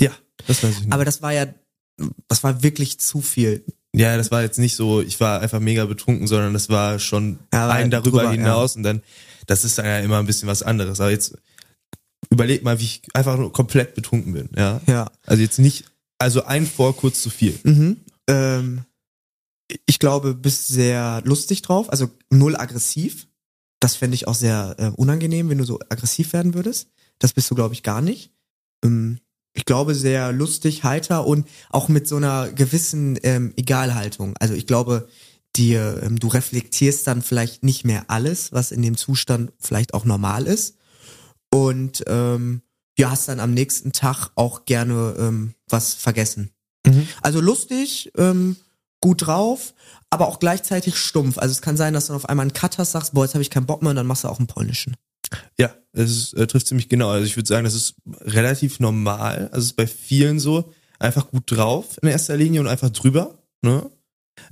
Ja, 0.00 0.10
das 0.46 0.62
weiß 0.62 0.72
ich 0.72 0.80
nicht. 0.80 0.92
Aber 0.92 1.04
das 1.04 1.22
war 1.22 1.32
ja, 1.32 1.46
das 2.28 2.42
war 2.42 2.62
wirklich 2.62 2.98
zu 3.00 3.20
viel. 3.20 3.64
Ja, 3.94 4.16
das 4.16 4.30
war 4.30 4.42
jetzt 4.42 4.58
nicht 4.58 4.76
so, 4.76 5.00
ich 5.00 5.20
war 5.20 5.40
einfach 5.40 5.60
mega 5.60 5.84
betrunken, 5.86 6.26
sondern 6.26 6.52
das 6.52 6.68
war 6.68 6.98
schon 6.98 7.38
Ja, 7.52 7.68
ein 7.70 7.90
darüber 7.90 8.20
drüber, 8.20 8.32
hinaus 8.32 8.76
und 8.76 8.82
dann, 8.82 9.02
das 9.46 9.64
ist 9.64 9.78
dann 9.78 9.86
ja 9.86 10.00
immer 10.00 10.18
ein 10.18 10.26
bisschen 10.26 10.48
was 10.48 10.62
anderes. 10.62 11.00
Aber 11.00 11.10
jetzt 11.10 11.36
überleg 12.28 12.62
mal, 12.62 12.78
wie 12.80 12.84
ich 12.84 13.02
einfach 13.14 13.38
nur 13.38 13.52
komplett 13.52 13.94
betrunken 13.94 14.32
bin, 14.34 14.50
ja. 14.56 14.80
Ja. 14.86 15.10
Also 15.24 15.42
jetzt 15.42 15.58
nicht, 15.58 15.84
also 16.18 16.44
ein 16.44 16.66
vor 16.66 16.96
kurz 16.96 17.22
zu 17.22 17.30
viel. 17.30 17.58
Mhm. 17.62 18.00
Ähm, 18.28 18.84
ich 19.86 19.98
glaube, 19.98 20.34
bist 20.34 20.68
sehr 20.68 21.22
lustig 21.24 21.62
drauf, 21.62 21.90
also 21.90 22.10
null 22.30 22.56
aggressiv. 22.56 23.26
Das 23.86 23.94
fände 23.94 24.16
ich 24.16 24.26
auch 24.26 24.34
sehr 24.34 24.74
äh, 24.78 24.88
unangenehm, 24.88 25.48
wenn 25.48 25.58
du 25.58 25.64
so 25.64 25.78
aggressiv 25.90 26.32
werden 26.32 26.54
würdest. 26.54 26.88
Das 27.20 27.32
bist 27.32 27.48
du, 27.48 27.54
glaube 27.54 27.72
ich, 27.72 27.84
gar 27.84 28.02
nicht. 28.02 28.32
Ähm, 28.84 29.20
ich 29.52 29.64
glaube, 29.64 29.94
sehr 29.94 30.32
lustig, 30.32 30.82
heiter 30.82 31.24
und 31.24 31.46
auch 31.70 31.88
mit 31.88 32.08
so 32.08 32.16
einer 32.16 32.50
gewissen 32.50 33.16
ähm, 33.22 33.52
Egalhaltung. 33.56 34.34
Also 34.40 34.54
ich 34.54 34.66
glaube, 34.66 35.06
dir, 35.54 36.00
ähm, 36.02 36.18
du 36.18 36.26
reflektierst 36.26 37.06
dann 37.06 37.22
vielleicht 37.22 37.62
nicht 37.62 37.84
mehr 37.84 38.06
alles, 38.08 38.50
was 38.50 38.72
in 38.72 38.82
dem 38.82 38.96
Zustand 38.96 39.52
vielleicht 39.60 39.94
auch 39.94 40.04
normal 40.04 40.48
ist. 40.48 40.78
Und 41.52 42.02
ähm, 42.08 42.62
ja, 42.98 43.12
hast 43.12 43.28
dann 43.28 43.38
am 43.38 43.54
nächsten 43.54 43.92
Tag 43.92 44.30
auch 44.34 44.64
gerne 44.64 45.14
ähm, 45.16 45.54
was 45.68 45.94
vergessen. 45.94 46.50
Mhm. 46.84 47.06
Also 47.22 47.40
lustig, 47.40 48.10
ähm, 48.16 48.56
gut 49.00 49.28
drauf, 49.28 49.74
aber 50.16 50.28
auch 50.28 50.40
gleichzeitig 50.40 50.96
stumpf. 50.96 51.38
Also 51.38 51.52
es 51.52 51.62
kann 51.62 51.76
sein, 51.76 51.92
dass 51.94 52.06
du 52.06 52.12
dann 52.12 52.16
auf 52.16 52.28
einmal 52.28 52.44
einen 52.44 52.52
Cut 52.52 52.78
hast, 52.78 52.92
sagst, 52.92 53.14
boah, 53.14 53.24
jetzt 53.24 53.34
habe 53.34 53.42
ich 53.42 53.50
keinen 53.50 53.66
Bock 53.66 53.82
mehr 53.82 53.90
und 53.90 53.96
dann 53.96 54.06
machst 54.06 54.24
du 54.24 54.28
auch 54.28 54.38
einen 54.38 54.46
polnischen. 54.46 54.96
Ja, 55.58 55.74
es 55.92 56.32
äh, 56.32 56.46
trifft 56.46 56.66
ziemlich 56.66 56.88
genau. 56.88 57.10
Also 57.10 57.26
ich 57.26 57.36
würde 57.36 57.48
sagen, 57.48 57.64
das 57.64 57.74
ist 57.74 57.96
relativ 58.22 58.80
normal. 58.80 59.48
Also 59.52 59.58
es 59.58 59.66
ist 59.66 59.76
bei 59.76 59.86
vielen 59.86 60.38
so, 60.38 60.72
einfach 60.98 61.30
gut 61.30 61.44
drauf 61.50 61.98
in 62.02 62.08
erster 62.08 62.36
Linie 62.36 62.60
und 62.60 62.68
einfach 62.68 62.90
drüber. 62.90 63.38
Ne? 63.62 63.90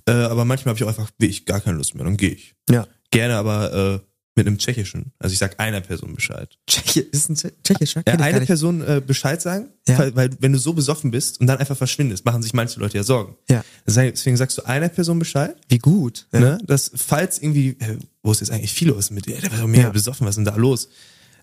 Äh, 0.06 0.12
aber 0.12 0.44
manchmal 0.44 0.72
habe 0.72 0.78
ich 0.78 0.84
auch 0.84 0.88
einfach 0.88 1.10
wirklich 1.18 1.46
gar 1.46 1.60
keine 1.60 1.78
Lust 1.78 1.94
mehr, 1.94 2.04
dann 2.04 2.16
gehe 2.16 2.30
ich. 2.30 2.54
Ja. 2.70 2.86
Gerne 3.10 3.36
aber 3.36 3.72
äh, 3.72 4.00
mit 4.36 4.46
einem 4.46 4.58
Tschechischen. 4.58 5.12
Also 5.18 5.32
ich 5.32 5.38
sag 5.38 5.60
einer 5.60 5.80
Person 5.80 6.14
Bescheid. 6.14 6.58
Tschechi 6.66 7.00
ist 7.00 7.28
ein 7.30 7.36
Tsche- 7.36 7.52
tschechischer? 7.62 8.02
Ja, 8.06 8.14
eine. 8.14 8.40
Person 8.40 8.80
äh, 8.82 9.00
Bescheid 9.06 9.40
sagen, 9.40 9.68
Ja. 9.86 9.98
weil, 9.98 10.16
weil 10.16 10.30
wenn 10.40 10.52
du 10.52 10.58
so 10.58 10.72
besoffen 10.72 11.10
bist 11.12 11.40
und 11.40 11.46
dann 11.46 11.58
einfach 11.58 11.76
verschwindest, 11.76 12.24
machen 12.24 12.42
sich 12.42 12.52
manche 12.52 12.80
Leute 12.80 12.96
ja 12.96 13.04
Sorgen. 13.04 13.36
Ja. 13.48 13.64
Deswegen 13.86 14.36
sagst 14.36 14.58
du 14.58 14.62
einer 14.66 14.88
Person 14.88 15.18
Bescheid, 15.18 15.54
Wie 15.68 15.78
gut. 15.78 16.26
Ja. 16.32 16.40
ne? 16.40 16.58
dass 16.66 16.90
falls 16.94 17.38
irgendwie, 17.40 17.70
äh, 17.78 17.96
wo 18.22 18.32
ist 18.32 18.40
jetzt 18.40 18.50
eigentlich 18.50 18.72
viel 18.72 18.88
los 18.88 19.10
mit 19.10 19.26
dir? 19.26 19.40
Der 19.40 19.52
war 19.52 19.58
doch 19.60 19.66
mega 19.68 19.84
Ja. 19.84 19.90
besoffen, 19.90 20.26
was 20.26 20.32
ist 20.32 20.36
denn 20.36 20.44
da 20.46 20.56
los? 20.56 20.88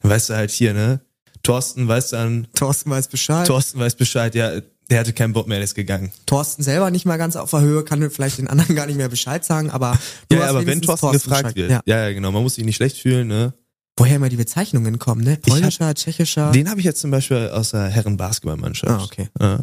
Dann 0.02 0.12
weißt 0.12 0.30
du 0.30 0.34
halt 0.36 0.52
hier, 0.52 0.74
ne? 0.74 1.00
Thorsten 1.44 1.88
weiß 1.88 2.10
dann, 2.10 2.48
Thorsten 2.56 2.90
weiß 2.92 3.08
Bescheid. 3.08 3.48
Thorsten 3.48 3.80
weiß 3.80 3.96
Bescheid, 3.96 4.36
ja, 4.36 4.62
der 4.92 5.00
hatte 5.00 5.14
keinen 5.14 5.34
Bock 5.34 5.48
mehr, 5.48 5.58
der 5.58 5.64
ist 5.64 5.74
gegangen. 5.74 6.12
Thorsten 6.28 6.62
selber 6.62 6.92
nicht 6.92 7.06
mal 7.06 7.18
ganz 7.18 7.36
auf 7.36 7.50
der 7.50 7.62
Höhe, 7.62 7.84
kann 7.84 8.08
vielleicht 8.12 8.38
den 8.38 8.48
anderen 8.48 8.76
gar 8.76 8.86
nicht 8.86 8.98
mehr 8.98 9.10
Bescheid 9.10 9.44
sagen, 9.44 9.72
aber 9.72 9.98
Ja, 10.32 10.48
aber 10.50 10.60
wenn 10.60 10.68
wenigstens 10.68 11.00
Thorsten, 11.00 11.12
gefragt 11.14 11.42
Bescheid. 11.44 11.56
wird, 11.56 11.72
Ja. 11.72 11.82
ja. 11.86 12.08
ja, 12.08 12.14
genau, 12.14 12.32
man 12.32 12.44
muss 12.44 12.56
sich 12.56 12.66
nicht 12.66 12.76
schlecht 12.76 12.98
fühlen, 12.98 13.28
ne? 13.28 13.54
Woher 13.98 14.16
immer 14.18 14.30
die 14.30 14.36
Bezeichnungen 14.38 15.00
kommen, 15.00 15.24
ne? 15.24 15.32
hab- 15.34 15.42
Polnischer, 15.42 15.94
tschechischer. 15.96 16.52
Den 16.52 16.70
habe 16.70 16.80
ich 16.80 16.86
jetzt 16.86 17.02
zum 17.02 17.10
Beispiel 17.12 17.50
aus 17.50 17.72
der 17.72 17.88
Herren-Basketballmannschaft. 17.88 18.92
Ah, 18.92 19.04
okay. 19.04 19.30
Ja. 19.40 19.60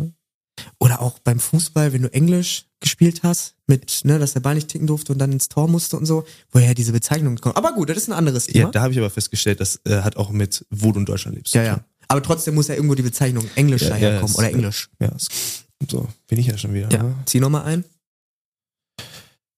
Oder 0.80 1.00
auch 1.00 1.18
beim 1.20 1.38
Fußball, 1.38 1.92
wenn 1.92 2.02
du 2.02 2.12
Englisch 2.12 2.66
gespielt 2.80 3.22
hast, 3.22 3.54
mit, 3.66 4.00
ne, 4.04 4.18
dass 4.18 4.32
der 4.32 4.40
Ball 4.40 4.54
nicht 4.54 4.68
ticken 4.68 4.86
durfte 4.86 5.12
und 5.12 5.18
dann 5.18 5.30
ins 5.32 5.48
Tor 5.48 5.68
musste 5.68 5.96
und 5.96 6.04
so, 6.06 6.24
woher 6.52 6.74
diese 6.74 6.92
Bezeichnungen 6.92 7.38
kommen. 7.40 7.56
Aber 7.56 7.72
gut, 7.72 7.90
das 7.90 7.96
ist 7.96 8.08
ein 8.08 8.12
anderes 8.12 8.46
Thema. 8.46 8.64
Ja, 8.66 8.70
da 8.70 8.82
habe 8.82 8.92
ich 8.92 8.98
aber 8.98 9.10
festgestellt, 9.10 9.60
das 9.60 9.80
äh, 9.84 10.02
hat 10.02 10.16
auch 10.16 10.30
mit, 10.30 10.64
wo 10.70 10.92
du 10.92 11.00
in 11.00 11.06
Deutschland 11.06 11.36
lebst. 11.36 11.54
Ja, 11.54 11.62
zu 11.62 11.66
ja. 11.68 11.80
Aber 12.08 12.22
trotzdem 12.22 12.54
muss 12.54 12.68
ja 12.68 12.74
irgendwo 12.74 12.94
die 12.94 13.02
Bezeichnung 13.02 13.48
Englisch 13.54 13.82
Ja, 13.82 13.88
ja, 13.88 13.94
daherkommen 13.94 14.30
es- 14.32 14.38
oder 14.38 14.48
Englisch. 14.50 14.88
Ja, 15.00 15.12
so 15.88 16.08
bin 16.26 16.38
ich 16.38 16.46
ja 16.46 16.56
schon 16.58 16.72
wieder. 16.74 16.90
Ja. 16.90 17.02
Ne? 17.02 17.14
Zieh 17.26 17.40
nochmal 17.40 17.64
ein. 17.64 17.84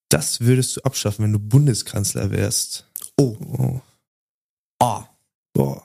Das 0.08 0.40
würdest 0.40 0.76
du 0.76 0.80
abschaffen, 0.82 1.24
wenn 1.24 1.32
du 1.32 1.38
Bundeskanzler 1.38 2.30
wärst. 2.30 2.86
Oh. 3.16 3.36
Oh. 3.40 3.80
Oh. 4.80 5.02
Boah. 5.52 5.84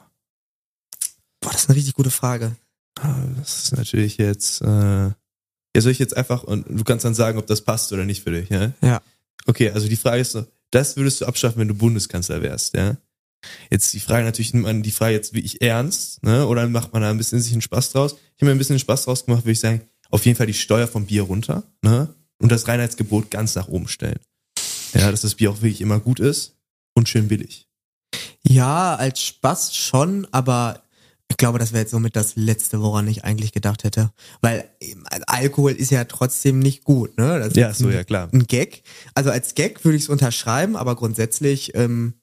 Boah, 1.41 1.51
das 1.51 1.61
ist 1.63 1.69
eine 1.69 1.77
richtig 1.77 1.93
gute 1.93 2.09
Frage. 2.09 2.55
Ah, 2.99 3.15
Das 3.37 3.63
ist 3.65 3.77
natürlich 3.77 4.17
jetzt. 4.17 4.61
Äh, 4.61 4.65
ja, 5.07 5.81
soll 5.81 5.91
ich 5.91 5.99
jetzt 5.99 6.15
einfach 6.17 6.43
und 6.43 6.65
du 6.69 6.83
kannst 6.83 7.05
dann 7.05 7.13
sagen, 7.13 7.37
ob 7.37 7.45
das 7.47 7.61
passt 7.61 7.91
oder 7.93 8.05
nicht 8.05 8.23
für 8.23 8.31
dich, 8.31 8.49
ja? 8.49 8.71
Ja. 8.81 9.01
Okay, 9.45 9.69
also 9.71 9.87
die 9.87 9.97
Frage 9.97 10.21
ist 10.21 10.31
so, 10.31 10.45
das 10.71 10.95
würdest 10.95 11.21
du 11.21 11.25
abschaffen, 11.25 11.59
wenn 11.59 11.67
du 11.67 11.75
Bundeskanzler 11.75 12.41
wärst, 12.41 12.75
ja? 12.75 12.95
Jetzt 13.69 13.93
die 13.93 13.99
Frage 13.99 14.23
natürlich, 14.25 14.53
nimmt 14.53 14.65
man 14.65 14.83
die 14.83 14.91
Frage 14.91 15.13
jetzt 15.13 15.33
wirklich 15.33 15.61
ernst, 15.61 16.23
ne? 16.23 16.47
Oder 16.47 16.67
macht 16.67 16.93
man 16.93 17.01
da 17.01 17.09
ein 17.09 17.17
bisschen 17.17 17.41
sich 17.41 17.51
einen 17.51 17.61
Spaß 17.61 17.91
draus? 17.91 18.13
Ich 18.13 18.41
habe 18.41 18.45
mir 18.45 18.51
ein 18.51 18.57
bisschen 18.57 18.79
Spaß 18.79 19.05
draus 19.05 19.25
gemacht, 19.25 19.43
würde 19.43 19.51
ich 19.51 19.59
sagen, 19.59 19.81
auf 20.09 20.25
jeden 20.25 20.37
Fall 20.37 20.47
die 20.47 20.53
Steuer 20.53 20.87
vom 20.87 21.05
Bier 21.05 21.23
runter, 21.23 21.63
ne? 21.81 22.13
Und 22.39 22.51
das 22.51 22.67
Reinheitsgebot 22.67 23.31
ganz 23.31 23.55
nach 23.55 23.67
oben 23.67 23.87
stellen. 23.87 24.19
Ja, 24.93 25.11
dass 25.11 25.21
das 25.21 25.35
Bier 25.35 25.51
auch 25.51 25.61
wirklich 25.61 25.81
immer 25.81 25.99
gut 25.99 26.19
ist 26.19 26.55
und 26.93 27.09
schön 27.09 27.27
billig. 27.27 27.67
Ja, 28.43 28.95
als 28.95 29.21
Spaß 29.21 29.75
schon, 29.75 30.27
aber 30.31 30.83
ich 31.29 31.37
glaube, 31.37 31.57
das 31.57 31.71
wäre 31.73 31.81
jetzt 31.81 31.91
somit 31.91 32.15
das 32.15 32.35
Letzte, 32.35 32.81
woran 32.81 33.07
ich 33.07 33.23
eigentlich 33.23 33.51
gedacht 33.51 33.83
hätte. 33.83 34.11
Weil 34.41 34.69
ähm, 34.79 35.05
Alkohol 35.25 35.71
ist 35.71 35.89
ja 35.89 36.03
trotzdem 36.05 36.59
nicht 36.59 36.83
gut, 36.83 37.17
ne? 37.17 37.39
Das 37.39 37.49
ist 37.49 37.57
Ja, 37.57 37.73
so, 37.73 37.87
ein, 37.87 37.93
ja, 37.93 38.03
klar. 38.03 38.29
Ein 38.31 38.45
Gag. 38.45 38.83
Also 39.15 39.31
als 39.31 39.55
Gag 39.55 39.83
würde 39.83 39.97
ich 39.97 40.03
es 40.03 40.09
unterschreiben, 40.09 40.75
aber 40.75 40.95
grundsätzlich 40.95 41.73
ähm, 41.75 42.13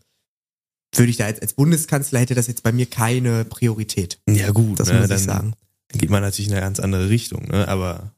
würde 0.95 1.11
ich 1.11 1.17
da 1.17 1.27
jetzt 1.29 1.43
als 1.43 1.55
Bundeskanzler 1.55 2.21
hätte 2.21 2.35
das 2.35 2.47
jetzt 2.47 2.63
bei 2.63 2.73
mir 2.73 2.87
keine 2.87 3.45
Priorität. 3.45 4.19
Ja, 4.29 4.51
gut, 4.51 4.79
Das 4.81 4.89
ne? 4.89 5.01
muss 5.01 5.09
dann 5.09 5.19
ich 5.19 5.25
sagen. 5.25 5.55
geht 5.93 6.11
man 6.11 6.23
natürlich 6.23 6.49
in 6.49 6.53
eine 6.55 6.63
ganz 6.63 6.81
andere 6.81 7.09
Richtung, 7.09 7.47
ne? 7.49 7.67
Aber 7.69 8.13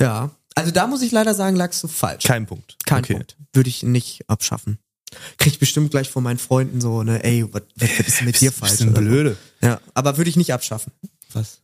Ja. 0.00 0.30
Also 0.54 0.72
da 0.72 0.88
muss 0.88 1.02
ich 1.02 1.12
leider 1.12 1.34
sagen, 1.34 1.54
lagst 1.54 1.82
du 1.84 1.88
falsch. 1.88 2.24
kein 2.24 2.46
Punkt. 2.46 2.76
Kein 2.84 3.04
okay. 3.04 3.12
Punkt. 3.14 3.36
Würde 3.52 3.68
ich 3.70 3.84
nicht 3.84 4.28
abschaffen. 4.28 4.78
Krieg 5.38 5.52
ich 5.52 5.58
bestimmt 5.60 5.90
gleich 5.92 6.10
von 6.10 6.22
meinen 6.24 6.38
Freunden 6.38 6.80
so, 6.80 7.02
ne, 7.04 7.22
ey, 7.24 7.46
was, 7.52 7.62
was 7.76 7.90
ist 8.00 8.18
denn 8.18 8.26
mit 8.26 8.40
dir 8.40 8.50
falsch? 8.52 8.72
Bisschen 8.72 8.92
blöde. 8.92 9.36
Ja, 9.62 9.80
aber 9.94 10.16
würde 10.16 10.28
ich 10.30 10.36
nicht 10.36 10.52
abschaffen. 10.52 10.92
Was? 11.32 11.62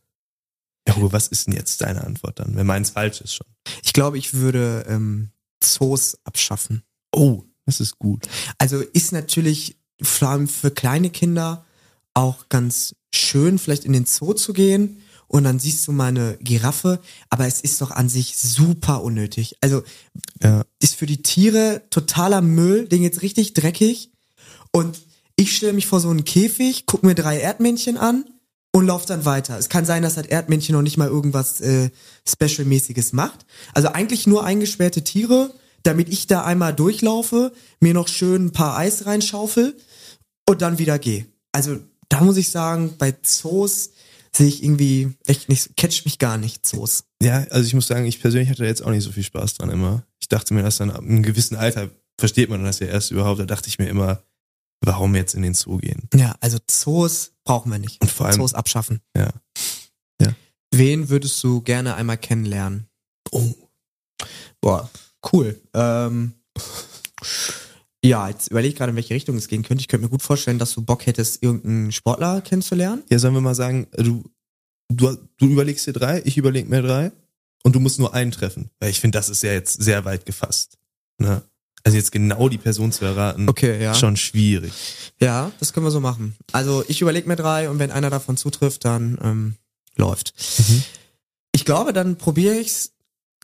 Ja, 0.87 0.95
Hugo, 0.95 1.11
was 1.11 1.27
ist 1.27 1.47
denn 1.47 1.53
jetzt 1.55 1.81
deine 1.81 2.03
Antwort 2.05 2.39
dann, 2.39 2.55
wenn 2.55 2.65
meins 2.65 2.91
falsch 2.91 3.19
ist 3.21 3.33
schon? 3.35 3.47
Ich 3.83 3.91
glaube, 3.93 4.17
ich 4.17 4.33
würde 4.33 4.85
ähm, 4.87 5.29
Zoos 5.61 6.17
abschaffen. 6.23 6.83
Oh, 7.13 7.43
das 7.65 7.79
ist 7.79 7.99
gut. 7.99 8.27
Also 8.57 8.79
ist 8.81 9.11
natürlich 9.11 9.77
vor 10.01 10.29
allem 10.29 10.47
für 10.47 10.71
kleine 10.71 11.09
Kinder 11.09 11.65
auch 12.13 12.49
ganz 12.49 12.95
schön, 13.13 13.59
vielleicht 13.59 13.85
in 13.85 13.93
den 13.93 14.05
Zoo 14.05 14.33
zu 14.33 14.53
gehen 14.53 15.01
und 15.27 15.43
dann 15.43 15.59
siehst 15.59 15.87
du 15.87 15.91
mal 15.91 16.07
eine 16.07 16.37
Giraffe, 16.41 16.99
aber 17.29 17.47
es 17.47 17.61
ist 17.61 17.81
doch 17.81 17.91
an 17.91 18.09
sich 18.09 18.37
super 18.37 19.03
unnötig. 19.03 19.55
Also 19.61 19.83
Ja. 20.41 20.63
ist 20.81 20.95
für 20.95 21.05
die 21.05 21.23
Tiere 21.23 21.83
totaler 21.89 22.41
Müll, 22.41 22.87
den 22.87 23.01
jetzt 23.03 23.21
richtig 23.21 23.53
dreckig 23.53 24.11
und 24.71 24.99
ich 25.35 25.55
stelle 25.55 25.73
mich 25.73 25.87
vor 25.87 25.99
so 25.99 26.09
einen 26.09 26.23
Käfig, 26.25 26.85
guck 26.85 27.03
mir 27.03 27.15
drei 27.15 27.39
Erdmännchen 27.39 27.97
an 27.97 28.25
und 28.71 28.85
lauf 28.85 29.05
dann 29.05 29.25
weiter. 29.25 29.57
Es 29.57 29.69
kann 29.69 29.85
sein, 29.85 30.03
dass 30.03 30.15
das 30.15 30.27
Erdmännchen 30.27 30.73
noch 30.75 30.81
nicht 30.81 30.97
mal 30.97 31.07
irgendwas 31.09 31.59
äh, 31.61 31.89
Special-mäßiges 32.27 33.13
macht. 33.13 33.45
Also 33.73 33.89
eigentlich 33.89 34.27
nur 34.27 34.45
eingesperrte 34.45 35.03
Tiere, 35.03 35.53
damit 35.85 36.09
ich 36.09 36.27
da 36.27 36.43
einmal 36.43 36.73
durchlaufe, 36.73 37.51
mir 37.79 37.93
noch 37.93 38.07
schön 38.07 38.47
ein 38.47 38.51
paar 38.51 38.77
Eis 38.77 39.05
reinschaufel 39.05 39.77
und 40.47 40.61
dann 40.61 40.77
wieder 40.77 40.99
geh. 40.99 41.25
Also 41.51 41.79
da 42.09 42.21
muss 42.21 42.37
ich 42.37 42.49
sagen, 42.49 42.95
bei 42.97 43.15
Zoos 43.21 43.91
sehe 44.35 44.47
ich 44.47 44.63
irgendwie 44.63 45.15
echt 45.25 45.47
nicht, 45.47 45.77
catcht 45.77 46.05
mich 46.05 46.19
gar 46.19 46.37
nicht 46.37 46.65
Zoos. 46.65 47.05
Ja, 47.21 47.45
also 47.49 47.65
ich 47.65 47.73
muss 47.73 47.87
sagen, 47.87 48.05
ich 48.05 48.19
persönlich 48.19 48.49
hatte 48.49 48.65
jetzt 48.65 48.83
auch 48.83 48.91
nicht 48.91 49.03
so 49.03 49.11
viel 49.11 49.23
Spaß 49.23 49.55
dran 49.55 49.69
immer. 49.69 50.03
Ich 50.19 50.27
dachte 50.27 50.53
mir, 50.53 50.63
dass 50.63 50.77
dann 50.77 50.91
ab 50.91 51.01
einem 51.01 51.23
gewissen 51.23 51.55
Alter 51.55 51.89
versteht 52.19 52.49
man 52.49 52.63
das 52.63 52.79
ja 52.79 52.87
erst 52.87 53.11
überhaupt. 53.11 53.39
Da 53.39 53.45
dachte 53.45 53.69
ich 53.69 53.79
mir 53.79 53.87
immer, 53.87 54.23
warum 54.81 55.15
jetzt 55.15 55.35
in 55.35 55.43
den 55.43 55.53
Zoo 55.53 55.77
gehen? 55.77 56.09
Ja, 56.13 56.35
also 56.41 56.57
Zoos 56.67 57.31
brauchen 57.43 57.71
wir 57.71 57.79
nicht. 57.79 58.01
Und 58.01 58.11
vor 58.11 58.25
allem, 58.25 58.35
Zoos 58.35 58.53
abschaffen. 58.53 59.01
ja. 59.15 59.31
Wen 60.71 61.07
würdest 61.07 61.41
du 61.41 61.61
gerne 61.61 61.95
einmal 61.95 62.17
kennenlernen? 62.17 62.89
Oh. 63.31 63.53
Boah, 64.59 64.89
cool. 65.33 65.59
Ähm, 65.73 66.33
ja, 68.03 68.29
jetzt 68.29 68.49
überlege 68.49 68.73
ich 68.73 68.77
gerade, 68.77 68.91
in 68.91 68.95
welche 68.95 69.13
Richtung 69.13 69.35
es 69.35 69.47
gehen 69.47 69.63
könnte. 69.63 69.81
Ich 69.81 69.87
könnte 69.87 70.05
mir 70.05 70.09
gut 70.11 70.21
vorstellen, 70.21 70.59
dass 70.59 70.73
du 70.73 70.81
Bock 70.81 71.05
hättest, 71.05 71.41
irgendeinen 71.41 71.91
Sportler 71.91 72.41
kennenzulernen. 72.41 73.03
Ja, 73.09 73.19
sollen 73.19 73.33
wir 73.33 73.41
mal 73.41 73.55
sagen, 73.55 73.87
du, 73.97 74.23
du, 74.89 75.17
du 75.37 75.47
überlegst 75.47 75.87
dir 75.87 75.93
drei, 75.93 76.21
ich 76.25 76.37
überleg 76.37 76.69
mir 76.69 76.81
drei 76.81 77.11
und 77.63 77.75
du 77.75 77.79
musst 77.79 77.97
nur 77.99 78.13
einen 78.13 78.31
treffen. 78.31 78.69
Weil 78.79 78.91
ich 78.91 78.99
finde, 78.99 79.17
das 79.17 79.29
ist 79.29 79.41
ja 79.41 79.53
jetzt 79.53 79.81
sehr 79.81 80.05
weit 80.05 80.25
gefasst. 80.25 80.77
Ne? 81.17 81.41
Also 81.83 81.97
jetzt 81.97 82.11
genau 82.11 82.49
die 82.49 82.57
Person 82.57 82.91
zu 82.91 83.05
erraten, 83.05 83.47
Okay, 83.47 83.81
ja. 83.81 83.93
schon 83.93 84.17
schwierig. 84.17 84.73
Ja, 85.19 85.51
das 85.59 85.71
können 85.71 85.85
wir 85.85 85.91
so 85.91 85.99
machen. 85.99 86.35
Also 86.51 86.83
ich 86.87 87.01
überlege 87.01 87.27
mir 87.27 87.35
drei 87.35 87.69
und 87.69 87.77
wenn 87.79 87.91
einer 87.91 88.09
davon 88.09 88.37
zutrifft, 88.37 88.85
dann 88.85 89.19
ähm, 89.21 89.55
läuft. 89.95 90.33
Mhm. 90.57 90.83
Ich 91.51 91.63
glaube, 91.63 91.93
dann 91.93 92.17
probiere 92.17 92.55
ich's. 92.55 92.91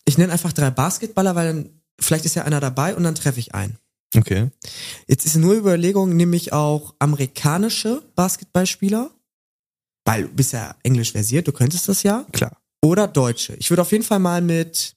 Ich 0.05 0.17
nenne 0.17 0.33
einfach 0.33 0.53
drei 0.53 0.71
Basketballer, 0.71 1.35
weil 1.35 1.47
dann 1.47 1.81
vielleicht 1.99 2.25
ist 2.25 2.35
ja 2.35 2.43
einer 2.43 2.59
dabei 2.59 2.95
und 2.95 3.03
dann 3.03 3.15
treffe 3.15 3.39
ich 3.39 3.53
einen. 3.53 3.77
Okay. 4.15 4.49
Jetzt 5.07 5.25
ist 5.25 5.37
nur 5.37 5.55
Überlegung, 5.55 6.15
nehme 6.15 6.35
ich 6.35 6.51
auch 6.51 6.95
amerikanische 6.99 8.01
Basketballspieler, 8.15 9.09
weil 10.05 10.23
du 10.23 10.29
bist 10.29 10.53
ja 10.53 10.75
englisch 10.83 11.13
versiert, 11.13 11.47
du 11.47 11.53
könntest 11.53 11.87
das 11.87 12.03
ja. 12.03 12.25
Klar. 12.31 12.57
Oder 12.81 13.07
Deutsche. 13.07 13.55
Ich 13.55 13.69
würde 13.69 13.83
auf 13.83 13.91
jeden 13.91 14.03
Fall 14.03 14.19
mal 14.19 14.41
mit, 14.41 14.95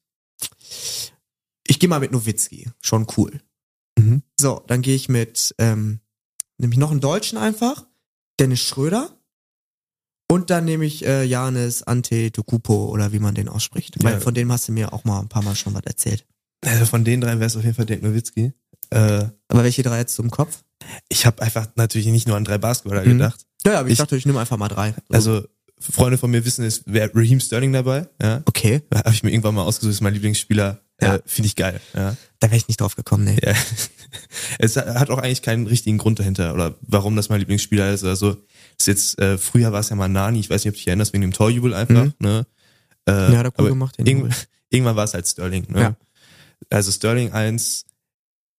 ich 1.67 1.79
gehe 1.79 1.89
mal 1.89 2.01
mit 2.01 2.13
Nowitzki, 2.13 2.71
schon 2.81 3.07
cool. 3.17 3.41
Mhm. 3.99 4.23
So, 4.39 4.63
dann 4.67 4.83
gehe 4.83 4.97
ich 4.97 5.09
mit, 5.09 5.55
ähm, 5.59 6.01
nehme 6.59 6.73
ich 6.73 6.79
noch 6.79 6.91
einen 6.91 7.01
Deutschen 7.01 7.39
einfach, 7.39 7.87
Dennis 8.41 8.61
Schröder. 8.61 9.17
Und 10.31 10.51
dann 10.51 10.65
nehme 10.65 10.85
ich 10.85 11.05
äh, 11.07 11.25
Janis 11.25 11.83
Antetokounmpo 11.83 12.87
oder 12.87 13.13
wie 13.13 13.19
man 13.19 13.35
den 13.35 13.49
ausspricht. 13.49 14.03
Weil 14.03 14.15
Ja. 14.15 14.21
von 14.21 14.35
dem 14.35 14.51
hast 14.51 14.69
du 14.69 14.73
mir 14.73 14.93
auch 14.93 15.05
mal 15.05 15.21
ein 15.21 15.29
paar 15.29 15.43
Mal 15.43 15.55
schon 15.55 15.75
was 15.75 15.83
erzählt. 15.85 16.25
Also 16.65 16.87
von 16.87 17.05
den 17.05 17.21
drei 17.21 17.35
wäre 17.35 17.45
es 17.45 17.57
auf 17.57 17.63
jeden 17.63 17.75
Fall 17.75 17.87
Dirk 17.87 18.03
Nowitzki. 18.03 18.53
Äh, 18.91 19.27
Aber 19.49 19.65
welche 19.65 19.83
drei 19.83 19.99
jetzt 19.99 20.19
im 20.19 20.31
Kopf? 20.31 20.63
ich 21.09 21.25
habe 21.27 21.41
einfach 21.43 21.69
natürlich 21.77 22.07
nicht 22.09 22.27
nur 22.29 22.37
an 22.37 22.45
drei 22.45 22.59
Basketballer 22.59 23.05
Mhm. 23.05 23.19
gedacht. 23.19 23.47
Ja, 23.67 23.79
aber 23.81 23.89
ich, 23.89 23.95
Ich- 23.95 23.99
dachte, 23.99 24.17
ich 24.17 24.27
nehme 24.27 24.41
einfach 24.41 24.57
mal 24.57 24.69
drei. 24.69 24.93
So. 25.09 25.15
Also 25.15 25.43
Freunde 25.79 26.17
von 26.19 26.31
mir 26.31 26.45
wissen, 26.45 26.65
es 26.65 26.83
wäre 26.87 27.11
Raheem 27.15 27.41
Sterling 27.41 27.73
dabei. 27.73 28.09
Ja, 28.23 28.43
okay, 28.47 28.83
habe 28.95 29.11
ich 29.11 29.23
mir 29.23 29.31
irgendwann 29.31 29.55
mal 29.55 29.63
ausgesucht, 29.65 29.93
ist 29.93 30.01
mein 30.01 30.15
Lieblingsspieler. 30.15 30.81
Ja. 31.01 31.17
Äh, 31.17 31.23
Finde 31.27 31.47
ich 31.47 31.57
geil. 31.57 31.81
Ja. 31.95 32.17
da 32.41 32.49
wäre 32.49 32.57
ich 32.57 32.69
nicht 32.69 32.81
drauf 32.81 32.97
gekommen, 32.97 33.25
nee. 33.25 33.39
Ja. 33.43 33.55
Es 34.61 34.77
hat 34.77 35.11
auch 35.11 35.19
eigentlich 35.19 35.43
keinen 35.43 35.67
richtigen 35.67 35.99
Grund 35.99 36.21
dahinter 36.21 36.55
oder 36.55 36.77
warum 36.83 37.17
das 37.17 37.31
mein 37.31 37.41
Lieblingsspieler 37.41 37.93
ist. 37.93 38.05
Also 38.05 38.37
ist 38.79 38.87
jetzt 38.87 39.19
äh, 39.19 39.39
früher 39.39 39.73
war 39.73 39.81
es 39.81 39.89
ja 39.89 39.97
mal 39.97 40.09
Nani, 40.09 40.39
ich 40.39 40.49
weiß 40.49 40.65
nicht, 40.65 40.71
ob 40.71 40.75
du 40.75 40.79
dich 40.79 40.87
erinnerst, 40.87 41.13
wegen 41.13 41.23
dem 41.23 41.33
Torjubel 41.33 41.75
einfach. 41.75 42.05
Mhm. 42.05 42.15
Ne? 42.21 42.47
Äh, 43.09 43.33
Ja, 43.33 43.39
hat 43.39 43.47
er 43.47 43.53
cool 43.59 43.71
gemacht, 43.71 43.97
Irgend, 43.99 44.23
Jubel. 44.23 44.37
irgendwann 44.71 44.95
war 44.95 45.05
es 45.05 45.15
halt 45.15 45.27
Sterling. 45.27 45.67
Ne? 45.69 45.81
Ja. 45.81 45.97
Also 46.71 46.93
Sterling 46.93 47.33
1, 47.33 47.87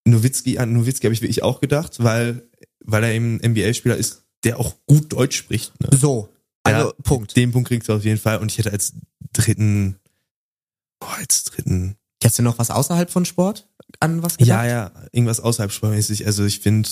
Nowitzki, 0.06 0.58
an 0.58 0.74
Nowitzki 0.74 1.06
habe 1.08 1.13
ich 1.13 1.21
wirklich 1.21 1.41
auch 1.41 1.62
gedacht, 1.62 2.04
weil, 2.04 2.43
weil 2.84 3.04
er 3.06 3.13
eben 3.13 3.38
NBA-Spieler 3.38 3.95
ist, 3.95 4.24
der 4.43 4.60
auch 4.60 4.76
gut 4.86 5.13
Deutsch 5.13 5.38
spricht. 5.38 5.80
Ne? 5.82 5.98
So, 5.98 6.30
also 6.63 6.88
Ja, 6.89 6.93
Punkt. 7.04 7.36
Den 7.38 7.52
Punkt 7.54 7.69
kriegst 7.69 7.88
du 7.88 7.93
auf 7.93 8.04
jeden 8.04 8.19
Fall. 8.19 8.39
Und 8.39 8.52
ich 8.52 8.58
hätte 8.58 8.71
als 8.71 8.93
dritten, 9.34 10.00
oh, 11.02 11.08
als 11.17 11.45
dritten, 11.45 11.95
Hast 12.25 12.39
du 12.39 12.43
noch 12.43 12.57
was 12.59 12.71
außerhalb 12.71 13.09
von 13.09 13.25
Sport 13.25 13.67
an 13.99 14.23
was 14.23 14.38
gedacht? 14.38 14.65
ja, 14.65 14.65
ja, 14.65 14.91
irgendwas 15.11 15.39
außerhalb 15.39 15.71
sportmäßig. 15.71 16.25
Also 16.25 16.43
ich 16.45 16.59
finde 16.59 16.89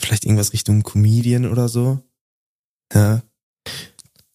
vielleicht 0.00 0.24
irgendwas 0.24 0.52
Richtung 0.52 0.82
Comedian 0.82 1.46
oder 1.46 1.68
so. 1.68 2.00
Ja. 2.94 3.22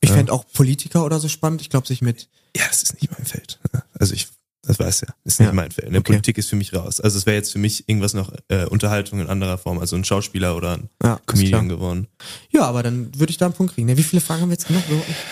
Ich 0.02 0.10
Ja. 0.10 0.16
fände 0.16 0.34
auch 0.34 0.46
Politiker 0.54 1.06
oder 1.06 1.20
so 1.20 1.28
spannend. 1.30 1.62
Ich 1.62 1.70
glaube, 1.70 1.88
sich 1.88 2.02
mit 2.02 2.30
Ja, 2.58 2.66
das 2.68 2.84
ist 2.84 2.94
nicht 3.02 3.12
mein 3.18 3.26
Feld. 3.26 3.60
Also 3.98 4.14
ich, 4.14 4.28
das 4.64 4.78
weiß 4.80 5.02
ja, 5.02 5.08
ist 5.24 5.40
nicht 5.40 5.48
Ja. 5.48 5.54
mein 5.54 5.72
Feld. 5.72 5.92
Ne? 5.92 6.00
Okay. 6.00 6.12
Politik 6.14 6.38
ist 6.38 6.50
für 6.50 6.56
mich 6.58 6.74
raus. 6.74 7.00
Also 7.00 7.18
es 7.18 7.26
wäre 7.26 7.38
jetzt 7.38 7.52
für 7.54 7.60
mich 7.60 7.88
irgendwas 7.88 8.14
noch 8.14 8.34
äh, 8.50 8.66
Unterhaltung 8.66 9.20
in 9.22 9.28
anderer 9.28 9.58
Form, 9.58 9.80
also 9.80 9.96
ein 9.96 10.04
Schauspieler 10.04 10.58
oder 10.58 10.74
ein 10.74 10.90
ja, 11.02 11.14
ist 11.16 11.28
Comedian 11.28 11.70
geworden. 11.70 12.08
Ja, 12.50 12.64
aber 12.64 12.84
dann 12.84 13.18
würde 13.18 13.32
ich 13.32 13.38
da 13.38 13.46
einen 13.46 13.54
Punkt 13.54 13.76
kriegen. 13.76 13.88
Ne, 13.88 13.96
Wie 13.98 14.04
viele 14.04 14.22
Fragen 14.22 14.42
haben 14.42 14.50
wir 14.50 14.56
jetzt 14.56 14.70
noch? 14.70 14.82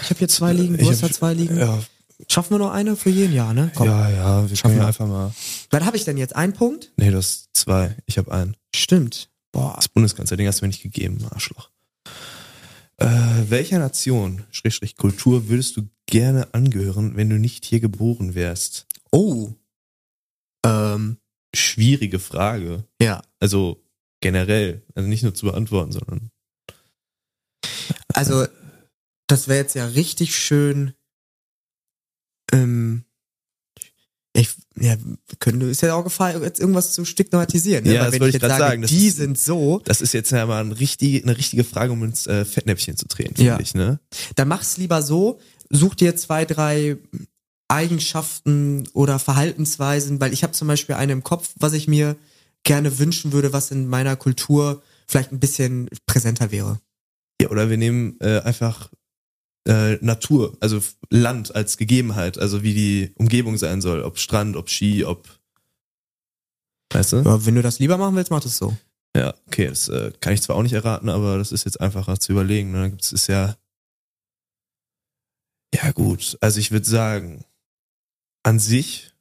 Ich 0.04 0.10
habe 0.10 0.20
hier 0.20 0.30
zwei 0.30 0.54
liegen, 0.54 0.78
du 0.78 0.90
hast 0.90 1.04
da 1.04 1.12
zwei 1.12 1.34
liegen. 1.34 1.58
Ja, 1.58 1.80
Schaffen 2.28 2.52
wir 2.52 2.58
noch 2.60 2.72
eine 2.72 2.96
für 2.96 3.10
jeden 3.10 3.34
Jahr, 3.34 3.54
ne? 3.54 3.72
Komm. 3.76 3.88
ja, 3.88 4.10
ja, 4.10 4.50
wir 4.50 4.56
Schaffen 4.56 4.76
wir. 4.78 4.86
einfach 4.88 5.08
mal. 5.08 5.34
Was 5.70 5.84
habe 5.84 5.98
ich 5.98 6.04
denn 6.04 6.18
jetzt? 6.18 6.36
Ein 6.36 6.54
Punkt? 6.54 6.92
Nee, 6.98 7.12
du 7.12 7.18
hast 7.18 7.50
zwei. 7.54 7.96
Ich 8.06 8.18
habe 8.18 8.32
einen. 8.32 8.58
Stimmt. 8.76 9.30
Boah. 9.52 9.74
Das 9.76 9.88
Bundeskanzler-Ding 9.88 10.48
hast 10.48 10.60
du 10.62 10.66
mir 10.66 10.70
nicht 10.70 10.84
gegeben, 10.84 11.26
Arschloch. 11.32 11.70
Äh, 12.98 13.08
welcher 13.48 13.80
Nation, 13.80 14.44
Schrägstrich 14.52 14.98
Kultur, 14.98 15.48
würdest 15.48 15.78
du 15.78 15.88
gerne 16.06 16.54
angehören, 16.54 17.16
wenn 17.16 17.30
du 17.30 17.40
nicht 17.40 17.64
hier 17.66 17.80
geboren 17.80 18.36
wärst? 18.36 18.86
Oh. 19.12 19.54
Ähm, 20.66 21.18
Schwierige 21.56 22.20
Frage. 22.20 22.84
ja. 23.02 23.22
Also 23.40 23.82
generell. 24.22 24.84
Also 24.96 25.08
nicht 25.08 25.24
nur 25.24 25.34
zu 25.34 25.46
beantworten, 25.46 25.94
sondern. 25.94 26.30
Also, 28.14 28.46
das 29.28 29.48
wäre 29.48 29.60
jetzt 29.60 29.76
ja 29.76 29.86
richtig 29.86 30.36
schön. 30.36 30.94
Ähm, 32.52 33.04
ich, 34.34 34.50
ja, 34.80 34.96
können, 35.40 35.62
ist 35.62 35.82
ja 35.82 35.96
auch 35.96 36.04
gefallen, 36.04 36.42
jetzt 36.44 36.60
irgendwas 36.60 36.94
zu 36.94 37.04
stigmatisieren. 37.04 37.84
Ne? 37.84 37.94
Ja, 37.96 38.00
Weil 38.02 38.06
das 38.06 38.14
wenn 38.14 38.22
wollte 38.22 38.38
ich 38.38 38.44
ich 38.44 38.48
sage, 38.50 38.60
sagen, 38.64 38.82
die 38.84 39.08
ist- 39.08 39.18
sind 39.18 39.40
so, 39.40 39.82
Das 39.86 40.02
ist 40.02 40.14
jetzt 40.14 40.32
ja 40.32 40.46
mal 40.46 40.64
ein 40.64 40.72
richtig, 40.72 41.24
eine 41.24 41.36
richtige 41.36 41.64
Frage, 41.64 41.92
um 41.92 42.04
ins 42.04 42.28
äh, 42.28 42.46
Fettnäpfchen 42.46 42.96
zu 42.96 43.08
drehen, 43.08 43.30
finde 43.36 43.44
Ja. 43.44 43.60
ich, 43.60 43.74
ne? 43.74 44.00
dann 44.36 44.48
mach's 44.48 44.78
lieber 44.78 45.02
so, 45.02 45.40
such 45.72 45.96
dir 45.96 46.16
zwei, 46.16 46.46
drei 46.46 46.98
Eigenschaften 47.68 48.88
oder 48.94 49.20
Verhaltensweisen, 49.20 50.20
weil 50.20 50.34
ich 50.34 50.44
habe 50.44 50.54
zum 50.54 50.68
Beispiel 50.68 50.96
eine 50.96 51.14
im 51.14 51.24
Kopf, 51.24 51.52
was 51.60 51.74
ich 51.74 51.88
mir 51.88 52.16
gerne 52.64 53.00
wünschen 53.00 53.32
würde, 53.32 53.54
was 53.54 53.72
in 53.72 53.88
meiner 53.88 54.16
Kultur 54.16 54.82
vielleicht 55.08 55.32
ein 55.32 55.40
bisschen 55.40 55.90
präsenter 56.06 56.52
wäre. 56.52 56.80
Ja, 57.42 57.50
oder 57.50 57.70
wir 57.70 57.78
nehmen 57.78 58.18
äh, 58.20 58.40
einfach 58.42 58.92
äh, 59.70 59.98
Natur, 60.04 60.58
also 60.60 60.82
Land 61.10 61.54
als 61.56 61.78
Gegebenheit, 61.78 62.40
also 62.40 62.64
wie 62.64 62.74
die 62.74 63.14
Umgebung 63.16 63.58
sein 63.58 63.82
soll, 63.82 64.02
ob 64.02 64.18
Strand, 64.18 64.56
ob 64.56 64.70
Ski, 64.70 65.06
ob 65.06 65.28
Weißt 66.92 67.14
du? 67.14 67.18
Ja, 67.18 67.46
wenn 67.46 67.54
du 67.54 67.62
das 67.62 67.78
lieber 67.78 67.98
machen 67.98 68.16
willst, 68.16 68.32
mach 68.32 68.42
das 68.42 68.58
so. 68.58 68.76
Ja, 69.16 69.36
okay, 69.46 69.68
das 69.68 69.90
äh, 69.90 70.12
kann 70.22 70.34
ich 70.34 70.42
zwar 70.42 70.56
auch 70.56 70.64
nicht 70.64 70.74
erraten, 70.74 71.08
aber 71.10 71.38
das 71.38 71.52
ist 71.52 71.66
jetzt 71.66 71.80
einfacher 71.80 72.20
zu 72.20 72.32
überlegen. 72.32 72.72
Ne? 72.72 72.80
Da 72.82 72.88
gibt's 72.88 73.12
ist 73.12 73.28
ja. 73.28 73.56
Ja, 75.74 75.92
gut. 75.92 76.36
Also 76.42 76.60
ich 76.60 76.72
würde 76.72 76.88
sagen, 76.88 77.46
an 78.42 78.58
sich 78.58 79.12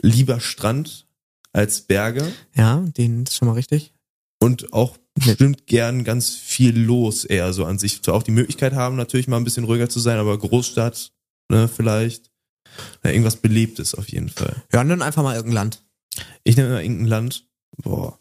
lieber 0.00 0.40
Strand 0.40 1.06
als 1.52 1.82
Berge 1.82 2.32
Ja, 2.54 2.76
den 2.80 3.24
ist 3.24 3.36
schon 3.36 3.48
mal 3.48 3.54
richtig. 3.54 3.92
und 4.40 4.72
auch 4.72 4.96
bestimmt 5.14 5.66
gern 5.66 6.04
ganz 6.04 6.30
viel 6.30 6.78
los 6.78 7.24
eher 7.24 7.52
so 7.52 7.64
an 7.64 7.78
sich. 7.78 8.02
Zwar 8.02 8.14
auch 8.14 8.22
die 8.22 8.30
Möglichkeit 8.30 8.72
haben, 8.72 8.96
natürlich 8.96 9.28
mal 9.28 9.36
ein 9.36 9.44
bisschen 9.44 9.64
ruhiger 9.64 9.88
zu 9.88 10.00
sein, 10.00 10.18
aber 10.18 10.38
Großstadt, 10.38 11.12
ne, 11.50 11.68
vielleicht. 11.68 12.30
Ja, 13.04 13.10
irgendwas 13.10 13.36
Belebtes 13.36 13.94
auf 13.94 14.08
jeden 14.08 14.30
Fall. 14.30 14.62
Ja, 14.72 14.82
dann 14.82 15.02
einfach 15.02 15.22
mal 15.22 15.36
irgendein 15.36 15.54
Land. 15.54 15.82
Ich 16.42 16.56
nehme 16.56 16.70
mal 16.70 16.82
irgendein 16.82 17.06
Land. 17.06 17.46
Boah. 17.76 18.18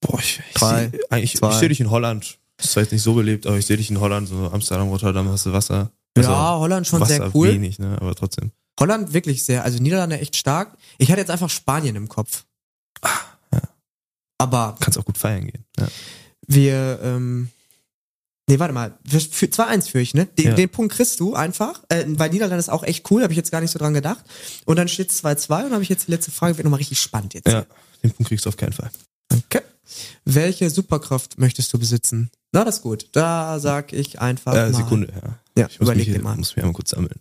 Boah, 0.00 0.18
ich, 0.18 0.40
ich, 0.48 0.54
Drei, 0.54 0.88
seh, 0.88 0.98
eigentlich, 1.10 1.36
zwei. 1.36 1.50
ich 1.50 1.56
sehe 1.56 1.68
dich 1.68 1.80
in 1.80 1.90
Holland. 1.90 2.38
Das 2.56 2.66
ist 2.66 2.72
zwar 2.72 2.82
jetzt 2.82 2.92
nicht 2.92 3.02
so 3.02 3.14
belebt, 3.14 3.46
aber 3.46 3.56
ich 3.56 3.66
sehe 3.66 3.76
dich 3.76 3.90
in 3.90 4.00
Holland, 4.00 4.28
so 4.28 4.50
Amsterdam, 4.50 4.88
Rotterdam, 4.88 5.28
hast 5.28 5.46
du 5.46 5.52
Wasser. 5.52 5.92
Also, 6.16 6.30
ja, 6.30 6.58
Holland 6.58 6.86
schon 6.86 7.00
Wasser 7.00 7.16
sehr 7.16 7.34
cool. 7.34 7.48
wenig, 7.48 7.78
ne, 7.78 7.96
aber 8.00 8.14
trotzdem. 8.14 8.52
Holland 8.78 9.12
wirklich 9.12 9.44
sehr, 9.44 9.64
also 9.64 9.80
Niederlande 9.80 10.18
echt 10.18 10.36
stark. 10.36 10.76
Ich 10.98 11.10
hatte 11.10 11.20
jetzt 11.20 11.30
einfach 11.30 11.50
Spanien 11.50 11.96
im 11.96 12.08
Kopf. 12.08 12.44
Ah. 13.02 13.33
Aber 14.38 14.76
Kannst 14.80 14.98
auch 14.98 15.04
gut 15.04 15.18
feiern 15.18 15.46
gehen. 15.46 15.64
Ja. 15.78 15.88
wir, 16.46 16.98
ähm, 17.02 17.48
nee, 18.48 18.58
warte 18.58 18.74
mal, 18.74 18.94
für, 19.08 19.20
für 19.20 19.46
2-1 19.46 19.88
für 19.90 20.00
ich, 20.00 20.14
ne? 20.14 20.26
Den, 20.26 20.46
Ja. 20.48 20.54
den 20.54 20.68
Punkt 20.68 20.94
kriegst 20.94 21.20
du 21.20 21.34
einfach, 21.34 21.82
äh, 21.88 22.04
weil 22.08 22.30
Niederlande 22.30 22.58
ist 22.58 22.68
auch 22.68 22.82
echt 22.82 23.10
cool, 23.10 23.22
habe 23.22 23.32
ich 23.32 23.36
jetzt 23.36 23.50
gar 23.52 23.60
nicht 23.60 23.70
so 23.70 23.78
dran 23.78 23.94
gedacht. 23.94 24.24
Und 24.64 24.76
dann 24.76 24.88
steht 24.88 25.10
2-2 25.10 25.66
und 25.66 25.72
habe 25.72 25.82
ich 25.82 25.88
jetzt 25.88 26.08
die 26.08 26.10
letzte 26.10 26.30
Frage, 26.30 26.56
wird 26.58 26.64
nochmal 26.64 26.78
richtig 26.78 27.00
spannend 27.00 27.34
jetzt. 27.34 27.48
ja, 27.48 27.64
den 28.02 28.10
Punkt 28.10 28.28
kriegst 28.28 28.44
du 28.44 28.48
auf 28.50 28.56
keinen 28.56 28.72
Fall. 28.72 28.90
Okay. 29.32 29.60
Welche 30.24 30.68
Superkraft 30.70 31.38
möchtest 31.38 31.72
du 31.72 31.78
besitzen? 31.78 32.30
Na, 32.52 32.64
das 32.64 32.76
ist 32.76 32.82
gut. 32.82 33.08
Da 33.12 33.58
sag 33.60 33.92
ich 33.92 34.20
einfach 34.20 34.54
Äh. 34.54 34.72
Sekunde, 34.72 35.12
ja. 35.14 35.38
Ja, 35.56 35.66
Ich 35.70 35.78
muss 35.78 35.88
überleg 35.88 36.06
mich, 36.08 36.16
dir 36.16 36.22
mal. 36.22 36.36
muss 36.36 36.54
mich 36.56 36.62
einmal 36.64 36.74
kurz 36.74 36.90
sammeln. 36.90 37.20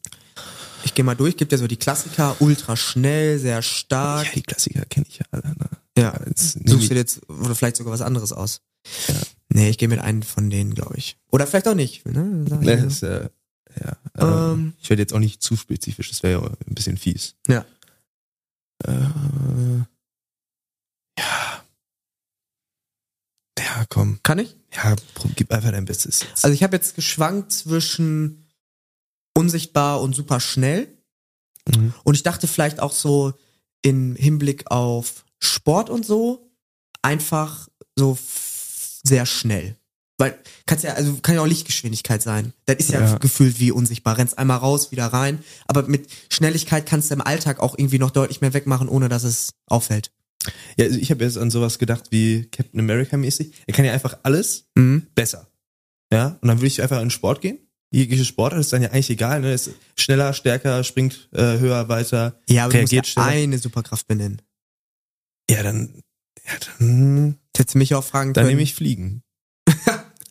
Ich 0.86 0.93
gehe 0.93 1.05
mal 1.05 1.15
durch, 1.15 1.38
gibt 1.38 1.51
ja 1.51 1.57
so 1.57 1.67
die 1.67 1.77
Klassiker, 1.77 2.36
ultra 2.39 2.75
schnell, 2.75 3.39
sehr 3.39 3.61
stark. 3.61 4.25
Ja, 4.27 4.31
die 4.36 4.41
Klassiker 4.43 4.86
kenne 4.86 5.05
ich 5.09 5.19
ja 5.19 5.25
alle. 5.31 5.43
Ne? 5.43 5.69
Ja. 5.97 6.19
Jetzt 6.27 6.57
Suchst 6.67 6.89
du 6.91 6.95
jetzt 6.95 7.27
oder 7.29 7.55
vielleicht 7.55 7.77
sogar 7.77 7.93
was 7.93 8.01
anderes 8.01 8.34
aus? 8.34 8.61
Ja. 9.07 9.15
Nee, 9.49 9.69
ich 9.69 9.77
gehe 9.77 9.88
mit 9.88 9.99
einem 9.99 10.23
von 10.23 10.49
denen, 10.49 10.73
glaube 10.73 10.97
ich. 10.97 11.17
Oder 11.31 11.47
vielleicht 11.47 11.67
auch 11.67 11.75
nicht. 11.75 12.05
Ne? 12.05 12.45
Sag 12.49 12.61
Ne, 12.61 12.75
mir. 12.77 12.86
ist, 12.86 13.03
äh, 13.03 13.29
ja, 13.79 13.97
äh, 14.17 14.51
Ähm. 14.53 14.73
ich 14.81 14.89
werde 14.89 15.01
jetzt 15.01 15.13
auch 15.13 15.19
nicht 15.19 15.41
zu 15.41 15.55
spezifisch, 15.55 16.09
das 16.09 16.21
wäre 16.23 16.41
ja 16.41 16.47
ein 16.47 16.75
bisschen 16.75 16.97
fies. 16.97 17.36
Ja. 17.47 17.65
Äh, 18.86 18.91
ja. 21.19 21.63
Ja, 23.59 23.86
komm. 23.89 24.19
Kann 24.23 24.39
ich? 24.39 24.55
Ja, 24.73 24.95
gib 25.36 25.51
einfach 25.51 25.71
dein 25.71 25.86
Bestes 25.86 26.21
jetzt. 26.21 26.43
Also 26.43 26.53
ich 26.53 26.63
habe 26.63 26.75
jetzt 26.75 26.95
geschwankt 26.95 27.51
zwischen 27.51 28.42
unsichtbar 29.34 30.01
und 30.01 30.15
super 30.15 30.39
schnell. 30.39 30.88
Mhm. 31.75 31.93
Und 32.03 32.15
ich 32.15 32.23
dachte 32.23 32.47
vielleicht 32.47 32.79
auch 32.79 32.91
so 32.91 33.34
im 33.81 34.15
Hinblick 34.15 34.69
auf 34.71 35.25
Sport 35.39 35.89
und 35.89 36.05
so, 36.05 36.49
einfach 37.01 37.67
so 37.97 38.17
sehr 39.05 39.25
schnell. 39.25 39.75
Weil, 40.17 40.38
kannst 40.67 40.84
ja, 40.84 40.93
also 40.93 41.15
kann 41.15 41.36
ja 41.36 41.41
auch 41.41 41.47
Lichtgeschwindigkeit 41.47 42.21
sein. 42.21 42.53
Das 42.65 42.77
ist 42.77 42.91
ja, 42.91 43.01
Ja. 43.01 43.17
gefühlt 43.17 43.59
wie 43.59 43.71
unsichtbar. 43.71 44.17
Rennst 44.17 44.38
einmal 44.38 44.57
raus, 44.59 44.91
wieder 44.91 45.07
rein. 45.07 45.43
Aber 45.67 45.84
mit 45.84 46.07
Schnelligkeit 46.31 46.86
kannst 46.86 47.09
du 47.09 47.15
im 47.15 47.21
Alltag 47.21 47.59
auch 47.59 47.77
irgendwie 47.77 47.99
noch 47.99 48.11
deutlich 48.11 48.39
mehr 48.39 48.53
wegmachen, 48.53 48.88
ohne 48.88 49.09
dass 49.09 49.23
es 49.23 49.53
auffällt. 49.65 50.11
Ja, 50.77 50.86
also 50.86 50.99
ich 50.99 51.09
habe 51.09 51.23
jetzt 51.23 51.38
an 51.38 51.49
sowas 51.51 51.79
gedacht 51.79 52.05
wie 52.11 52.45
Captain 52.51 52.79
America 52.79 53.17
mäßig. 53.17 53.53
Er 53.65 53.73
kann 53.73 53.86
ja 53.86 53.91
einfach 53.93 54.17
alles 54.23 54.65
Mhm. 54.75 55.07
besser. 55.15 55.47
Ja, 56.11 56.38
und 56.41 56.47
dann 56.47 56.57
würde 56.59 56.67
ich 56.67 56.81
einfach 56.81 56.97
in 56.97 57.05
den 57.05 57.11
Sport 57.11 57.41
gehen. 57.41 57.57
Jegliche 57.93 58.25
Sportart 58.25 58.59
ist 58.59 58.73
dann 58.73 58.81
ja 58.81 58.89
eigentlich 58.89 59.11
egal, 59.11 59.41
ne? 59.41 59.53
Ist 59.53 59.69
schneller, 59.95 60.33
stärker, 60.33 60.83
springt 60.83 61.29
äh, 61.31 61.59
höher, 61.59 61.89
weiter. 61.89 62.39
Ja, 62.49 62.65
aber 62.65 62.73
du 62.73 62.81
musst 62.81 62.91
ja 62.91 63.03
schneller. 63.03 63.27
eine 63.27 63.57
Superkraft 63.59 64.07
benennen. 64.07 64.41
Ja, 65.47 65.61
dann, 65.61 66.01
ja, 66.43 66.53
dann, 66.79 67.37
Hättest 67.55 67.75
du 67.75 67.77
mich 67.77 67.93
auch 67.93 68.03
fragen 68.03 68.33
dann 68.33 68.45
können. 68.45 68.55
nehme 68.55 68.63
ich 68.63 68.73
Fliegen. 68.73 69.23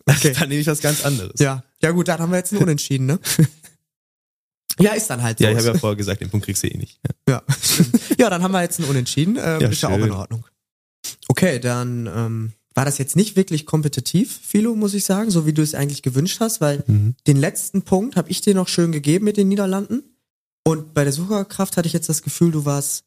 Okay. 0.05 0.33
dann 0.39 0.49
nehme 0.49 0.61
ich 0.61 0.67
was 0.67 0.81
ganz 0.81 1.05
anderes. 1.05 1.39
Ja. 1.39 1.63
Ja 1.81 1.93
gut, 1.93 2.09
dann 2.09 2.19
haben 2.19 2.33
wir 2.33 2.39
jetzt 2.39 2.53
ein 2.53 2.59
Unentschieden, 2.59 3.07
ne? 3.07 3.21
ja, 4.81 4.95
ist 4.95 5.09
dann 5.09 5.23
halt 5.23 5.39
so. 5.39 5.45
Ja, 5.45 5.53
ich 5.53 5.59
habe 5.59 5.69
ja 5.69 5.79
vorher 5.79 5.97
gesagt, 5.97 6.21
den 6.21 6.29
Punkt 6.29 6.45
kriegst 6.45 6.65
du 6.65 6.67
eh 6.67 6.77
nicht. 6.77 6.99
Ja. 7.29 7.35
Ja, 7.35 7.43
ja 8.19 8.31
dann 8.31 8.43
haben 8.43 8.51
wir 8.51 8.63
jetzt 8.63 8.81
ein 8.81 8.85
Unentschieden. 8.87 9.37
Ähm, 9.37 9.61
Ja, 9.61 9.69
ist 9.69 9.81
ja 9.81 9.91
auch 9.91 9.99
in 9.99 10.11
Ordnung. 10.11 10.45
Okay, 11.29 11.61
dann 11.61 12.09
ähm, 12.09 12.53
war 12.75 12.85
das 12.85 12.99
jetzt 12.99 13.17
nicht 13.17 13.37
wirklich 13.37 13.67
kompetitiv, 13.67 14.41
Philo, 14.45 14.75
muss 14.75 14.95
ich 14.95 15.05
sagen, 15.05 15.31
so 15.31 15.47
wie 15.47 15.53
du 15.53 15.63
es 15.63 15.75
eigentlich 15.75 16.03
gewünscht 16.03 16.39
hast, 16.41 16.61
weil 16.61 16.85
Mhm. 16.87 17.15
den 17.27 17.37
letzten 17.37 17.83
Punkt 17.83 18.17
habe 18.17 18.31
ich 18.31 18.41
dir 18.41 18.55
noch 18.55 18.69
schön 18.69 18.93
gegeben 18.93 19.25
mit 19.25 19.37
den 19.37 19.49
Niederlanden. 19.49 20.03
Und 20.65 20.95
bei 20.95 21.05
der 21.05 21.13
Sucherkraft 21.13 21.77
hatte 21.77 21.87
ich 21.87 21.93
jetzt 21.93 22.09
das 22.09 22.23
Gefühl, 22.23 22.53
du 22.53 22.65
warst 22.65 23.05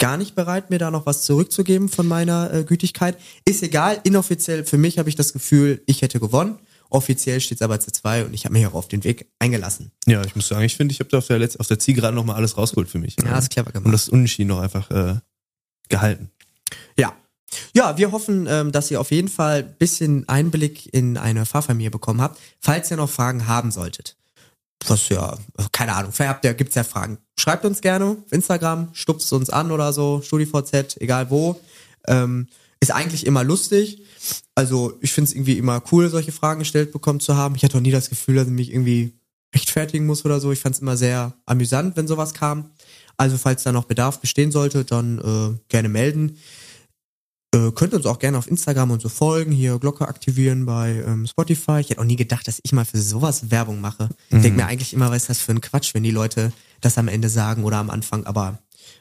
gar 0.00 0.16
nicht 0.16 0.34
bereit, 0.34 0.70
mir 0.70 0.78
da 0.78 0.90
noch 0.90 1.06
was 1.06 1.24
zurückzugeben 1.24 1.88
von 1.88 2.06
meiner 2.06 2.52
äh, 2.52 2.64
Gütigkeit. 2.64 3.18
Ist 3.44 3.62
egal, 3.62 4.00
inoffiziell 4.04 4.64
für 4.64 4.78
mich 4.78 4.98
habe 4.98 5.08
ich 5.08 5.16
das 5.16 5.32
Gefühl, 5.32 5.82
ich 5.86 6.02
hätte 6.02 6.20
gewonnen. 6.20 6.58
Offiziell 6.90 7.40
steht 7.40 7.58
es 7.58 7.62
aber 7.62 7.80
zu 7.80 7.90
zwei 7.90 8.24
und 8.24 8.32
ich 8.32 8.44
habe 8.44 8.52
mich 8.54 8.66
auch 8.66 8.74
auf 8.74 8.88
den 8.88 9.04
Weg 9.04 9.26
eingelassen. 9.38 9.90
Ja, 10.06 10.24
ich 10.24 10.36
muss 10.36 10.48
sagen, 10.48 10.64
ich 10.64 10.76
finde, 10.76 10.92
ich 10.92 11.00
habe 11.00 11.10
da 11.10 11.18
auf 11.18 11.26
der, 11.26 11.38
Letz 11.38 11.56
auf 11.56 11.66
der 11.66 11.78
Zielgeraden 11.78 12.14
nochmal 12.14 12.36
alles 12.36 12.56
rausgeholt 12.56 12.88
für 12.88 12.98
mich. 12.98 13.16
Ja, 13.22 13.36
ist 13.38 13.50
clever 13.50 13.72
gemacht. 13.72 13.86
Und 13.86 13.92
das 13.92 14.08
Unentschieden 14.08 14.48
noch 14.48 14.60
einfach 14.60 14.90
äh, 14.90 15.16
gehalten. 15.88 16.30
Ja. 17.74 17.96
Wir 17.96 18.12
hoffen, 18.12 18.46
ähm, 18.48 18.72
dass 18.72 18.90
ihr 18.90 19.00
auf 19.00 19.10
jeden 19.10 19.28
Fall 19.28 19.64
ein 19.64 19.74
bisschen 19.78 20.28
Einblick 20.28 20.92
in 20.92 21.16
eine 21.16 21.46
Fahrfamilie 21.46 21.90
bekommen 21.90 22.20
habt, 22.20 22.38
falls 22.60 22.90
ihr 22.90 22.96
noch 22.96 23.10
Fragen 23.10 23.46
haben 23.46 23.70
solltet. 23.70 24.16
Was 24.86 25.08
ja, 25.08 25.36
keine 25.72 25.94
Ahnung, 25.94 26.12
vielleicht 26.12 26.30
habt 26.30 26.44
ihr, 26.44 26.54
gibt's 26.54 26.76
ja 26.76 26.84
Fragen. 26.84 27.18
Schreibt 27.38 27.64
uns 27.64 27.80
gerne 27.80 28.04
auf 28.04 28.32
Instagram, 28.32 28.90
stupst 28.92 29.32
uns 29.32 29.50
an 29.50 29.72
oder 29.72 29.92
so, 29.92 30.22
StudiVZ, 30.22 30.98
egal 31.00 31.30
wo. 31.30 31.60
Ähm, 32.06 32.46
ist 32.80 32.92
eigentlich 32.92 33.26
immer 33.26 33.42
lustig. 33.42 34.02
Also 34.54 34.96
ich 35.00 35.12
finde 35.12 35.30
es 35.30 35.34
irgendwie 35.34 35.58
immer 35.58 35.82
cool, 35.90 36.08
solche 36.10 36.32
Fragen 36.32 36.60
gestellt 36.60 36.92
bekommen 36.92 37.20
zu 37.20 37.36
haben. 37.36 37.54
Ich 37.56 37.64
hatte 37.64 37.76
auch 37.76 37.82
nie 37.82 37.90
das 37.90 38.08
Gefühl, 38.08 38.36
dass 38.36 38.46
ich 38.46 38.52
mich 38.52 38.72
irgendwie 38.72 39.18
rechtfertigen 39.54 40.06
muss 40.06 40.24
oder 40.24 40.40
so. 40.40 40.52
Ich 40.52 40.60
fand 40.60 40.76
es 40.76 40.80
immer 40.80 40.96
sehr 40.96 41.34
amüsant, 41.46 41.96
wenn 41.96 42.06
sowas 42.06 42.34
kam. 42.34 42.70
Also 43.16 43.36
falls 43.36 43.64
da 43.64 43.72
noch 43.72 43.84
Bedarf 43.84 44.20
bestehen 44.20 44.52
sollte, 44.52 44.84
dann 44.84 45.18
äh, 45.18 45.58
gerne 45.68 45.88
melden. 45.88 46.38
Äh, 47.54 47.70
könnt 47.72 47.94
uns 47.94 48.04
auch 48.04 48.18
gerne 48.18 48.36
auf 48.36 48.46
Instagram 48.46 48.90
und 48.90 49.00
so 49.00 49.08
folgen, 49.08 49.52
hier 49.52 49.78
Glocke 49.78 50.06
aktivieren 50.06 50.66
bei 50.66 51.02
ähm, 51.06 51.26
Spotify. 51.26 51.80
Ich 51.80 51.90
hätte 51.90 52.00
auch 52.00 52.04
nie 52.04 52.16
gedacht, 52.16 52.46
dass 52.46 52.60
ich 52.62 52.72
mal 52.72 52.84
für 52.84 52.98
sowas 52.98 53.50
Werbung 53.50 53.80
mache. 53.80 54.10
Ich 54.28 54.42
denke 54.42 54.58
mir 54.58 54.66
eigentlich 54.66 54.92
immer, 54.92 55.10
was 55.10 55.22
ist 55.22 55.30
das 55.30 55.40
für 55.40 55.52
ein 55.52 55.62
Quatsch, 55.62 55.94
wenn 55.94 56.02
die 56.02 56.10
Leute 56.10 56.52
das 56.80 56.98
am 56.98 57.08
Ende 57.08 57.28
sagen 57.30 57.64
oder 57.64 57.78
am 57.78 57.90
Anfang, 57.90 58.26
aber 58.26 58.58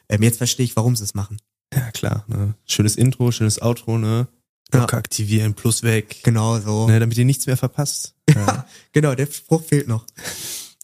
ähm, 0.10 0.24
jetzt 0.24 0.38
verstehe 0.38 0.64
ich, 0.64 0.76
warum 0.76 0.96
sie 0.96 1.04
es 1.04 1.14
machen. 1.14 1.38
Ja, 1.74 1.92
klar. 1.92 2.24
Ne? 2.28 2.54
Schönes 2.66 2.96
Intro, 2.96 3.32
schönes 3.32 3.62
Outro, 3.62 3.98
ne? 3.98 4.28
Ja. 4.72 4.80
Glocke 4.80 4.98
aktivieren, 4.98 5.54
plus 5.54 5.84
weg. 5.84 6.18
Genau 6.24 6.60
so. 6.60 6.88
Ne, 6.88 7.00
damit 7.00 7.18
ihr 7.18 7.26
nichts 7.26 7.48
mehr 7.48 7.58
verpasst. 7.58 8.14
Ja. 8.36 8.66
Genau, 8.92 9.16
der 9.16 9.26
Spruch 9.26 9.64
fehlt 9.64 9.88
noch. 9.88 10.06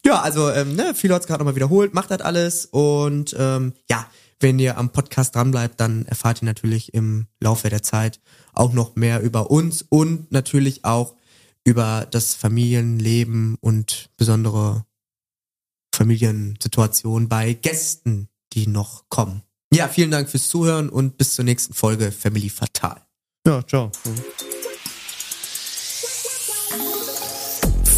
Ja, 0.04 0.20
also, 0.22 0.50
ähm, 0.50 0.74
ne, 0.76 0.94
viele 0.94 1.14
hat 1.14 1.22
es 1.22 1.26
gerade 1.26 1.40
nochmal 1.40 1.54
wiederholt, 1.54 1.92
macht 1.92 2.10
das 2.10 2.20
alles 2.20 2.66
und 2.66 3.36
ähm, 3.38 3.74
ja, 3.88 4.06
wenn 4.40 4.58
ihr 4.58 4.78
am 4.78 4.90
Podcast 4.90 5.34
dranbleibt, 5.34 5.80
dann 5.80 6.06
erfahrt 6.06 6.42
ihr 6.42 6.46
natürlich 6.46 6.94
im 6.94 7.26
Laufe 7.40 7.70
der 7.70 7.82
Zeit 7.82 8.20
auch 8.52 8.72
noch 8.72 8.96
mehr 8.96 9.22
über 9.22 9.50
uns 9.50 9.82
und 9.82 10.30
natürlich 10.32 10.84
auch 10.84 11.16
über 11.64 12.06
das 12.10 12.34
Familienleben 12.34 13.56
und 13.60 14.10
besondere 14.16 14.84
Familiensituationen 15.94 17.28
bei 17.28 17.54
Gästen, 17.54 18.28
die 18.52 18.66
noch 18.66 19.08
kommen. 19.08 19.42
Ja, 19.72 19.88
vielen 19.88 20.10
Dank 20.10 20.28
fürs 20.28 20.48
Zuhören 20.48 20.88
und 20.88 21.16
bis 21.18 21.34
zur 21.34 21.44
nächsten 21.44 21.74
Folge 21.74 22.12
Family 22.12 22.50
Fatal. 22.50 23.02
ja, 23.46 23.66
ciao. 23.66 23.90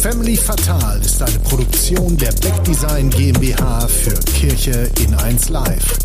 Family 0.01 0.37
Fatal 0.37 1.01
ist 1.01 1.21
eine 1.21 1.39
Produktion 1.39 2.15
der 2.17 2.31
Beck 2.33 2.63
Design 2.63 3.09
GmbH 3.09 3.87
für 3.87 4.13
Kirche 4.31 4.89
in 4.99 5.13
1 5.15 5.49
Live. 5.49 5.97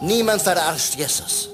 Niemand 0.00 0.40
verarscht 0.40 0.96
Jesus. 0.96 1.51